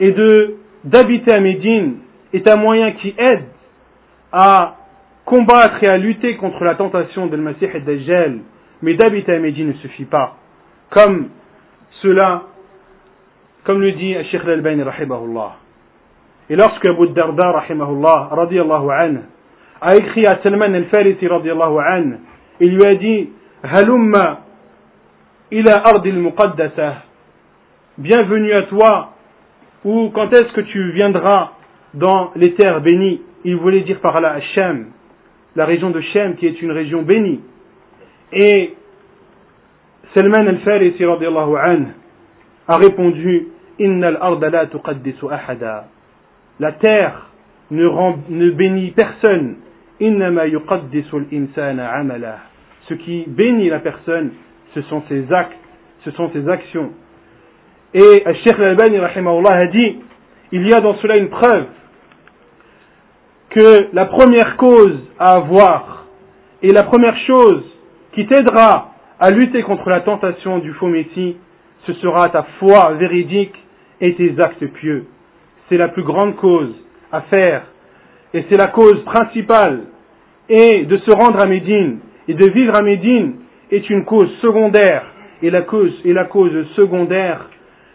et 0.00 0.12
de 0.12 0.56
d'habiter 0.84 1.32
à 1.32 1.40
Médine 1.40 1.98
est 2.32 2.50
un 2.50 2.56
moyen 2.56 2.92
qui 2.92 3.14
aide 3.16 3.44
à 4.32 4.76
combattre 5.24 5.82
et 5.82 5.88
à 5.88 5.96
lutter 5.96 6.36
contre 6.36 6.62
la 6.64 6.74
tentation 6.74 7.26
de 7.26 7.36
Masih 7.36 7.70
et 7.72 7.80
Dajjal, 7.80 8.40
mais 8.82 8.94
d'habiter 8.94 9.34
à 9.34 9.38
Médine 9.38 9.68
ne 9.68 9.72
suffit 9.74 10.04
pas. 10.04 10.36
Comme 10.90 11.30
cela, 12.02 12.42
comme 13.64 13.80
le 13.80 13.92
dit 13.92 14.14
Sheikh 14.30 14.42
Al-Albani 14.44 14.82
rahimahullah. 14.82 15.56
Et 16.50 16.56
lorsque 16.56 16.84
Abu 16.84 17.08
Darda 17.08 17.52
rahimahullah 17.52 18.28
radiallahu 18.32 18.90
a 19.80 19.96
écrit 19.96 20.26
à 20.26 20.40
Salman 20.42 20.74
al-Farisi 20.74 21.26
radiallahu 21.26 22.16
il 22.60 22.76
lui 22.76 22.84
a 22.84 22.94
dit 22.94 23.30
Halumma 23.62 24.40
ila 25.50 25.82
ardi 25.84 26.10
al-muqaddasa 26.10 27.02
Bienvenue 27.98 28.52
à 28.52 28.62
toi 28.62 29.14
ou 29.84 30.10
quand 30.14 30.30
est-ce 30.32 30.52
que 30.52 30.60
tu 30.60 30.92
viendras 30.92 31.52
dans 31.94 32.32
les 32.36 32.54
terres 32.54 32.80
bénies? 32.80 33.22
Il 33.44 33.56
voulait 33.56 33.80
dire 33.80 34.00
par 34.00 34.20
là 34.20 34.40
Shem, 34.54 34.88
la 35.56 35.64
région 35.64 35.90
de 35.90 36.00
Shem 36.00 36.36
qui 36.36 36.46
est 36.46 36.60
une 36.60 36.70
région 36.70 37.02
bénie. 37.02 37.40
Et 38.32 38.74
Salman 40.14 40.46
al-Farisi 40.46 41.04
a 42.66 42.76
répondu 42.76 43.48
la 46.60 46.72
terre 46.72 47.26
ne, 47.70 47.86
rend, 47.86 48.18
ne 48.28 48.50
bénit 48.50 48.90
personne. 48.92 49.56
Ce 52.88 52.94
qui 52.94 53.24
bénit 53.26 53.68
la 53.68 53.78
personne, 53.80 54.30
ce 54.74 54.82
sont 54.82 55.02
ses 55.08 55.32
actes, 55.32 55.56
ce 56.04 56.10
sont 56.12 56.30
ses 56.32 56.48
actions. 56.48 56.90
Et 57.94 58.24
Sheikh 58.44 58.54
Al-Albani 58.58 58.98
a 58.98 59.66
dit, 59.66 59.96
il 60.52 60.68
y 60.68 60.74
a 60.74 60.80
dans 60.80 60.96
cela 60.98 61.14
une 61.18 61.28
preuve 61.30 61.66
que 63.50 63.88
la 63.92 64.06
première 64.06 64.56
cause 64.56 64.98
à 65.18 65.34
avoir 65.34 66.06
et 66.62 66.72
la 66.72 66.82
première 66.82 67.16
chose 67.26 67.62
qui 68.12 68.26
t'aidera 68.26 68.92
à 69.20 69.30
lutter 69.30 69.62
contre 69.62 69.88
la 69.88 70.00
tentation 70.00 70.58
du 70.58 70.72
faux 70.74 70.88
messie, 70.88 71.36
ce 71.86 71.92
sera 71.94 72.28
ta 72.30 72.44
foi 72.58 72.94
véridique 72.94 73.54
et 74.00 74.14
tes 74.14 74.34
actes 74.40 74.66
pieux. 74.74 75.06
C'est 75.68 75.76
la 75.76 75.88
plus 75.88 76.02
grande 76.02 76.36
cause 76.36 76.74
à 77.12 77.22
faire 77.22 77.62
et 78.32 78.44
c'est 78.50 78.58
la 78.58 78.66
cause 78.68 79.02
principale. 79.04 79.84
Et 80.48 80.84
de 80.84 80.96
se 80.98 81.10
rendre 81.16 81.40
à 81.40 81.46
Médine 81.46 82.00
et 82.28 82.34
de 82.34 82.50
vivre 82.50 82.76
à 82.76 82.82
Médine 82.82 83.36
est 83.70 83.88
une 83.88 84.04
cause 84.04 84.30
secondaire. 84.42 85.04
Et 85.42 85.50
la 85.50 85.62
cause, 85.62 85.92
et 86.04 86.12
la 86.12 86.24
cause 86.24 86.66
secondaire 86.76 87.48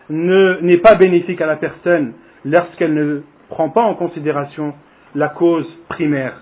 n'est 0.09 0.79
pas 0.79 0.95
bénéfique 0.95 1.41
à 1.41 1.45
la 1.45 1.57
personne 1.57 2.13
lorsqu'elle 2.45 2.93
ne 2.93 3.21
prend 3.49 3.69
pas 3.69 3.81
en 3.83 3.95
considération 3.95 4.73
la 5.15 5.29
cause 5.29 5.67
primaire 5.89 6.41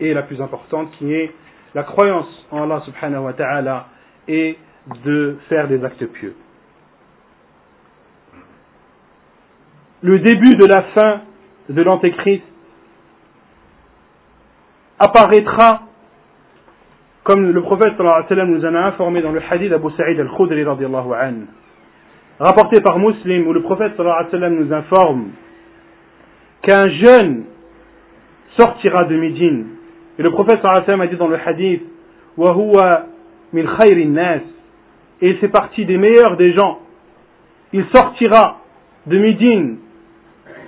et 0.00 0.14
la 0.14 0.22
plus 0.22 0.40
importante 0.40 0.90
qui 0.98 1.12
est 1.12 1.30
la 1.74 1.82
croyance 1.82 2.26
en 2.50 2.62
Allah 2.62 2.82
subhanahu 2.84 3.24
wa 3.24 3.32
ta'ala 3.32 3.86
et 4.28 4.56
de 5.04 5.36
faire 5.48 5.68
des 5.68 5.82
actes 5.84 6.04
pieux. 6.06 6.34
Le 10.01 10.19
début 10.19 10.55
de 10.55 10.65
la 10.65 10.83
fin 10.93 11.21
de 11.69 11.81
l'Antéchrist 11.81 12.43
apparaîtra 14.99 15.81
comme 17.23 17.51
le 17.51 17.61
prophète 17.61 17.97
sallallahu 17.97 18.23
alayhi 18.23 18.23
wa 18.23 18.29
sallam 18.29 18.51
nous 18.51 18.65
en 18.65 18.75
a 18.75 18.87
informé 18.87 19.21
dans 19.21 19.33
le 19.33 19.41
hadith 19.49 19.69
d'Abu 19.69 19.91
Sa'id 19.97 20.17
al-Khudri 20.17 20.63
radiallahu 20.63 21.13
anhu 21.13 21.45
rapporté 22.39 22.81
par 22.81 22.99
Muslim, 22.99 23.47
où 23.47 23.53
le 23.53 23.61
prophète 23.61 23.97
sallallahu 23.97 24.17
alayhi 24.17 24.33
wa 24.33 24.39
sallam 24.39 24.55
nous 24.55 24.73
informe 24.73 25.25
qu'un 26.61 26.89
jeune 26.89 27.43
sortira 28.57 29.03
de 29.03 29.17
Médine. 29.17 29.67
Et 30.19 30.23
le 30.23 30.31
prophète 30.31 30.61
sallallahu 30.61 30.75
alayhi 30.75 30.81
wa 30.81 30.85
sallam 30.85 31.01
a 31.01 31.07
dit 31.07 31.15
dans 31.17 31.27
le 31.27 31.37
hadith, 31.37 31.83
وَهُوَ 32.37 32.73
min 33.53 33.65
khayrin 33.77 34.09
nas, 34.09 34.41
et 35.21 35.29
il 35.29 35.37
fait 35.37 35.49
partie 35.49 35.85
des 35.85 35.97
meilleurs 35.97 36.37
des 36.37 36.53
gens. 36.53 36.79
Il 37.73 37.85
sortira 37.93 38.59
de 39.07 39.17
Médine 39.17 39.77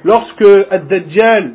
lorsque 0.04 0.46
Ad-Dajjal 0.70 1.54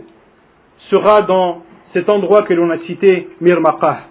sera 0.89 1.21
dans 1.21 1.63
cet 1.93 2.09
endroit 2.09 2.43
que 2.43 2.53
l'on 2.53 2.69
a 2.69 2.79
cité, 2.79 3.29
Mirmaqah. 3.41 4.01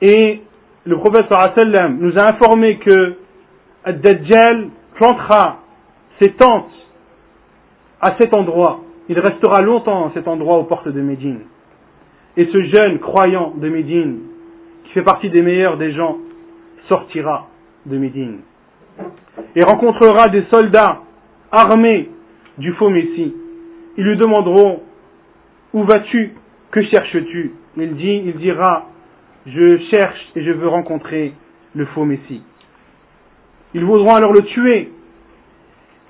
Et 0.00 0.42
le 0.84 0.96
prophète 0.96 1.26
sallam 1.28 1.98
nous 1.98 2.18
a 2.18 2.28
informé 2.28 2.78
que 2.78 3.16
Ad-Dajjal 3.84 4.68
plantera 4.94 5.58
ses 6.20 6.32
tentes 6.32 6.72
à 8.00 8.14
cet 8.20 8.34
endroit. 8.34 8.80
Il 9.08 9.18
restera 9.18 9.62
longtemps 9.62 10.08
à 10.08 10.10
cet 10.14 10.28
endroit 10.28 10.58
aux 10.58 10.64
portes 10.64 10.88
de 10.88 11.00
Médine. 11.00 11.40
Et 12.36 12.46
ce 12.46 12.62
jeune 12.64 12.98
croyant 12.98 13.52
de 13.56 13.68
Médine, 13.68 14.20
qui 14.84 14.92
fait 14.92 15.02
partie 15.02 15.30
des 15.30 15.42
meilleurs 15.42 15.76
des 15.76 15.92
gens, 15.92 16.18
sortira 16.88 17.48
de 17.86 17.96
Médine 17.96 18.38
et 19.54 19.62
rencontrera 19.64 20.28
des 20.28 20.44
soldats 20.52 21.00
armés 21.50 22.10
du 22.58 22.72
faux 22.74 22.90
Messie. 22.90 23.34
Ils 23.96 24.04
lui 24.04 24.16
demanderont 24.16 24.82
Où 25.72 25.84
vas-tu? 25.84 26.32
Que 26.70 26.82
cherches-tu? 26.82 27.52
Il 27.76 27.96
dit, 27.96 28.22
il 28.26 28.34
dira 28.36 28.88
Je 29.46 29.78
cherche 29.92 30.32
et 30.36 30.44
je 30.44 30.52
veux 30.52 30.68
rencontrer 30.68 31.32
le 31.74 31.86
faux 31.86 32.04
Messie. 32.04 32.42
Ils 33.74 33.84
voudront 33.84 34.14
alors 34.14 34.32
le 34.32 34.42
tuer. 34.42 34.90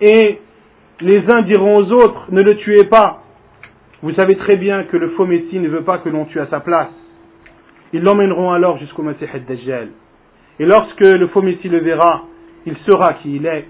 Et 0.01 0.39
les 1.01 1.23
uns 1.31 1.43
diront 1.43 1.77
aux 1.79 1.93
autres, 1.93 2.27
ne 2.31 2.43
le 2.43 2.57
tuez 2.57 2.85
pas. 2.85 3.23
Vous 4.03 4.13
savez 4.15 4.35
très 4.37 4.57
bien 4.57 4.85
que 4.85 4.97
le 4.97 5.11
faux 5.11 5.27
Messie 5.27 5.61
ne 5.61 5.69
veut 5.69 5.85
pas 5.85 5.99
que 5.99 6.09
l'on 6.09 6.25
tue 6.25 6.41
à 6.41 6.49
sa 6.49 6.61
place. 6.61 6.91
Ils 7.93 8.03
l'emmèneront 8.03 8.51
alors 8.51 8.79
jusqu'au 8.79 9.03
Messie 9.03 9.27
Dajjal. 9.47 9.91
Et 10.59 10.65
lorsque 10.65 11.01
le 11.01 11.29
faux 11.29 11.43
Messie 11.43 11.69
le 11.69 11.79
verra, 11.79 12.25
il 12.67 12.77
saura 12.89 13.15
qui 13.15 13.37
il 13.37 13.47
est. 13.47 13.67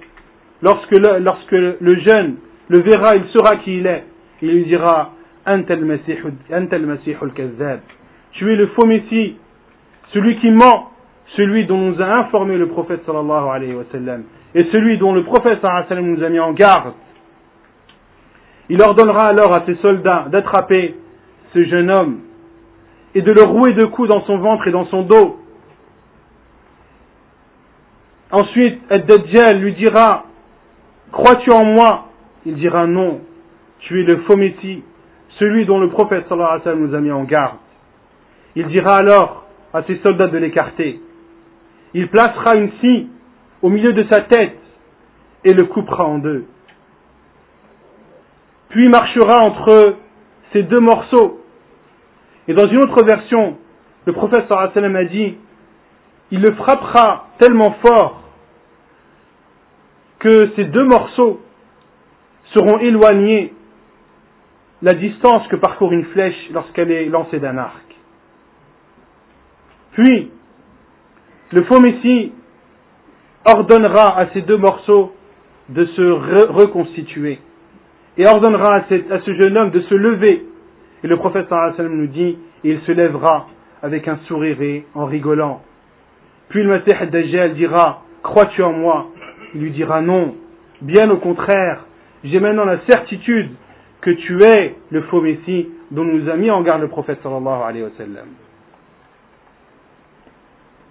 Lorsque 0.63 0.97
lorsque 0.97 1.53
le 1.53 2.01
jeune 2.01 2.37
le 2.69 2.81
verra, 2.81 3.17
il 3.17 3.25
saura 3.33 3.57
qui 3.57 3.79
il 3.79 3.87
est. 3.87 4.05
Il 4.41 4.51
lui 4.51 4.65
dira, 4.65 5.13
Tu 8.33 8.53
es 8.53 8.57
le 8.57 8.67
faux 8.69 8.87
Messie, 8.87 9.37
celui 10.13 10.37
qui 10.39 10.51
ment 10.51 10.91
celui 11.37 11.67
dont 11.67 11.79
nous 11.79 12.01
a 12.01 12.19
informé 12.21 12.59
le 12.59 12.69
prophète 12.69 13.03
sallallahu 13.07 14.25
et 14.55 14.65
celui 14.71 14.99
dont 14.99 15.15
le 15.15 15.25
prophète 15.25 15.61
sallallahu 15.61 16.03
nous 16.03 16.23
a 16.23 16.29
mis 16.29 16.41
en 16.41 16.53
garde. 16.53 16.95
Il 18.69 18.83
ordonnera 18.83 19.29
alors 19.29 19.55
à 19.55 19.65
ses 19.67 19.77
soldats 19.77 20.27
d'attraper 20.31 20.95
ce 21.53 21.65
jeune 21.65 21.91
homme 21.91 22.21
et 23.15 23.23
de 23.23 23.33
le 23.33 23.43
rouer 23.43 23.75
de 23.75 23.87
coups 23.87 24.09
dans 24.09 24.23
son 24.25 24.39
ventre 24.39 24.67
et 24.69 24.71
dans 24.71 24.87
son 24.87 25.03
dos. 25.03 25.39
Ensuite, 28.31 28.81
Ad-Dajjal 28.91 29.61
lui 29.61 29.75
dira, 29.75 30.25
crois-tu 31.11 31.51
en 31.53 31.65
moi? 31.65 32.12
Il 32.45 32.55
dira 32.57 32.87
non, 32.87 33.21
tu 33.81 34.01
es 34.01 34.05
le 34.05 34.19
faux 34.23 34.37
messie, 34.37 34.83
celui 35.39 35.65
dont 35.65 35.79
le 35.79 35.89
prophète 35.91 36.27
sallallahu 36.29 36.77
nous 36.77 36.95
a 36.95 37.01
mis 37.01 37.13
en 37.13 37.25
garde. 37.25 37.59
Il 38.57 38.67
dira 38.67 38.97
alors 38.97 39.47
à 39.73 39.83
ses 39.85 40.01
soldats 40.05 40.29
de 40.29 40.39
l'écarter. 40.39 41.01
Il 41.95 42.09
placera 42.09 42.57
une 42.57 42.71
scie 42.79 43.09
au 43.63 43.69
milieu 43.69 43.93
de 43.93 44.05
sa 44.11 44.23
tête 44.23 44.59
et 45.45 45.53
le 45.53 45.65
coupera 45.67 46.05
en 46.05 46.19
deux. 46.19 46.47
Puis 48.71 48.89
marchera 48.89 49.41
entre 49.41 49.97
ces 50.53 50.63
deux 50.63 50.81
morceaux. 50.81 51.41
Et 52.49 52.55
dans 52.55 52.67
une 52.67 52.79
autre 52.79 53.05
version, 53.05 53.57
le 54.07 54.13
prophète 54.13 54.47
sallallahu 54.49 54.97
a 54.97 55.05
dit, 55.05 55.37
il 56.33 56.41
le 56.41 56.55
frappera 56.55 57.29
tellement 57.39 57.77
fort 57.87 58.23
que 60.19 60.53
ces 60.57 60.65
deux 60.65 60.85
morceaux 60.85 61.41
seront 62.55 62.79
éloignés 62.79 63.53
la 64.83 64.95
distance 64.95 65.47
que 65.49 65.57
parcourt 65.57 65.93
une 65.93 66.05
flèche 66.07 66.51
lorsqu'elle 66.53 66.91
est 66.91 67.07
lancée 67.07 67.39
d'un 67.39 67.57
arc. 67.57 67.85
Puis, 69.93 70.31
le 71.53 71.63
faux 71.65 71.81
Messie 71.81 72.33
ordonnera 73.45 74.19
à 74.19 74.27
ces 74.33 74.43
deux 74.43 74.57
morceaux 74.57 75.15
de 75.69 75.85
se 75.85 76.03
reconstituer 76.53 77.39
et 78.19 78.27
ordonnera 78.27 78.77
à, 78.77 78.85
ce 78.89 79.35
jeune 79.35 79.57
homme 79.57 79.71
de 79.71 79.81
se 79.81 79.95
lever. 79.95 80.47
Et 81.05 81.07
le 81.07 81.17
prophète 81.17 81.51
nous 81.79 82.07
dit, 82.07 82.39
il 82.65 82.81
se 82.81 82.93
lèvera 82.93 83.49
avec 83.83 84.07
un 84.09 84.19
sourire 84.29 84.61
et 84.63 84.87
en 84.95 85.07
rigolant. 85.07 85.63
Puis 86.49 86.63
le 86.63 86.69
Masih 86.69 87.11
Dajjal 87.11 87.55
dira, 87.55 88.03
crois-tu 88.23 88.63
en 88.63 88.73
moi? 88.73 89.07
Il 89.55 89.63
lui 89.63 89.71
dira 89.71 90.01
non. 90.03 90.35
Bien 90.81 91.11
au 91.11 91.17
contraire, 91.17 91.85
j'ai 92.25 92.41
maintenant 92.41 92.65
la 92.65 92.79
certitude 92.89 93.51
que 94.01 94.11
tu 94.11 94.43
es 94.43 94.75
le 94.91 95.03
faux 95.03 95.21
Messie 95.21 95.69
dont 95.91 96.05
nous 96.05 96.29
a 96.29 96.37
mis 96.37 96.51
en 96.51 96.63
garde 96.63 96.81
le 96.83 96.89
prophète 96.89 97.19
sallallahu 97.23 97.63
alayhi 97.63 97.85
wa 97.85 97.91
sallam. 97.97 98.27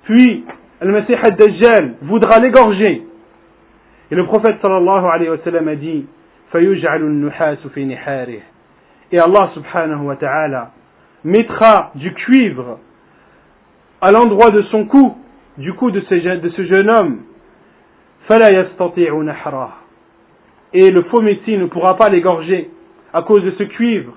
Puis, 0.03 0.45
le 0.81 0.91
Messie 0.91 1.13
al-Dajjal 1.13 1.95
voudra 2.01 2.39
l'égorger. 2.39 3.03
Et 4.09 4.15
le 4.15 4.25
prophète 4.25 4.57
sallallahu 4.61 5.05
alayhi 5.05 5.29
wa 5.29 5.37
sallam 5.43 5.67
a 5.67 5.75
dit, 5.75 6.05
et 9.11 9.19
Allah 9.19 9.51
subhanahu 9.53 10.05
wa 10.05 10.15
ta'ala 10.17 10.71
mettra 11.23 11.91
du 11.95 12.13
cuivre 12.13 12.79
à 14.01 14.11
l'endroit 14.11 14.51
de 14.51 14.61
son 14.63 14.85
cou, 14.85 15.17
du 15.57 15.73
cou 15.73 15.91
de 15.91 16.01
ce, 16.01 16.19
jeune 16.19 16.89
homme 16.89 17.21
Et 20.72 20.90
le 20.90 21.02
faux 21.04 21.22
messie 21.22 21.56
ne 21.56 21.66
pourra 21.66 21.96
pas 21.96 22.08
l'égorger 22.08 22.70
à 23.12 23.22
cause 23.22 23.42
de 23.42 23.52
ce 23.52 23.62
cuivre. 23.62 24.12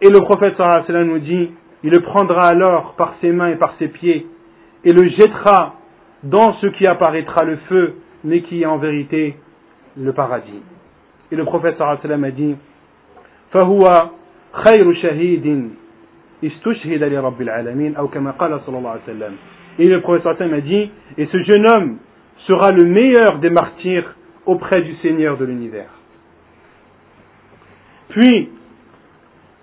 Et 0.00 0.08
le 0.08 0.20
prophète 0.20 0.56
sallallahu 0.56 0.78
alayhi 0.78 0.86
wa 0.86 0.94
sallam 0.94 1.08
nous 1.08 1.18
dit, 1.18 1.50
il 1.84 1.90
le 1.90 2.00
prendra 2.00 2.46
alors 2.46 2.94
par 2.94 3.14
ses 3.20 3.30
mains 3.30 3.48
et 3.48 3.56
par 3.56 3.74
ses 3.78 3.88
pieds 3.88 4.26
et 4.84 4.92
le 4.92 5.08
jettera 5.10 5.74
dans 6.22 6.54
ce 6.54 6.66
qui 6.68 6.86
apparaîtra 6.86 7.44
le 7.44 7.56
feu, 7.68 7.94
mais 8.24 8.42
qui 8.42 8.62
est 8.62 8.66
en 8.66 8.78
vérité 8.78 9.36
le 9.96 10.12
paradis. 10.12 10.62
Et 11.30 11.36
le 11.36 11.44
prophète 11.44 11.76
sallallahu 11.76 11.98
alayhi 12.04 12.08
wa 12.08 12.08
sallam 12.08 12.24
a 12.24 12.30
dit, 12.30 12.56
فهو 13.52 14.10
خير 14.52 14.94
شهيد 14.94 15.70
استشهد 16.44 17.02
لرب 17.02 17.42
العالمين 17.42 17.96
أو 17.96 18.08
كما 18.08 18.30
قال 18.30 18.60
صلى 18.66 18.78
الله 18.78 18.90
عليه 18.90 19.02
وسلم. 19.02 19.32
Et 19.78 19.86
le 19.86 20.00
prophète 20.00 20.22
sallallahu 20.22 20.42
alayhi 20.42 20.52
wa 20.52 20.58
sallam 20.58 20.58
a 20.58 20.60
dit, 20.60 20.90
et 21.18 21.26
ce 21.26 21.42
jeune 21.42 21.66
homme 21.66 21.96
sera 22.46 22.72
le 22.72 22.84
meilleur 22.84 23.38
des 23.38 23.50
martyrs 23.50 24.14
auprès 24.47 24.81
du 24.81 24.95
Seigneur 24.97 25.37
de 25.37 25.45
l'univers. 25.45 25.89
Puis, 28.09 28.49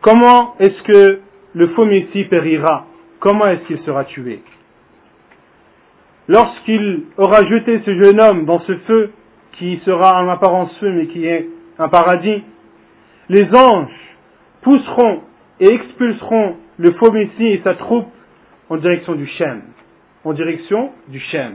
comment 0.01 0.55
est-ce 0.61 0.83
que 0.83 1.21
le 1.55 1.69
faux 1.69 1.87
Messie 1.87 2.25
périra? 2.25 2.87
Comment 3.19 3.47
est-ce 3.47 3.67
qu'il 3.67 3.81
sera 3.81 4.05
tué? 4.05 4.43
Lorsqu'il 6.29 7.05
aura 7.17 7.45
jeté 7.47 7.81
ce 7.85 8.03
jeune 8.03 8.23
homme 8.23 8.45
dans 8.45 8.61
ce 8.61 8.77
feu, 8.87 9.11
qui 9.53 9.81
sera 9.85 10.23
en 10.23 10.29
apparence 10.29 10.77
feu, 10.79 10.91
mais 10.93 11.07
qui 11.07 11.27
est 11.27 11.49
un 11.79 11.89
paradis, 11.89 12.43
les 13.29 13.49
anges 13.55 13.89
pousseront 14.63 15.23
et 15.61 15.73
expulseront 15.73 16.57
le 16.79 16.93
faux 16.93 17.13
Messie 17.13 17.47
et 17.47 17.61
sa 17.65 17.75
troupe 17.75 18.09
en 18.69 18.77
direction 18.77 19.15
du 19.15 19.27
Shem. 19.27 19.63
En 20.25 20.33
direction 20.33 20.91
du 21.09 21.21
Shem. 21.21 21.55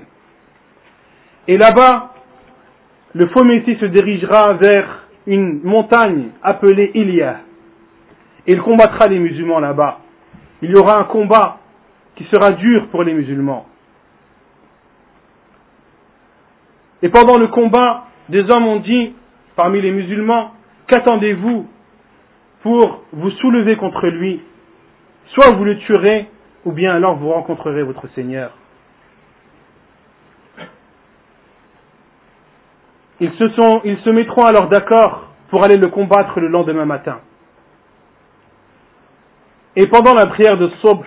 Et 1.47 1.57
là-bas, 1.57 2.13
le 3.15 3.27
faux 3.27 3.43
Messie 3.43 3.75
se 3.79 3.85
dirigera 3.85 4.53
vers 4.53 5.07
une 5.25 5.61
montagne 5.63 6.29
appelée 6.41 6.91
Ilia. 6.93 7.41
Et 8.47 8.53
il 8.53 8.61
combattra 8.61 9.07
les 9.07 9.19
musulmans 9.19 9.59
là-bas. 9.59 9.99
Il 10.61 10.71
y 10.71 10.75
aura 10.75 10.99
un 10.99 11.03
combat 11.05 11.59
qui 12.15 12.23
sera 12.25 12.51
dur 12.51 12.87
pour 12.87 13.03
les 13.03 13.13
musulmans. 13.13 13.65
Et 17.01 17.09
pendant 17.09 17.37
le 17.37 17.47
combat, 17.47 18.05
des 18.27 18.43
hommes 18.51 18.67
ont 18.67 18.79
dit, 18.79 19.13
parmi 19.55 19.81
les 19.81 19.91
musulmans, 19.91 20.51
qu'attendez-vous 20.87 21.67
pour 22.61 23.03
vous 23.13 23.31
soulever 23.31 23.77
contre 23.77 24.07
lui? 24.07 24.41
Soit 25.27 25.51
vous 25.51 25.63
le 25.63 25.77
tuerez, 25.77 26.27
ou 26.65 26.71
bien 26.71 26.93
alors 26.93 27.15
vous 27.15 27.29
rencontrerez 27.29 27.83
votre 27.83 28.07
Seigneur. 28.09 28.51
Ils 33.21 33.31
se, 33.33 34.09
mettront 34.09 34.45
alors 34.45 34.69
d'accord 34.69 35.27
pour 35.49 35.63
aller 35.63 35.77
le 35.77 35.87
combattre 35.87 36.39
le 36.39 36.47
lendemain 36.47 36.85
matin. 36.85 37.19
Et 39.75 39.87
pendant 39.87 40.13
la 40.13 40.27
prière 40.27 40.57
de 40.57 40.69
Sobh, 40.81 41.05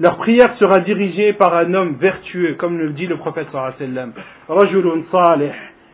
leur 0.00 0.18
prière 0.18 0.54
sera 0.58 0.80
dirigée 0.80 1.32
par 1.32 1.54
un 1.56 1.72
homme 1.72 1.96
vertueux, 1.98 2.54
comme 2.58 2.78
le 2.78 2.90
dit 2.90 3.06
le 3.06 3.16
prophète 3.16 3.48
sallallahu 3.52 4.12
Rajulun 4.48 5.04
salih, 5.10 5.52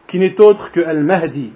qui 0.08 0.18
n'est 0.18 0.40
autre 0.40 0.72
que 0.72 0.80
Al-Mahdi, 0.80 1.52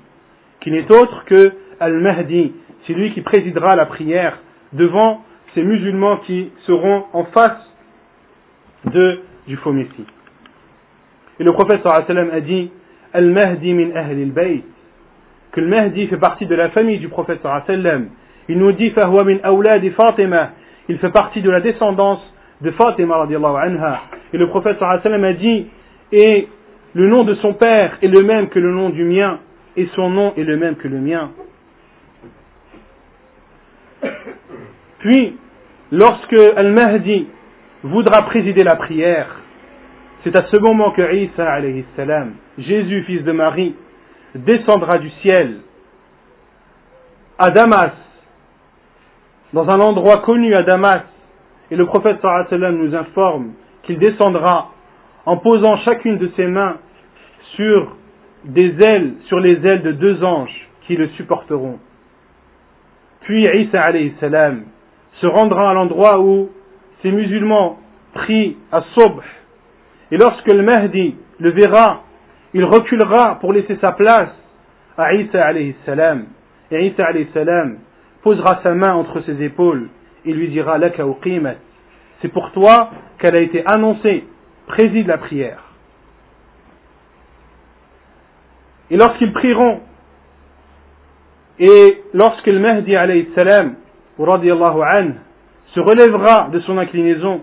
qui 0.61 0.70
n'est 0.70 0.91
autre 0.93 1.24
que 1.24 1.53
Al-Mahdi, 1.81 2.53
c'est 2.87 2.93
lui 2.93 3.12
qui 3.12 3.22
présidera 3.22 3.74
la 3.74 3.87
prière 3.87 4.39
devant 4.72 5.24
ces 5.55 5.62
musulmans 5.62 6.18
qui 6.18 6.53
seront 6.66 7.07
en 7.12 7.24
face 7.24 7.59
du 9.47 9.57
faux 9.57 9.72
Messie. 9.72 10.07
Et 11.41 11.45
le 11.45 11.53
prophète 11.53 11.85
a 11.85 12.41
dit, 12.41 12.70
Al-Mahdi 13.17 13.73
min 13.73 13.91
al-bayt, 13.95 14.64
que 15.53 15.61
le 15.61 15.69
Mahdi 15.69 16.07
fait 16.09 16.19
partie 16.19 16.47
de 16.47 16.55
la 16.55 16.71
famille 16.71 16.99
du 16.99 17.09
prophète 17.09 17.41
sallallahu 17.43 18.09
Il 18.49 18.59
nous 18.59 18.73
dit, 18.73 18.93
min 18.95 20.51
il 20.89 20.99
fait 20.99 21.11
partie 21.11 21.43
de 21.43 21.51
la 21.51 21.61
descendance 21.61 22.21
de 22.61 22.71
Fatima 22.73 23.17
radiallahu 23.17 23.57
anha. 23.57 24.03
Et 24.33 24.39
le 24.39 24.49
prophète 24.49 24.79
sallallahu 24.79 25.25
a 25.25 25.33
dit, 25.33 25.67
et 26.12 26.49
le 26.95 27.09
nom 27.09 27.25
de 27.25 27.35
son 27.37 27.55
père 27.55 27.99
est 28.03 28.09
le 28.09 28.25
même 28.25 28.49
que 28.49 28.59
le 28.59 28.73
nom 28.73 28.91
du 28.91 29.05
mien, 29.05 29.39
et 29.77 29.89
son 29.95 30.11
nom 30.11 30.33
est 30.37 30.45
le 30.45 30.57
même 30.57 30.77
que 30.77 30.89
le 30.89 30.99
mien. 30.99 31.31
Puis, 34.99 35.37
lorsque 35.93 36.37
Al-Mahdi 36.57 37.29
voudra 37.83 38.23
présider 38.23 38.62
la 38.62 38.77
prière, 38.77 39.41
c'est 40.27 40.37
à 40.37 40.45
ce 40.51 40.61
moment 40.61 40.91
que 40.91 41.14
Isa 41.14 41.49
alayhi 41.49 41.85
salam, 41.95 42.33
Jésus 42.59 43.05
fils 43.05 43.22
de 43.22 43.31
Marie, 43.31 43.77
descendra 44.35 44.99
du 44.99 45.09
ciel 45.22 45.59
à 47.39 47.53
Damas, 47.53 47.93
dans 49.53 49.68
un 49.68 49.79
endroit 49.79 50.22
connu 50.22 50.53
à 50.53 50.64
Damas, 50.64 51.03
et 51.70 51.77
le 51.77 51.87
prophète 51.87 52.20
nous 52.51 52.95
informe 52.97 53.53
qu'il 53.85 54.01
descendra 54.01 54.72
en 55.27 55.37
posant 55.37 55.77
chacune 55.85 56.18
de 56.18 56.29
ses 56.35 56.49
mains 56.49 56.79
sur 57.55 57.97
des 58.47 58.74
ailes, 58.85 59.14
sur 59.29 59.39
les 59.39 59.64
ailes 59.64 59.83
de 59.83 59.93
deux 59.93 60.24
anges 60.24 60.68
qui 60.89 60.97
le 60.97 61.07
supporteront. 61.11 61.79
Puis 63.20 63.43
Isa 63.43 63.81
alayhi 63.81 64.12
salam 64.18 64.64
se 65.20 65.27
rendra 65.29 65.70
à 65.70 65.74
l'endroit 65.74 66.18
où 66.18 66.51
ces 67.03 67.12
musulmans 67.12 67.79
prient 68.12 68.57
à 68.72 68.83
Sobh. 68.97 69.22
Et 70.11 70.16
lorsque 70.16 70.46
le 70.46 70.62
Mahdi 70.62 71.16
le 71.38 71.50
verra, 71.50 72.02
il 72.54 72.64
reculera 72.64 73.38
pour 73.40 73.52
laisser 73.52 73.76
sa 73.80 73.92
place 73.92 74.30
à 74.96 75.12
Isa 75.14 75.44
alayhi 75.44 75.74
salam. 75.84 76.26
Et 76.70 76.86
Isa 76.86 77.04
alayhi 77.07 77.28
salam 77.34 77.78
posera 78.22 78.61
sa 78.62 78.74
main 78.74 78.94
entre 78.94 79.20
ses 79.22 79.42
épaules 79.42 79.88
et 80.24 80.32
lui 80.32 80.48
dira 80.48 80.78
C'est 82.20 82.32
pour 82.32 82.50
toi 82.52 82.90
qu'elle 83.18 83.36
a 83.36 83.40
été 83.40 83.62
annoncée, 83.66 84.24
préside 84.66 85.07
la 85.07 85.18
prière. 85.18 85.62
Et 88.90 88.96
lorsqu'ils 88.96 89.32
prieront, 89.32 89.80
et 91.59 92.02
lorsque 92.12 92.46
le 92.46 92.59
Mahdi 92.59 92.94
alayhi 92.94 93.28
salam, 93.34 93.76
se 94.18 95.80
relèvera 95.80 96.48
de 96.52 96.61
son 96.61 96.78
inclinaison, 96.78 97.42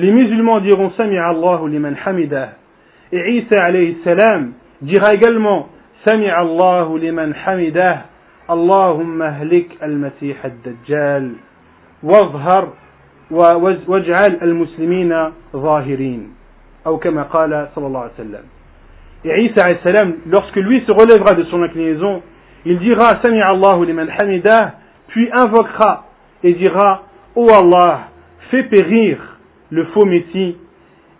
les 0.00 0.12
musulmans 0.12 0.60
diront 0.60 0.90
Sami 0.96 1.18
Allahu 1.18 1.68
liman 1.68 1.94
hamidah. 2.04 2.52
Et 3.12 3.32
Isa 3.38 3.62
alayhi 3.62 3.98
salam 4.02 4.52
dira 4.80 5.14
également 5.14 5.68
Sami 6.08 6.30
Allahu 6.30 6.98
liman 6.98 7.34
hamidah. 7.44 8.06
اللهم 8.50 9.22
اهلك 9.22 9.78
المسيح 9.82 10.44
الدجال 10.44 11.32
واظهر 12.02 12.68
واجعل 13.86 14.38
المسلمين 14.42 15.30
ظاهرين 15.56 16.34
أو 16.86 16.98
كما 16.98 17.22
قال 17.22 17.68
صلى 17.74 17.86
الله 17.86 18.00
عليه 18.00 18.18
وسلم 18.18 18.44
Et 19.22 19.42
Isa 19.44 19.62
salam, 19.84 20.14
lorsque 20.26 20.56
lui 20.56 20.80
se 20.80 20.90
relèvera 20.90 21.34
de 21.34 21.44
son 21.44 21.62
inclinaison, 21.62 22.22
il 22.64 22.78
dira 22.80 23.20
Sami 23.22 23.40
Allahu 23.40 23.84
liman 23.84 24.08
hamidah, 24.18 24.72
puis 25.08 25.28
invoquera 25.32 26.06
et 26.42 26.54
dira 26.54 27.02
Ô 27.36 27.46
oh 27.46 27.54
Allah, 27.54 28.08
fais 28.50 28.64
périr 28.64 29.29
le 29.70 29.84
faux 29.86 30.04
Messie 30.04 30.56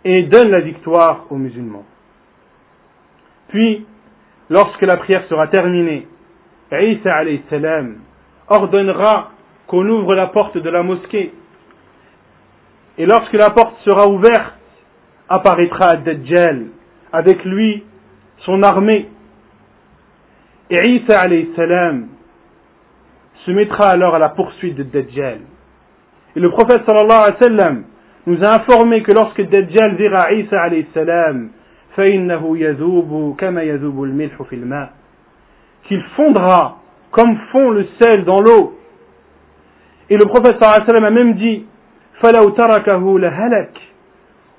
et 0.05 0.23
donne 0.25 0.51
la 0.51 0.61
victoire 0.61 1.27
aux 1.31 1.37
musulmans. 1.37 1.85
Puis, 3.49 3.87
lorsque 4.49 4.83
la 4.83 4.97
prière 4.97 5.27
sera 5.29 5.49
terminée, 5.49 6.07
Isa 6.73 7.23
salam 7.49 7.99
ordonnera 8.49 9.31
qu'on 9.67 9.89
ouvre 9.89 10.15
la 10.15 10.29
porte 10.29 10.57
de 10.57 10.71
la 10.71 10.83
mosquée. 10.83 11.33
Et 12.99 13.07
lorsque 13.07 13.33
la 13.33 13.51
porte 13.51 13.77
sera 13.85 14.09
ouverte, 14.09 14.55
apparaîtra 15.29 15.97
Dajjal, 15.97 16.67
avec 17.13 17.45
lui 17.45 17.85
son 18.45 18.63
armée. 18.63 19.09
Et 20.71 20.91
Isa 20.91 21.27
salam 21.57 22.09
se 23.45 23.51
mettra 23.51 23.91
alors 23.91 24.15
à 24.15 24.19
la 24.19 24.31
poursuite 24.31 24.77
de 24.77 24.83
Dajjal. 24.85 25.41
Et 26.37 26.41
le 26.41 26.51
prophète 26.51 26.83
sallallahu 26.87 27.19
alayhi 27.19 27.33
wa 27.33 27.47
sallam 27.47 27.85
nous 28.27 28.45
a 28.45 28.57
informé 28.61 29.03
que 29.03 29.13
lorsque 29.13 29.43
Dajjal 29.43 29.97
dira 29.97 30.33
Isa 30.33 30.61
alayhi 30.61 30.87
salam, 30.93 31.51
qu'il 35.85 36.03
fondra 36.17 36.79
comme 37.11 37.37
fond 37.51 37.71
le 37.71 37.87
sel 38.01 38.25
dans 38.25 38.41
l'eau. 38.41 38.79
Et 40.09 40.17
le 40.17 40.25
prophète 40.27 40.57
sallam 40.61 41.05
a 41.05 41.11
même 41.11 41.35
dit 41.35 41.65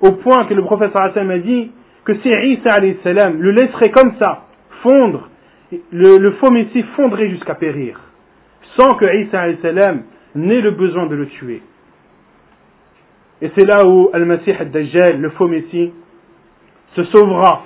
au 0.01 0.11
point 0.13 0.45
que 0.45 0.53
le 0.53 0.63
prophète 0.63 0.91
sallam 0.93 1.31
a 1.31 1.37
dit 1.37 1.71
que 2.03 2.15
si 2.15 2.29
Isa 2.29 2.73
alayhi 2.73 2.97
salam 3.03 3.41
le 3.41 3.51
laisserait 3.51 3.91
comme 3.91 4.13
ça 4.19 4.45
fondre, 4.83 5.29
le, 5.91 6.31
faux 6.39 6.51
messie 6.51 6.83
fondrait 6.95 7.29
jusqu'à 7.29 7.55
périr, 7.55 7.99
sans 8.77 8.95
que 8.95 9.05
Isa 9.05 9.41
alayhi 9.41 9.59
salam 9.61 10.01
n'ait 10.35 10.61
le 10.61 10.71
besoin 10.71 11.05
de 11.07 11.15
le 11.15 11.27
tuer. 11.27 11.61
Et 13.41 13.51
c'est 13.57 13.65
là 13.65 13.85
où 13.87 14.09
Al-Masih 14.13 14.51
al-Dajjal, 14.51 15.19
le 15.19 15.29
faux 15.31 15.47
Messie, 15.47 15.91
se 16.95 17.03
sauvera. 17.05 17.63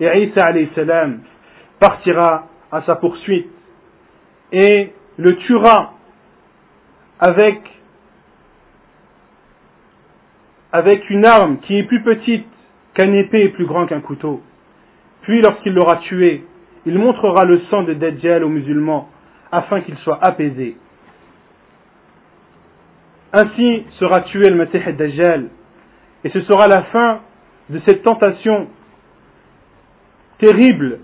Et 0.00 0.06
Isa 0.24 0.52
salam 0.74 1.20
partira 1.80 2.46
à 2.70 2.82
sa 2.82 2.96
poursuite 2.96 3.48
et 4.52 4.92
le 5.16 5.36
tuera 5.36 5.94
avec, 7.18 7.60
avec 10.72 11.10
une 11.10 11.24
arme 11.24 11.58
qui 11.60 11.78
est 11.78 11.84
plus 11.84 12.02
petite 12.02 12.46
qu'un 12.94 13.12
épée 13.12 13.44
et 13.44 13.48
plus 13.48 13.66
grand 13.66 13.86
qu'un 13.86 14.00
couteau. 14.00 14.42
Puis 15.22 15.40
lorsqu'il 15.40 15.72
l'aura 15.72 15.96
tué, 15.98 16.44
il 16.84 16.98
montrera 16.98 17.44
le 17.44 17.60
sang 17.70 17.82
de 17.84 17.94
Dajjal 17.94 18.44
aux 18.44 18.48
musulmans 18.48 19.08
afin 19.50 19.80
qu'ils 19.80 19.96
soient 19.98 20.18
apaisés. 20.22 20.76
Ainsi 23.32 23.84
sera 23.98 24.20
tué 24.22 24.48
le 24.50 24.56
Masih 24.56 24.92
Dajjal. 24.92 25.48
Et 26.24 26.30
ce 26.30 26.40
sera 26.42 26.68
la 26.68 26.82
fin 26.84 27.20
de 27.70 27.80
cette 27.86 28.02
tentation 28.02 28.68
terrible, 30.38 31.00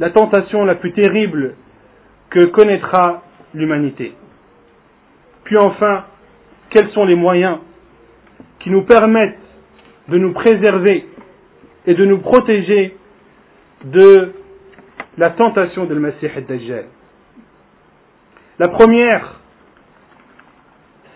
la 0.00 0.10
tentation 0.10 0.64
la 0.64 0.74
plus 0.76 0.92
terrible 0.92 1.54
que 2.30 2.46
connaîtra 2.46 3.22
l'humanité. 3.54 4.14
Puis 5.44 5.56
enfin, 5.58 6.04
quels 6.70 6.90
sont 6.90 7.04
les 7.04 7.14
moyens 7.14 7.58
qui 8.60 8.70
nous 8.70 8.82
permettent 8.82 9.38
de 10.08 10.18
nous 10.18 10.32
préserver 10.32 11.06
et 11.86 11.94
de 11.94 12.04
nous 12.04 12.18
protéger 12.18 12.96
de 13.84 14.32
la 15.18 15.30
tentation 15.30 15.84
de 15.86 15.94
le 15.94 16.00
Masih 16.00 16.28
Dajjal 16.48 16.86
La 18.58 18.68
première, 18.68 19.40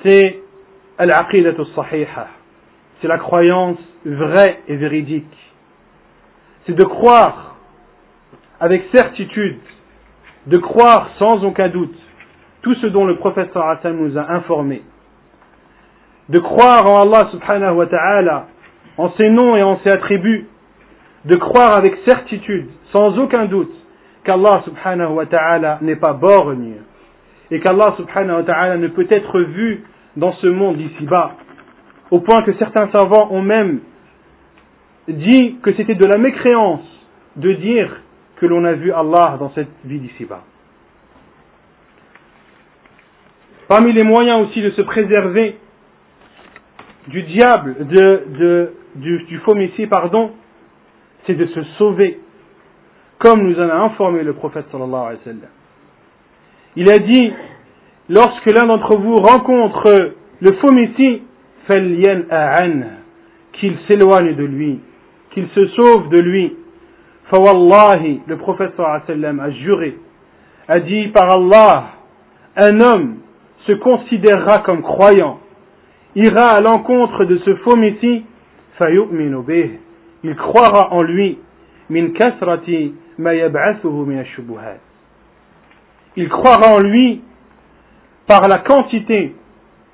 c'est 0.04 0.39
c'est 3.00 3.08
la 3.08 3.18
croyance 3.18 3.78
vraie 4.04 4.60
et 4.68 4.76
véridique. 4.76 5.36
C'est 6.66 6.74
de 6.74 6.84
croire 6.84 7.56
avec 8.60 8.84
certitude, 8.94 9.58
de 10.46 10.58
croire 10.58 11.10
sans 11.18 11.42
aucun 11.44 11.68
doute 11.68 11.96
tout 12.62 12.74
ce 12.74 12.86
dont 12.88 13.06
le 13.06 13.16
prophète 13.16 13.54
nous 13.84 14.18
a 14.18 14.30
informé. 14.32 14.82
De 16.28 16.38
croire 16.38 16.86
en 16.86 17.02
Allah 17.02 17.28
subhanahu 17.30 17.76
wa 17.76 17.86
ta'ala, 17.86 18.46
en 18.98 19.10
ses 19.18 19.30
noms 19.30 19.56
et 19.56 19.62
en 19.62 19.80
ses 19.80 19.90
attributs. 19.90 20.46
De 21.24 21.36
croire 21.36 21.74
avec 21.76 21.96
certitude, 22.06 22.68
sans 22.92 23.18
aucun 23.18 23.46
doute, 23.46 23.72
qu'Allah 24.24 24.62
subhanahu 24.64 25.12
wa 25.12 25.26
ta'ala 25.26 25.78
n'est 25.82 25.96
pas 25.96 26.12
borgne 26.12 26.76
et 27.50 27.60
qu'Allah 27.60 27.94
subhanahu 27.96 28.36
wa 28.36 28.42
ta'ala 28.42 28.76
ne 28.76 28.88
peut 28.88 29.06
être 29.10 29.40
vu 29.40 29.84
dans 30.16 30.32
ce 30.34 30.46
monde 30.46 30.80
ici-bas, 30.80 31.36
au 32.10 32.20
point 32.20 32.42
que 32.42 32.52
certains 32.54 32.90
savants 32.90 33.28
ont 33.30 33.42
même 33.42 33.80
dit 35.08 35.58
que 35.62 35.72
c'était 35.74 35.94
de 35.94 36.06
la 36.06 36.18
mécréance 36.18 36.84
de 37.36 37.52
dire 37.52 38.00
que 38.36 38.46
l'on 38.46 38.64
a 38.64 38.72
vu 38.72 38.92
Allah 38.92 39.36
dans 39.38 39.50
cette 39.54 39.70
vie 39.84 39.98
d'ici-bas. 39.98 40.42
Parmi 43.68 43.92
les 43.92 44.02
moyens 44.02 44.48
aussi 44.48 44.60
de 44.62 44.70
se 44.70 44.82
préserver 44.82 45.56
du 47.06 47.22
diable, 47.22 47.76
du, 48.96 49.38
faux 49.44 49.54
messie, 49.54 49.86
pardon, 49.86 50.32
c'est 51.26 51.34
de 51.34 51.46
se 51.46 51.62
sauver, 51.78 52.18
comme 53.18 53.42
nous 53.42 53.58
en 53.60 53.68
a 53.68 53.74
informé 53.74 54.22
le 54.22 54.32
prophète 54.32 54.66
sallallahu 54.72 55.02
alayhi 55.02 55.18
wa 55.18 55.24
sallam. 55.24 55.48
Il 56.76 56.90
a 56.90 56.98
dit, 56.98 57.32
lorsque 58.10 58.50
l'un 58.52 58.66
d'entre 58.66 58.96
vous 58.96 59.16
rencontre 59.16 60.14
le 60.40 60.52
faux 60.54 60.72
messie, 60.72 61.22
qu'il 63.52 63.76
s'éloigne 63.86 64.34
de 64.34 64.44
lui, 64.44 64.80
qu'il 65.30 65.46
se 65.54 65.66
sauve 65.68 66.08
de 66.08 66.20
lui. 66.20 66.56
Fawallahi, 67.30 68.20
le 68.26 68.36
sallam 69.06 69.38
a 69.38 69.50
juré, 69.50 69.96
a 70.66 70.80
dit 70.80 71.08
par 71.08 71.30
Allah, 71.30 71.90
un 72.56 72.80
homme 72.80 73.18
se 73.66 73.72
considérera 73.72 74.58
comme 74.58 74.82
croyant, 74.82 75.38
ira 76.16 76.48
à 76.48 76.60
l'encontre 76.60 77.24
de 77.24 77.38
ce 77.38 77.54
faux 77.56 77.76
messie, 77.76 78.24
il 80.24 80.36
croira 80.36 80.92
en 80.92 81.02
lui, 81.02 81.38
Il 86.16 86.28
croira 86.28 86.74
en 86.74 86.80
lui 86.80 87.20
par 88.30 88.46
la 88.46 88.58
quantité 88.58 89.34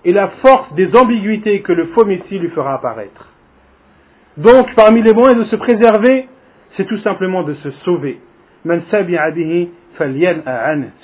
et 0.04 0.12
la 0.12 0.28
force 0.44 0.70
des 0.74 0.94
ambiguïtés 0.94 1.62
que 1.62 1.72
le 1.72 1.86
faux 1.94 2.04
Messie 2.04 2.38
lui 2.38 2.50
fera 2.50 2.74
apparaître. 2.74 3.32
Donc, 4.36 4.74
parmi 4.74 5.00
les 5.00 5.14
moyens 5.14 5.38
de 5.42 5.44
se 5.48 5.56
préserver, 5.56 6.28
c'est 6.76 6.84
tout 6.84 6.98
simplement 6.98 7.44
de 7.44 7.54
se 7.54 7.70
sauver. 7.86 8.20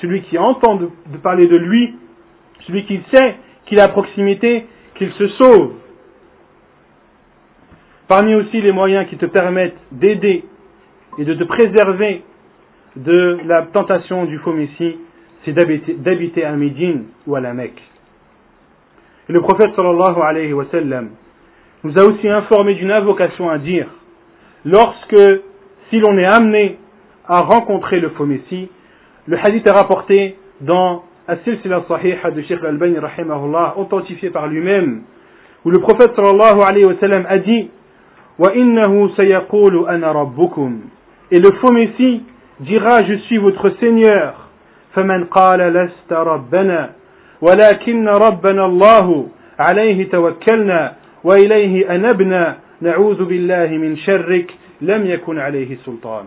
Celui 0.03 0.23
qui 0.25 0.37
entend 0.37 0.75
de, 0.75 0.91
parler 1.23 1.47
de 1.47 1.57
lui, 1.57 1.95
celui 2.67 2.85
qui 2.85 3.01
sait 3.15 3.37
qu'il 3.65 3.79
est 3.79 3.83
à 3.83 3.89
proximité, 3.89 4.67
qu'il 4.97 5.11
se 5.13 5.29
sauve. 5.29 5.73
Parmi 8.09 8.35
aussi 8.35 8.61
les 8.61 8.75
moyens 8.75 9.09
qui 9.09 9.17
te 9.17 9.25
permettent 9.25 9.81
d'aider 9.91 10.45
et 11.17 11.25
de 11.25 11.33
te 11.33 11.45
préserver 11.45 12.25
de 12.97 13.39
la 13.47 13.63
tentation 13.63 14.27
du 14.27 14.37
faux 14.41 14.53
Messie, 14.53 14.99
c'est 15.46 15.54
d'habiter 15.54 16.44
à 16.44 16.52
Médine 16.54 17.06
ou 17.26 17.36
à 17.36 17.40
la 17.40 17.54
Mecque. 17.54 17.82
Et 19.30 19.34
le 19.34 19.42
prophète 19.42 19.74
sallallahu 19.76 20.22
alayhi 20.22 20.54
wa 20.54 20.66
sallam 20.72 21.10
nous 21.84 21.98
a 21.98 22.04
aussi 22.06 22.28
informé 22.28 22.76
d'une 22.76 22.92
invocation 22.92 23.50
à 23.50 23.58
dire 23.58 23.88
lorsque, 24.66 25.20
si 25.90 26.00
l'on 26.00 26.18
est 26.18 26.26
amené 26.26 26.78
à 27.28 27.42
rencontrer 27.42 28.00
le 28.00 28.10
faux 28.10 28.26
Messie, 28.26 28.70
le 29.28 29.38
hadith 29.38 29.68
est 29.68 29.72
rapporté 29.72 30.36
dans 30.62 31.04
As-Silsila 31.28 31.84
Sahiha 31.88 32.32
de 32.32 32.42
Sheikh 32.42 32.64
Al-Bani 32.64 33.00
rahimahullah, 33.00 33.76
authentifié 33.78 34.30
par 34.30 34.48
lui-même, 34.48 35.02
où 35.66 35.70
le 35.70 35.80
prophète 35.80 36.14
sallallahu 36.16 36.62
alayhi 36.66 36.86
wa 36.86 36.96
sallam 37.00 37.26
a 37.28 37.38
dit 37.40 37.70
وَإِنَّهُ 38.40 39.16
سَيَقُولُ 39.16 39.90
أَنَا 39.90 40.12
رَبُّكُمْ 40.12 40.72
Et 41.32 41.40
le 41.40 41.52
faux 41.60 41.74
Messie 41.74 42.22
dira 42.60 43.04
Je 43.04 43.16
suis 43.26 43.38
votre 43.38 43.72
Seigneur. 43.80 44.41
فَمَنْ 44.94 45.24
قَالَ 45.26 45.60
لَسْتَ 45.60 46.12
رَبَّنَا 46.14 46.90
ولكن 47.42 48.08
ربنا 48.08 48.66
الله 48.66 49.28
عليه 49.60 50.10
توكلنا 50.10 50.94
وإليه 51.24 51.96
أنبنا 51.96 52.58
نعوذ 52.82 53.26
بالله 53.26 53.68
من 53.68 53.98
شرك 53.98 54.52
لم 54.82 55.06
يكن 55.06 55.40
عليه 55.40 55.78
سلطان 55.86 56.26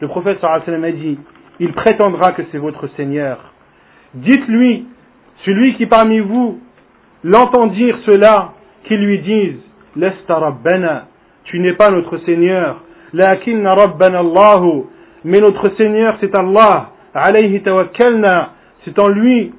Le 0.00 0.06
prophète 0.06 0.38
sallallahu 0.40 0.62
alayhi 0.62 0.70
wa 0.70 0.74
sallam 0.78 0.84
a 0.84 0.92
dit 0.92 1.18
Il 1.60 1.72
prétendra 1.72 2.32
que 2.32 2.42
c'est 2.52 2.58
votre 2.58 2.86
Seigneur. 2.96 3.38
Dites-lui, 4.14 4.86
celui 5.44 5.74
qui 5.74 5.86
parmi 5.86 6.20
vous 6.20 6.60
l'entend 7.24 7.66
dire 7.66 7.98
cela, 8.06 8.52
qu'il 8.84 9.00
lui 9.04 9.18
dise 9.18 9.56
Lesta 9.96 10.36
Rabbana, 10.38 11.08
tu 11.44 11.58
n'es 11.58 11.72
pas 11.72 11.90
notre 11.90 12.18
Seigneur. 12.18 12.80
Lakinna 13.12 13.74
Rabbana 13.74 14.20
Allahu, 14.20 14.84
mais 15.24 15.40
notre 15.40 15.74
Seigneur 15.76 16.16
c'est 16.20 16.36
Allah. 16.38 16.90
Alayhi 17.13 17.61
tawakkalna, 17.61 18.51
c'est 18.85 18.97
en 18.99 19.09
lui 19.09 19.53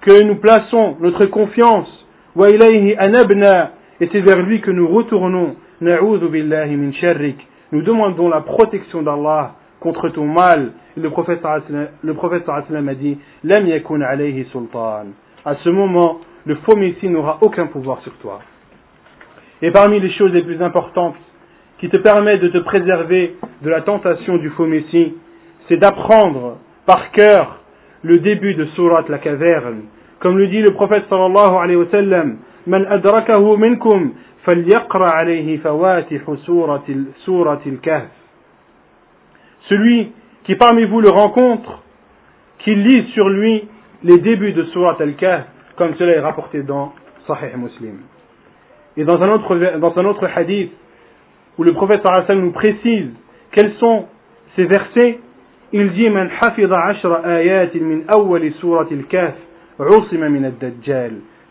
que 0.00 0.22
nous 0.22 0.36
plaçons 0.36 0.96
notre 1.00 1.26
confiance. 1.26 1.88
Wa 2.34 2.48
ilayhi 2.48 2.94
anabna, 2.96 3.72
et 4.00 4.08
c'est 4.10 4.20
vers 4.20 4.42
lui 4.42 4.60
que 4.60 4.70
nous 4.70 4.88
retournons. 4.88 5.56
Billahi 5.80 6.76
min 6.76 6.92
sharrik. 6.92 7.36
Nous 7.72 7.82
demandons 7.82 8.28
la 8.28 8.40
protection 8.40 9.02
d'Allah 9.02 9.54
contre 9.80 10.08
ton 10.08 10.26
mal. 10.26 10.72
Le 10.96 11.10
prophète, 11.10 11.40
le 12.02 12.88
a 12.88 12.94
dit 12.94 13.18
Lam 13.42 13.66
yakun 13.66 14.00
alayhi 14.00 14.46
sultan. 14.52 15.06
À 15.44 15.56
ce 15.56 15.68
moment, 15.68 16.20
le 16.46 16.54
faux 16.56 16.76
messie 16.76 17.08
n'aura 17.08 17.38
aucun 17.42 17.66
pouvoir 17.66 18.00
sur 18.02 18.12
toi. 18.18 18.40
Et 19.60 19.70
parmi 19.70 20.00
les 20.00 20.10
choses 20.12 20.32
les 20.32 20.42
plus 20.42 20.60
importantes 20.62 21.16
qui 21.78 21.88
te 21.88 21.98
permettent 21.98 22.40
de 22.40 22.48
te 22.48 22.58
préserver 22.58 23.36
de 23.62 23.70
la 23.70 23.82
tentation 23.82 24.36
du 24.38 24.50
faux 24.50 24.66
messie, 24.66 25.14
c'est 25.68 25.76
d'apprendre 25.76 26.58
par 26.86 27.10
cœur 27.12 27.60
le 28.02 28.18
début 28.18 28.54
de 28.54 28.66
Surat 28.76 29.04
la 29.08 29.18
caverne. 29.18 29.84
Comme 30.20 30.38
le 30.38 30.46
dit 30.48 30.60
le 30.60 30.72
prophète 30.72 31.04
sallallahu 31.08 31.54
alayhi 31.56 31.76
wa 31.76 31.90
sallam, 31.90 32.38
Man 32.66 32.86
adrakahu 32.88 33.56
minkum 33.58 34.12
falyaqra 34.44 35.10
alayhi 35.10 35.58
fawatih 35.58 36.20
surat 37.24 37.60
al-kahf. 37.66 38.08
Celui 39.68 40.12
qui 40.44 40.54
parmi 40.56 40.84
vous 40.84 41.00
le 41.00 41.10
rencontre, 41.10 41.82
qu'il 42.58 42.82
lise 42.82 43.06
sur 43.12 43.28
lui 43.28 43.68
les 44.02 44.18
débuts 44.18 44.52
de 44.52 44.64
Surat 44.64 44.96
al-Kahf, 45.00 45.44
comme 45.76 45.94
cela 45.96 46.12
est 46.12 46.20
rapporté 46.20 46.62
dans 46.62 46.92
Sahih 47.26 47.56
Muslim. 47.56 48.00
Et 48.96 49.04
dans 49.04 49.20
un 49.20 49.28
autre, 49.30 49.78
dans 49.78 49.98
un 49.98 50.04
autre 50.04 50.28
hadith, 50.34 50.72
où 51.58 51.62
le 51.62 51.72
prophète 51.72 52.02
sallallahu 52.04 52.42
nous 52.42 52.52
précise 52.52 53.10
quels 53.52 53.74
sont 53.74 54.06
ces 54.56 54.64
versets, 54.64 55.18
il 55.76 55.92
dit 55.92 56.08
Man 56.08 56.30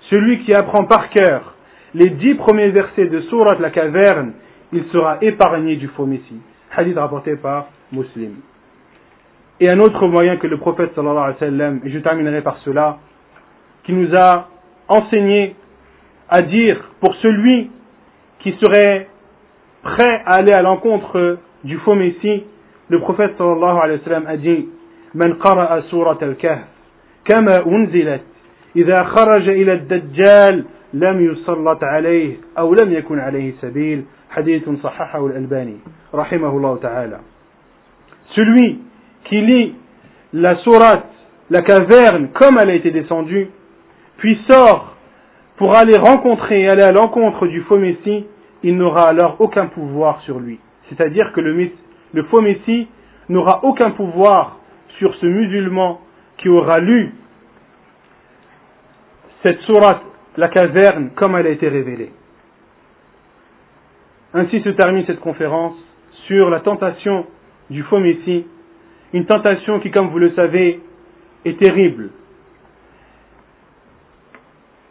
Celui 0.09 0.39
qui 0.45 0.53
apprend 0.53 0.85
par 0.85 1.09
cœur 1.09 1.55
les 1.93 2.09
dix 2.09 2.35
premiers 2.35 2.69
versets 2.69 3.07
de 3.07 3.19
Surat 3.23 3.57
la 3.59 3.69
caverne, 3.69 4.31
il 4.71 4.85
sera 4.93 5.17
épargné 5.21 5.75
du 5.75 5.89
faux 5.89 6.05
messie. 6.05 6.39
Hadith 6.73 6.97
rapporté 6.97 7.35
par 7.35 7.67
Muslim. 7.91 8.35
Et 9.59 9.69
un 9.69 9.79
autre 9.79 10.07
moyen 10.07 10.37
que 10.37 10.47
le 10.47 10.55
prophète 10.55 10.95
sallallahu 10.95 11.17
alayhi 11.17 11.33
wa 11.33 11.39
sallam, 11.39 11.81
et 11.83 11.91
je 11.91 11.99
terminerai 11.99 12.41
par 12.41 12.59
cela, 12.59 12.99
qui 13.83 13.91
nous 13.91 14.15
a 14.15 14.47
enseigné 14.87 15.57
à 16.29 16.43
dire 16.43 16.91
pour 17.01 17.13
celui 17.15 17.69
qui 18.39 18.53
serait 18.53 19.09
prêt 19.81 20.21
à 20.25 20.35
aller 20.35 20.53
à 20.53 20.61
l'encontre 20.61 21.39
du 21.65 21.77
faux 21.79 21.95
messie, 21.95 22.45
le 22.93 22.99
prophète 22.99 23.33
sallallahu 23.37 23.77
alayhi 23.83 23.99
wa 23.99 24.05
sallam 24.05 24.25
a 24.27 24.37
dit 24.37 24.67
من 25.15 25.33
قرأ 25.33 25.81
سورة 25.81 26.17
الكهف 26.21 26.65
كما 27.25 27.65
أنزلت 27.67 28.21
إذا 28.75 29.03
خرج 29.03 29.49
إلى 29.49 29.73
الدجال 29.73 30.65
لم 30.93 31.31
يسلط 31.31 31.83
عليه 31.83 32.35
أو 32.57 32.73
لم 32.73 32.93
يكن 32.93 33.19
عليه 33.19 33.53
سبيل 33.61 34.03
حديث 34.29 34.69
صححه 34.83 35.25
الألباني 35.25 35.77
رحمه 36.15 36.49
الله 36.57 36.77
تعالى 36.77 37.19
celui 38.35 38.79
qui 39.25 39.41
lit 39.41 39.75
la 40.33 40.55
sourate, 40.63 41.05
la 41.51 41.61
caverne 41.61 42.29
comme 42.33 42.57
elle 42.57 42.71
a 42.71 42.75
été 42.75 42.89
descendue, 42.89 43.49
puis 44.17 44.39
sort 44.49 44.95
pour 45.57 45.75
aller 45.75 45.97
rencontrer 45.97 46.61
et 46.63 46.69
aller 46.69 46.83
à 46.83 46.91
l'encontre 46.91 47.45
du 47.45 47.61
faux 47.61 47.77
Messie, 47.77 48.25
il 48.63 48.75
n'aura 48.75 49.09
alors 49.09 49.35
aucun 49.39 49.67
pouvoir 49.67 50.21
sur 50.21 50.39
lui. 50.39 50.59
C'est-à-dire 50.89 51.31
que 51.33 51.41
le, 51.41 51.53
le 52.13 52.23
faux 52.23 52.41
Messie 52.41 52.87
n'aura 53.29 53.63
aucun 53.63 53.91
pouvoir 53.91 54.59
sur 54.97 55.13
ce 55.15 55.25
musulman 55.25 55.99
qui 56.37 56.49
aura 56.49 56.79
lu 56.79 57.13
cette 59.41 59.59
sourate, 59.61 60.01
la 60.37 60.47
caverne, 60.47 61.11
comme 61.15 61.35
elle 61.35 61.47
a 61.47 61.49
été 61.49 61.67
révélée. 61.67 62.11
Ainsi 64.33 64.61
se 64.61 64.69
termine 64.69 65.05
cette 65.05 65.19
conférence 65.19 65.75
sur 66.27 66.49
la 66.49 66.61
tentation 66.61 67.25
du 67.69 67.83
faux 67.83 67.99
Messie, 67.99 68.45
une 69.11 69.25
tentation 69.25 69.79
qui, 69.79 69.91
comme 69.91 70.07
vous 70.09 70.19
le 70.19 70.31
savez, 70.31 70.81
est 71.45 71.59
terrible. 71.59 72.11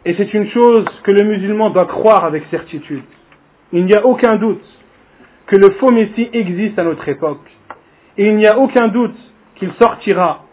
Et 0.05 0.13
c'est 0.15 0.33
une 0.33 0.49
chose 0.51 0.85
que 1.03 1.11
le 1.11 1.23
musulman 1.23 1.69
doit 1.71 1.85
croire 1.87 2.25
avec 2.25 2.43
certitude. 2.51 3.03
Il 3.71 3.85
n'y 3.85 3.95
a 3.95 4.05
aucun 4.05 4.35
doute 4.35 4.63
que 5.47 5.55
le 5.55 5.71
faux 5.79 5.91
Messie 5.91 6.29
existe 6.33 6.79
à 6.79 6.83
notre 6.83 7.07
époque. 7.09 7.45
Et 8.17 8.27
il 8.27 8.35
n'y 8.35 8.47
a 8.47 8.57
aucun 8.59 8.87
doute 8.87 9.15
qu'il 9.55 9.71
sortira. 9.81 10.43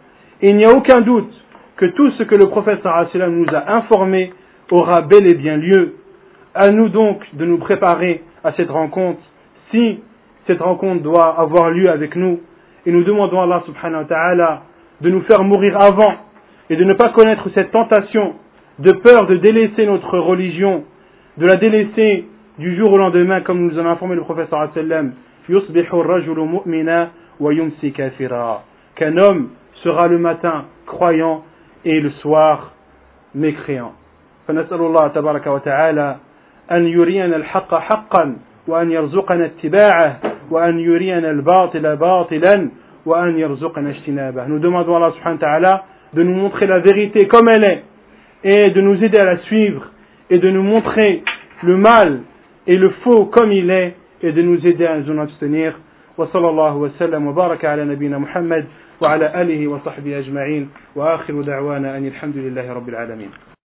Et 0.43 0.51
il 0.51 0.57
n'y 0.57 0.65
a 0.65 0.73
aucun 0.73 1.01
doute 1.01 1.33
que 1.77 1.87
tout 1.87 2.11
ce 2.13 2.23
que 2.25 2.35
le 2.35 2.47
prophète 2.49 2.85
nous 2.85 3.47
a 3.55 3.73
informé 3.77 4.33
aura 4.71 5.03
bel 5.03 5.31
et 5.31 5.35
bien 5.35 5.57
lieu. 5.57 5.97
À 6.55 6.69
nous 6.69 6.89
donc 6.89 7.23
de 7.35 7.45
nous 7.45 7.59
préparer 7.59 8.23
à 8.45 8.53
cette 8.53 8.71
rencontre 8.71 9.21
si 9.71 10.01
cette 10.47 10.61
rencontre 10.61 11.03
doit 11.03 11.39
avoir 11.39 11.71
lieu 11.71 11.89
avec 11.91 12.17
nous 12.17 12.41
et 12.87 12.91
nous 12.93 13.05
demandons 13.05 13.41
à 13.41 13.45
Allah 13.45 13.63
subhanahu 13.67 14.03
wa 14.03 14.09
ta'ala 14.09 14.63
de 15.01 15.11
nous 15.11 15.23
faire 15.23 15.43
mourir 15.45 15.77
avant 15.81 16.15
et 16.71 16.77
de 16.77 16.85
ne 16.85 16.95
pas 16.95 17.11
connaître 17.11 17.49
cette 17.55 17.71
tentation 17.71 18.35
de 18.79 18.93
peur 18.93 19.27
de 19.27 19.37
délaisser 19.37 19.87
notre 19.87 20.19
religion, 20.19 20.85
de 21.37 21.47
la 21.47 21.57
délaisser 21.57 22.27
du 22.59 22.77
jour 22.77 22.93
au 22.93 22.99
lendemain 22.99 23.41
comme 23.41 23.67
nous 23.67 23.79
en 23.79 23.87
a 23.87 23.91
informé 23.91 24.15
le 24.17 24.23
prophète 24.23 24.49
sallam 24.51 25.13
qu'un 28.97 29.17
homme 29.17 29.49
sera 29.83 30.09
le 30.09 30.19
matin 30.19 30.65
croyant 30.87 31.45
et 31.85 32.01
le 32.01 32.11
soir 32.23 32.73
mécréant. 33.35 33.93
فنسأل 34.49 34.81
الله 34.81 35.09
تبارك 35.09 35.47
وتعالى 35.47 36.17
أن 36.73 36.87
يرينا 36.87 37.37
الحق 37.37 37.75
حقا 37.75 38.37
وأن 38.69 38.91
يرزقنا 38.91 39.45
اتباعه 39.45 40.17
وأن 40.51 40.79
يرينا 40.79 41.31
الباطل 41.31 41.97
باطلا 41.97 42.71
وأن 43.07 43.39
يرزقنا 43.39 43.91
اجتنابه 43.91 44.47
Nous 44.49 44.59
demandons 44.59 44.95
à 44.95 44.97
Allah 44.97 45.13
subhanahu 45.13 45.63
wa 45.63 45.85
de 46.15 46.23
nous 46.23 46.35
montrer 46.35 46.67
la 46.67 46.81
vérité 46.81 47.29
comme 47.29 47.49
elle 47.49 47.65
est 47.65 47.85
et 48.43 48.71
de 48.71 48.81
nous 48.81 49.03
aider 49.03 49.19
à 49.19 49.25
la 49.25 49.39
suivre 49.39 49.87
et 50.31 50.39
de 50.39 50.51
nous 50.51 50.63
montrer 50.63 51.23
le 51.63 51.77
mal 51.77 52.21
et 52.71 52.77
le 52.77 52.91
faux 53.03 53.27
comme 53.27 53.51
il 53.53 53.69
est 53.71 53.97
et 54.23 54.31
de 54.33 54.43
nous 54.43 54.65
aider 54.67 54.87
à 54.87 54.97
nous 54.99 55.11
en 55.13 55.19
abstenir. 55.27 55.75
وصلى 56.19 56.49
الله 56.49 56.77
وسلم 56.77 57.27
وبارك 57.27 57.65
على 57.65 57.85
نبينا 57.85 58.19
محمد 58.19 58.65
وعلى 59.01 59.43
آله 59.43 59.69
وصحبه 59.69 60.19
أجمعين 60.19 60.69
وآخر 60.97 61.43
دعوانا 61.43 61.97
أن 61.97 62.07
الحمد 62.07 62.37
لله 62.37 62.73
رب 62.73 62.89
العالمين 62.89 63.31